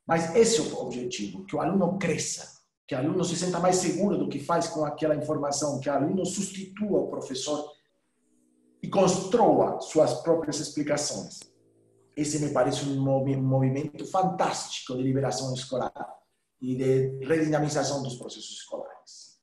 Mas 0.07 0.33
esse 0.35 0.59
é 0.59 0.63
o 0.63 0.79
objetivo, 0.79 1.45
que 1.45 1.55
o 1.55 1.61
aluno 1.61 1.99
cresça, 1.99 2.58
que 2.89 2.95
o 2.95 2.97
aluno 2.97 3.23
se 3.23 3.35
sinta 3.35 3.59
mais 3.59 3.75
seguro 3.75 4.17
do 4.17 4.27
que 4.27 4.39
faz 4.39 4.67
com 4.67 4.83
aquela 4.83 5.15
informação, 5.15 5.79
que 5.79 5.87
o 5.87 5.93
aluno 5.93 6.25
substitua 6.25 7.01
o 7.01 7.07
professor 7.07 7.71
e 8.81 8.89
construa 8.89 9.79
suas 9.79 10.15
próprias 10.21 10.59
explicações. 10.59 11.39
Esse 12.17 12.39
me 12.39 12.51
parece 12.51 12.89
um 12.89 12.99
movimento 12.99 14.07
fantástico 14.07 14.97
de 14.97 15.03
liberação 15.03 15.53
escolar 15.53 15.93
e 16.59 16.75
de 16.75 17.25
redinamização 17.27 18.01
dos 18.01 18.15
processos 18.15 18.57
escolares. 18.57 19.39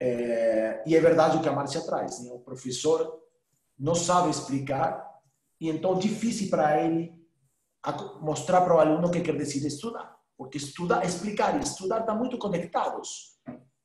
É, 0.00 0.82
e 0.86 0.96
é 0.96 1.00
verdade 1.00 1.36
o 1.36 1.42
que 1.42 1.48
a 1.50 1.52
Márcia 1.52 1.82
traz, 1.82 2.24
né? 2.24 2.30
o 2.32 2.38
professor 2.38 3.20
não 3.78 3.94
sabe 3.94 4.30
explicar 4.30 5.06
e 5.60 5.68
então 5.68 5.94
é 5.96 5.98
difícil 5.98 6.48
para 6.48 6.82
ele 6.82 7.12
mostrar 8.22 8.62
para 8.62 8.74
o 8.74 8.80
aluno 8.80 9.10
que 9.10 9.20
quer 9.20 9.36
decidir 9.36 9.66
estudar. 9.66 10.17
Porque 10.38 10.56
estudar, 10.56 11.04
explicar 11.04 11.56
e 11.56 11.64
estudar 11.64 12.00
estão 12.00 12.16
muito 12.16 12.38
conectados. 12.38 13.36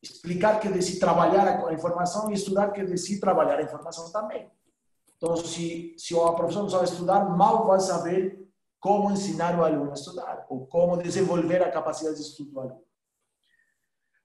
Explicar 0.01 0.60
quer 0.60 0.72
dizer 0.72 0.99
trabalhar 0.99 1.66
a 1.66 1.74
informação 1.74 2.30
e 2.30 2.36
estudar 2.36 2.72
quer 2.72 2.86
dizer 2.86 3.20
trabalhar 3.20 3.58
a 3.58 3.64
informação 3.64 4.12
também. 4.12 4.51
Então, 5.18 5.36
se, 5.36 5.95
se 5.97 6.14
o 6.14 6.34
professor 6.34 6.62
não 6.62 6.70
sabe 6.70 6.84
estudar, 6.84 7.26
mal 7.26 7.66
vai 7.66 7.80
saber 7.80 8.47
como 8.80 9.12
ensinar 9.12 9.58
o 9.58 9.64
aluno 9.64 9.91
a 9.91 9.93
estudar 9.93 10.45
ou 10.49 10.68
como 10.68 10.97
desenvolver 10.97 11.64
a 11.64 11.72
capacidade 11.72 12.18
de 12.18 12.22
estudo 12.22 12.51
do 12.51 12.60
aluno. 12.60 12.84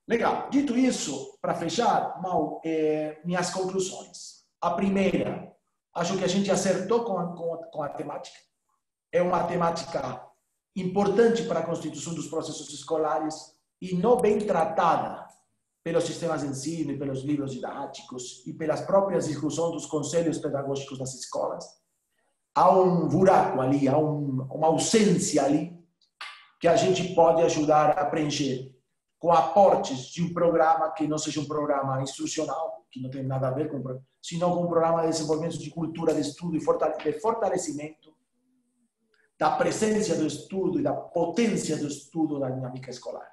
Legal. 0.07 0.51
Dito 0.51 0.76
isso, 0.76 1.39
para 1.41 1.55
fechar, 1.55 2.20
mal, 2.20 2.61
é, 2.64 3.20
minhas 3.24 3.51
conclusões. 3.51 4.45
A 4.61 4.70
primeira, 4.70 5.55
acho 5.95 6.18
que 6.18 6.24
a 6.24 6.29
gente 6.29 6.51
acertou 6.51 7.05
com 7.05 7.18
a, 7.18 7.37
com 7.37 7.55
a, 7.55 7.66
com 7.68 7.83
a 7.83 7.89
temática. 7.89 8.37
É 9.12 9.22
uma 9.22 9.45
temática 9.45 10.28
importante 10.81 11.43
para 11.45 11.61
a 11.61 11.66
constituição 11.66 12.14
dos 12.14 12.29
processos 12.29 12.72
escolares 12.72 13.55
e 13.81 13.95
não 13.95 14.16
bem 14.16 14.39
tratada 14.39 15.26
pelos 15.83 16.05
sistemas 16.05 16.43
de 16.43 16.49
ensino 16.49 16.93
e 16.93 16.99
pelos 16.99 17.22
livros 17.22 17.53
didáticos 17.53 18.47
e 18.47 18.53
pelas 18.53 18.81
próprias 18.83 19.26
discussões 19.26 19.72
dos 19.72 19.87
conselhos 19.87 20.39
pedagógicos 20.39 20.99
das 20.99 21.14
escolas. 21.14 21.64
Há 22.55 22.70
um 22.70 23.09
buraco 23.09 23.61
ali, 23.61 23.89
há 23.89 23.97
um, 23.97 24.47
uma 24.51 24.66
ausência 24.66 25.45
ali 25.45 25.79
que 26.61 26.66
a 26.66 26.76
gente 26.76 27.14
pode 27.14 27.43
ajudar 27.43 27.91
a 27.91 28.05
preencher 28.05 28.74
com 29.18 29.33
aportes 29.33 30.09
de 30.11 30.22
um 30.22 30.33
programa 30.33 30.91
que 30.93 31.07
não 31.07 31.18
seja 31.18 31.41
um 31.41 31.47
programa 31.47 32.03
instrucional, 32.03 32.85
que 32.91 33.01
não 33.01 33.11
tem 33.11 33.22
nada 33.22 33.49
a 33.49 33.53
ver 33.53 33.70
com, 33.70 33.83
sino 34.20 34.55
com 34.55 34.64
um 34.64 34.68
programa 34.68 35.03
de 35.03 35.09
desenvolvimento 35.09 35.59
de 35.59 35.70
cultura 35.70 36.14
de 36.14 36.20
estudo 36.20 36.57
e 36.57 36.59
de 36.59 37.20
fortalecimento 37.20 38.07
da 39.39 39.53
presença 39.53 40.16
do 40.16 40.26
estudo 40.26 40.80
e 40.80 40.82
da 40.82 40.93
potência 40.93 41.76
do 41.76 41.86
estudo 41.86 42.41
da 42.41 42.51
dinâmica 42.51 42.91
escolar. 42.91 43.30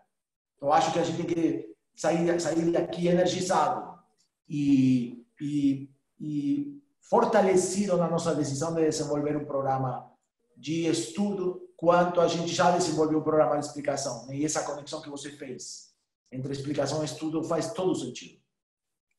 Eu 0.62 0.72
acho 0.72 0.94
que 0.94 1.00
a 1.00 1.04
gente 1.04 1.18
tem 1.18 1.26
que 1.26 1.76
sair, 1.96 2.40
sair 2.40 2.72
daqui 2.72 3.08
energizado 3.08 4.00
e, 4.48 5.26
e, 5.42 5.90
e 6.20 6.82
fortalecido 7.02 7.98
na 7.98 8.08
nossa 8.08 8.36
decisão 8.36 8.74
de 8.76 8.82
desenvolver 8.82 9.36
um 9.36 9.46
programa 9.46 10.12
de 10.56 10.86
estudo, 10.86 11.70
quanto 11.76 12.22
a 12.22 12.28
gente 12.28 12.54
já 12.54 12.72
desenvolveu 12.72 13.20
um 13.20 13.24
programa 13.24 13.58
de 13.58 13.66
explicação. 13.66 14.32
E 14.32 14.46
essa 14.46 14.64
conexão 14.64 15.02
que 15.02 15.10
você 15.10 15.32
fez 15.32 15.94
entre 16.32 16.52
explicação 16.52 17.02
e 17.02 17.06
estudo 17.06 17.44
faz 17.44 17.74
todo 17.74 17.96
sentido. 17.96 18.40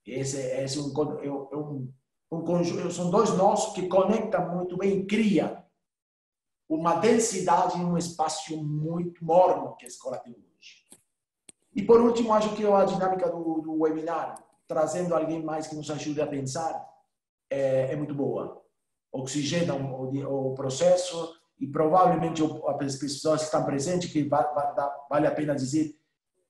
Esse, 0.07 0.39
esse 0.39 0.79
é, 0.79 0.83
um, 0.83 1.21
é, 1.21 1.57
um, 1.57 1.93
um 2.31 2.91
são 2.91 3.11
dois 3.11 3.31
nós 3.37 3.73
que 3.73 3.89
conectam 3.89 4.55
muito 4.55 4.77
bem, 4.77 5.05
cria 5.05 5.66
uma 6.69 6.97
densidade 6.97 7.79
em 7.79 7.85
um 7.85 7.97
espaço 7.97 8.57
muito 8.63 9.25
morno 9.25 9.77
que 9.77 9.85
a 9.85 9.89
escola 9.89 10.19
tem 10.19 10.33
hoje. 10.33 10.85
E 11.75 11.83
por 11.83 12.01
último, 12.01 12.33
acho 12.33 12.55
que 12.57 12.67
a 12.67 12.85
dinâmica 12.85 13.31
do, 13.31 13.61
do 13.61 13.81
webinar, 13.81 14.43
trazendo 14.67 15.15
alguém 15.15 15.43
mais 15.43 15.67
que 15.67 15.77
nos 15.77 15.91
ajude 15.91 16.21
a 16.21 16.27
pensar, 16.27 16.85
é, 17.51 17.93
é 17.93 17.97
muito 17.97 18.15
boa. 18.15 18.63
Oxigena 19.13 19.75
o, 19.75 20.51
o, 20.51 20.55
processo 20.55 21.35
e 21.59 21.67
provavelmente 21.67 22.43
as 22.43 22.97
pessoas 22.97 23.41
que 23.41 23.47
estão 23.47 23.65
presentes, 23.65 24.13
que 24.13 24.25
vale 24.25 25.27
a 25.27 25.31
pena 25.31 25.55
dizer 25.55 25.97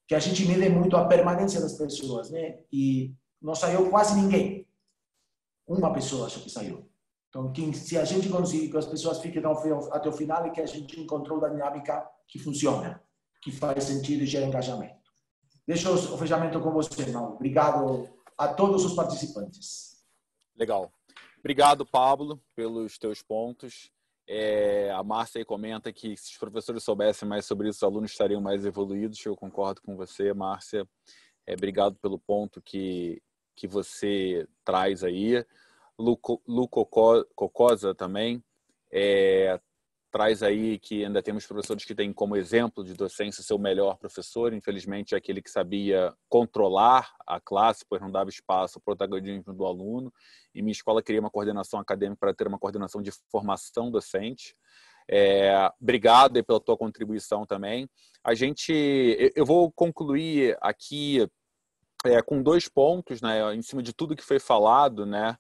que 0.07 0.15
a 0.15 0.19
gente 0.19 0.47
mede 0.47 0.69
muito 0.69 0.97
a 0.97 1.07
permanência 1.07 1.61
das 1.61 1.75
pessoas, 1.75 2.31
né? 2.31 2.61
E 2.73 3.15
não 3.43 3.55
saiu 3.55 3.91
quase 3.91 4.19
ninguém. 4.19 4.67
Uma 5.67 5.93
pessoa 5.93 6.27
acho 6.27 6.41
que 6.41 6.51
saiu. 6.51 6.89
Então, 7.37 7.53
quem, 7.53 7.71
se 7.71 7.99
a 7.99 8.05
gente 8.07 8.31
conseguir 8.31 8.71
que 8.71 8.79
as 8.79 8.87
pessoas 8.87 9.21
fiquem 9.21 9.43
até 9.91 10.09
o 10.09 10.13
final, 10.13 10.47
é 10.47 10.49
que 10.49 10.59
a 10.63 10.65
gente 10.65 10.99
encontrou 10.99 11.45
a 11.45 11.51
dinâmica 11.51 12.09
que 12.27 12.39
funciona, 12.39 12.99
que 13.43 13.53
faz 13.53 13.85
sentido 13.85 14.23
e 14.23 14.27
gera 14.27 14.47
engajamento. 14.47 14.97
Deixo 15.67 15.93
o 15.93 16.17
fechamento 16.17 16.59
com 16.61 16.73
você, 16.73 17.03
irmão. 17.03 17.35
Obrigado 17.35 18.09
a 18.39 18.49
todos 18.49 18.87
os 18.87 18.95
participantes. 18.95 20.03
Legal. 20.57 20.91
Obrigado, 21.39 21.85
Pablo, 21.85 22.43
pelos 22.55 22.97
teus 22.97 23.23
pontos. 23.23 23.93
É, 24.27 24.91
a 24.93 25.03
Márcia 25.03 25.45
comenta 25.45 25.93
que 25.93 26.17
se 26.17 26.33
os 26.33 26.39
professores 26.39 26.85
soubessem 26.85 27.29
mais 27.29 27.45
sobre 27.45 27.69
isso, 27.69 27.81
os 27.81 27.83
alunos 27.83 28.13
estariam 28.13 28.41
mais 28.41 28.65
evoluídos. 28.65 29.23
Eu 29.27 29.37
concordo 29.37 29.83
com 29.83 29.95
você, 29.95 30.33
Márcia. 30.33 30.89
É, 31.47 31.53
obrigado 31.53 31.97
pelo 31.97 32.19
ponto 32.19 32.63
que, 32.63 33.21
que 33.55 33.69
você 33.69 34.49
traz 34.65 35.05
aí. 35.05 35.45
Lu, 35.99 36.19
Lu 36.47 36.69
Cocosa 36.69 37.95
também 37.95 38.43
é, 38.93 39.59
traz 40.17 40.43
aí 40.43 40.79
que 40.79 41.05
ainda 41.05 41.23
temos 41.23 41.47
professores 41.47 41.85
que 41.85 41.95
têm 41.95 42.11
como 42.13 42.37
exemplo 42.37 42.83
de 42.83 42.95
docência 42.95 43.43
seu 43.43 43.59
melhor 43.59 43.99
professor, 43.99 44.55
infelizmente 44.55 45.15
é 45.15 45.19
aquele 45.19 45.43
que 45.43 45.51
sabia 45.51 46.15
controlar 46.29 47.15
a 47.27 47.39
classe, 47.39 47.85
pois 47.87 48.01
não 48.01 48.11
dava 48.11 48.31
espaço 48.31 48.79
ao 48.79 48.83
protagonismo 48.83 49.53
do 49.53 49.67
aluno. 49.67 50.11
E 50.55 50.63
minha 50.63 50.73
escola 50.73 51.03
queria 51.03 51.21
uma 51.21 51.31
coordenação 51.31 51.79
acadêmica 51.79 52.19
para 52.19 52.35
ter 52.35 52.47
uma 52.47 52.59
coordenação 52.59 53.03
de 53.03 53.13
formação 53.31 53.91
docente. 53.91 54.57
É, 55.09 55.71
obrigado 55.81 56.43
pela 56.43 56.61
tua 56.61 56.77
contribuição 56.77 57.45
também. 57.45 57.89
A 58.25 58.35
gente, 58.35 58.73
eu 59.37 59.45
vou 59.45 59.71
concluir 59.71 60.57
aqui 60.61 61.29
é, 62.05 62.23
com 62.23 62.43
dois 62.43 62.69
pontos, 62.69 63.21
né, 63.21 63.55
em 63.55 63.63
cima 63.63 63.83
de 63.83 63.93
tudo 63.93 64.17
que 64.17 64.25
foi 64.25 64.39
falado, 64.39 65.05
né. 65.05 65.37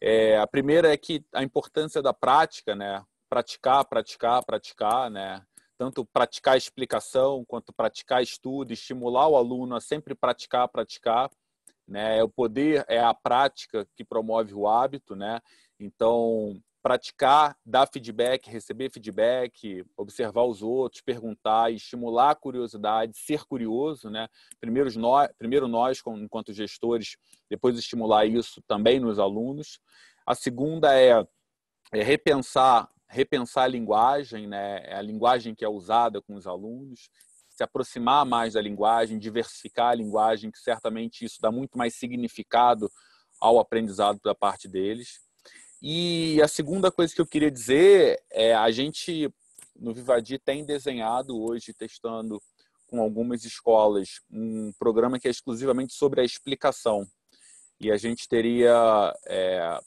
É, 0.00 0.38
a 0.38 0.46
primeira 0.46 0.92
é 0.92 0.96
que 0.96 1.24
a 1.32 1.42
importância 1.42 2.00
da 2.00 2.12
prática, 2.12 2.74
né, 2.74 3.04
praticar, 3.28 3.84
praticar, 3.84 4.44
praticar, 4.44 5.10
né? 5.10 5.44
Tanto 5.76 6.04
praticar 6.04 6.56
explicação 6.56 7.44
quanto 7.44 7.72
praticar 7.72 8.22
estudo, 8.22 8.72
estimular 8.72 9.28
o 9.28 9.36
aluno 9.36 9.76
a 9.76 9.80
sempre 9.80 10.14
praticar, 10.14 10.68
praticar, 10.68 11.30
né? 11.86 12.18
É 12.18 12.24
o 12.24 12.28
poder 12.28 12.84
é 12.88 12.98
a 13.00 13.14
prática 13.14 13.86
que 13.96 14.04
promove 14.04 14.54
o 14.54 14.66
hábito, 14.66 15.14
né? 15.14 15.40
Então, 15.78 16.60
praticar, 16.88 17.54
dar 17.66 17.86
feedback, 17.86 18.48
receber 18.48 18.90
feedback, 18.90 19.84
observar 19.94 20.44
os 20.44 20.62
outros, 20.62 21.02
perguntar, 21.02 21.70
estimular 21.70 22.30
a 22.30 22.34
curiosidade, 22.34 23.12
ser 23.14 23.44
curioso, 23.44 24.08
né? 24.08 24.26
Primeiro 24.58 24.90
nós, 24.98 25.28
primeiro 25.38 25.68
nós 25.68 26.00
enquanto 26.16 26.50
gestores, 26.50 27.18
depois 27.50 27.78
estimular 27.78 28.24
isso 28.24 28.62
também 28.66 28.98
nos 28.98 29.18
alunos. 29.18 29.78
A 30.26 30.34
segunda 30.34 30.98
é, 30.98 31.22
é 31.92 32.02
repensar 32.02 32.88
repensar 33.06 33.64
a 33.64 33.68
linguagem, 33.68 34.46
né? 34.46 34.80
É 34.84 34.94
a 34.94 35.02
linguagem 35.02 35.54
que 35.54 35.66
é 35.66 35.68
usada 35.68 36.22
com 36.22 36.36
os 36.36 36.46
alunos, 36.46 37.10
se 37.50 37.62
aproximar 37.62 38.24
mais 38.24 38.54
da 38.54 38.62
linguagem, 38.62 39.18
diversificar 39.18 39.90
a 39.90 39.94
linguagem, 39.94 40.50
que 40.50 40.58
certamente 40.58 41.22
isso 41.22 41.36
dá 41.38 41.52
muito 41.52 41.76
mais 41.76 41.96
significado 41.96 42.90
ao 43.38 43.58
aprendizado 43.58 44.18
da 44.24 44.34
parte 44.34 44.66
deles. 44.66 45.27
E 45.80 46.40
a 46.42 46.48
segunda 46.48 46.90
coisa 46.90 47.14
que 47.14 47.20
eu 47.20 47.26
queria 47.26 47.50
dizer 47.50 48.20
é 48.30 48.54
a 48.54 48.70
gente 48.70 49.32
no 49.76 49.94
Vivadi 49.94 50.38
tem 50.38 50.64
desenhado 50.64 51.40
hoje, 51.40 51.72
testando 51.72 52.42
com 52.88 53.00
algumas 53.00 53.44
escolas, 53.44 54.20
um 54.30 54.72
programa 54.78 55.20
que 55.20 55.28
é 55.28 55.30
exclusivamente 55.30 55.94
sobre 55.94 56.20
a 56.20 56.24
explicação. 56.24 57.06
E 57.80 57.92
a 57.92 57.96
gente 57.96 58.26
teria 58.26 59.14
é, 59.26 59.78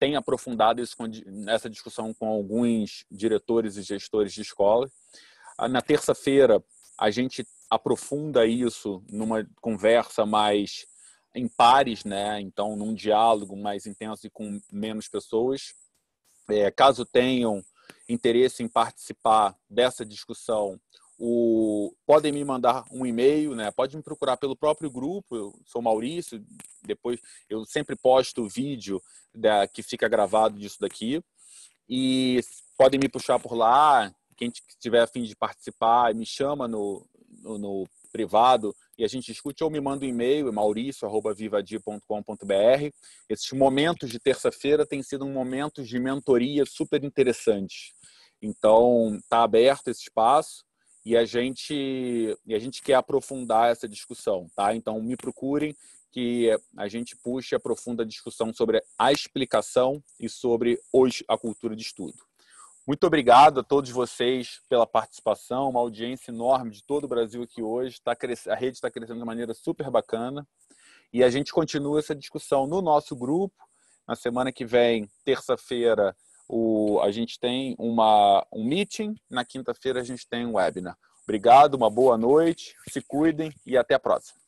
tem 0.00 0.16
aprofundado 0.16 0.82
isso 0.82 0.96
nessa 1.26 1.68
discussão 1.68 2.12
com 2.14 2.26
alguns 2.26 3.04
diretores 3.10 3.76
e 3.76 3.82
gestores 3.82 4.32
de 4.32 4.40
escola. 4.40 4.90
Ah, 5.58 5.68
na 5.68 5.82
terça-feira, 5.82 6.64
a 6.98 7.10
gente 7.10 7.46
aprofunda 7.68 8.46
isso 8.46 9.04
numa 9.10 9.46
conversa 9.60 10.24
mais 10.24 10.86
em 11.34 11.48
pares, 11.48 12.04
né? 12.04 12.40
Então, 12.40 12.76
num 12.76 12.94
diálogo 12.94 13.56
mais 13.56 13.86
intenso 13.86 14.26
e 14.26 14.30
com 14.30 14.60
menos 14.72 15.08
pessoas. 15.08 15.74
É, 16.48 16.70
caso 16.70 17.04
tenham 17.04 17.62
interesse 18.08 18.62
em 18.62 18.68
participar 18.68 19.56
dessa 19.68 20.04
discussão, 20.04 20.80
o, 21.22 21.94
podem 22.06 22.32
me 22.32 22.42
mandar 22.42 22.84
um 22.90 23.04
e-mail, 23.04 23.54
né? 23.54 23.70
Pode 23.70 23.94
me 23.94 24.02
procurar 24.02 24.38
pelo 24.38 24.56
próprio 24.56 24.90
grupo. 24.90 25.36
Eu 25.36 25.54
sou 25.66 25.82
Maurício. 25.82 26.42
Depois 26.82 27.20
eu 27.46 27.62
sempre 27.66 27.94
posto 27.94 28.42
o 28.42 28.48
vídeo 28.48 29.02
da, 29.34 29.68
que 29.68 29.82
fica 29.82 30.08
gravado 30.08 30.58
disso 30.58 30.78
daqui. 30.80 31.22
E 31.86 32.40
podem 32.78 32.98
me 32.98 33.06
puxar 33.06 33.38
por 33.38 33.52
lá. 33.52 34.10
Quem 34.34 34.50
tiver 34.80 35.02
a 35.02 35.06
fim 35.06 35.22
de 35.22 35.36
participar, 35.36 36.14
me 36.14 36.24
chama 36.24 36.66
no, 36.66 37.06
no, 37.42 37.58
no 37.58 37.88
privado 38.10 38.74
e 39.00 39.04
a 39.04 39.08
gente 39.08 39.32
discute 39.32 39.64
ou 39.64 39.70
me 39.70 39.80
manda 39.80 40.04
um 40.04 40.08
e-mail, 40.08 40.52
mauricio.vivadia.com.br. 40.52 42.90
Esses 43.30 43.50
momentos 43.52 44.10
de 44.10 44.20
terça-feira 44.20 44.84
têm 44.84 45.02
sido 45.02 45.26
momentos 45.26 45.88
de 45.88 45.98
mentoria 45.98 46.66
super 46.66 47.02
interessantes. 47.02 47.94
Então, 48.42 49.16
está 49.16 49.42
aberto 49.42 49.88
esse 49.88 50.02
espaço 50.02 50.66
e 51.02 51.16
a 51.16 51.24
gente 51.24 52.36
e 52.44 52.54
a 52.54 52.58
gente 52.58 52.82
quer 52.82 52.96
aprofundar 52.96 53.72
essa 53.72 53.88
discussão, 53.88 54.50
tá? 54.54 54.74
Então 54.74 55.00
me 55.00 55.16
procurem 55.16 55.74
que 56.12 56.54
a 56.76 56.86
gente 56.86 57.16
puxe 57.16 57.54
a 57.54 57.60
discussão 58.04 58.52
sobre 58.52 58.82
a 58.98 59.10
explicação 59.10 60.04
e 60.18 60.28
sobre 60.28 60.78
hoje 60.92 61.24
a 61.26 61.38
cultura 61.38 61.74
de 61.74 61.84
estudo. 61.84 62.29
Muito 62.90 63.06
obrigado 63.06 63.60
a 63.60 63.62
todos 63.62 63.88
vocês 63.90 64.62
pela 64.68 64.84
participação, 64.84 65.70
uma 65.70 65.78
audiência 65.78 66.32
enorme 66.32 66.72
de 66.72 66.82
todo 66.82 67.04
o 67.04 67.08
Brasil 67.08 67.40
aqui 67.40 67.62
hoje. 67.62 68.00
Tá 68.02 68.16
a 68.48 68.54
rede 68.56 68.78
está 68.78 68.90
crescendo 68.90 69.20
de 69.20 69.24
maneira 69.24 69.54
super 69.54 69.88
bacana 69.92 70.44
e 71.12 71.22
a 71.22 71.30
gente 71.30 71.52
continua 71.52 72.00
essa 72.00 72.16
discussão 72.16 72.66
no 72.66 72.82
nosso 72.82 73.14
grupo. 73.14 73.54
Na 74.08 74.16
semana 74.16 74.50
que 74.50 74.64
vem, 74.64 75.08
terça-feira, 75.24 76.16
o, 76.48 76.98
a 77.00 77.12
gente 77.12 77.38
tem 77.38 77.76
uma, 77.78 78.44
um 78.52 78.64
meeting, 78.64 79.14
na 79.30 79.44
quinta-feira 79.44 80.00
a 80.00 80.04
gente 80.04 80.28
tem 80.28 80.44
um 80.44 80.54
webinar. 80.54 80.98
Obrigado, 81.22 81.76
uma 81.76 81.88
boa 81.88 82.18
noite, 82.18 82.74
se 82.88 83.00
cuidem 83.00 83.52
e 83.64 83.78
até 83.78 83.94
a 83.94 84.00
próxima. 84.00 84.39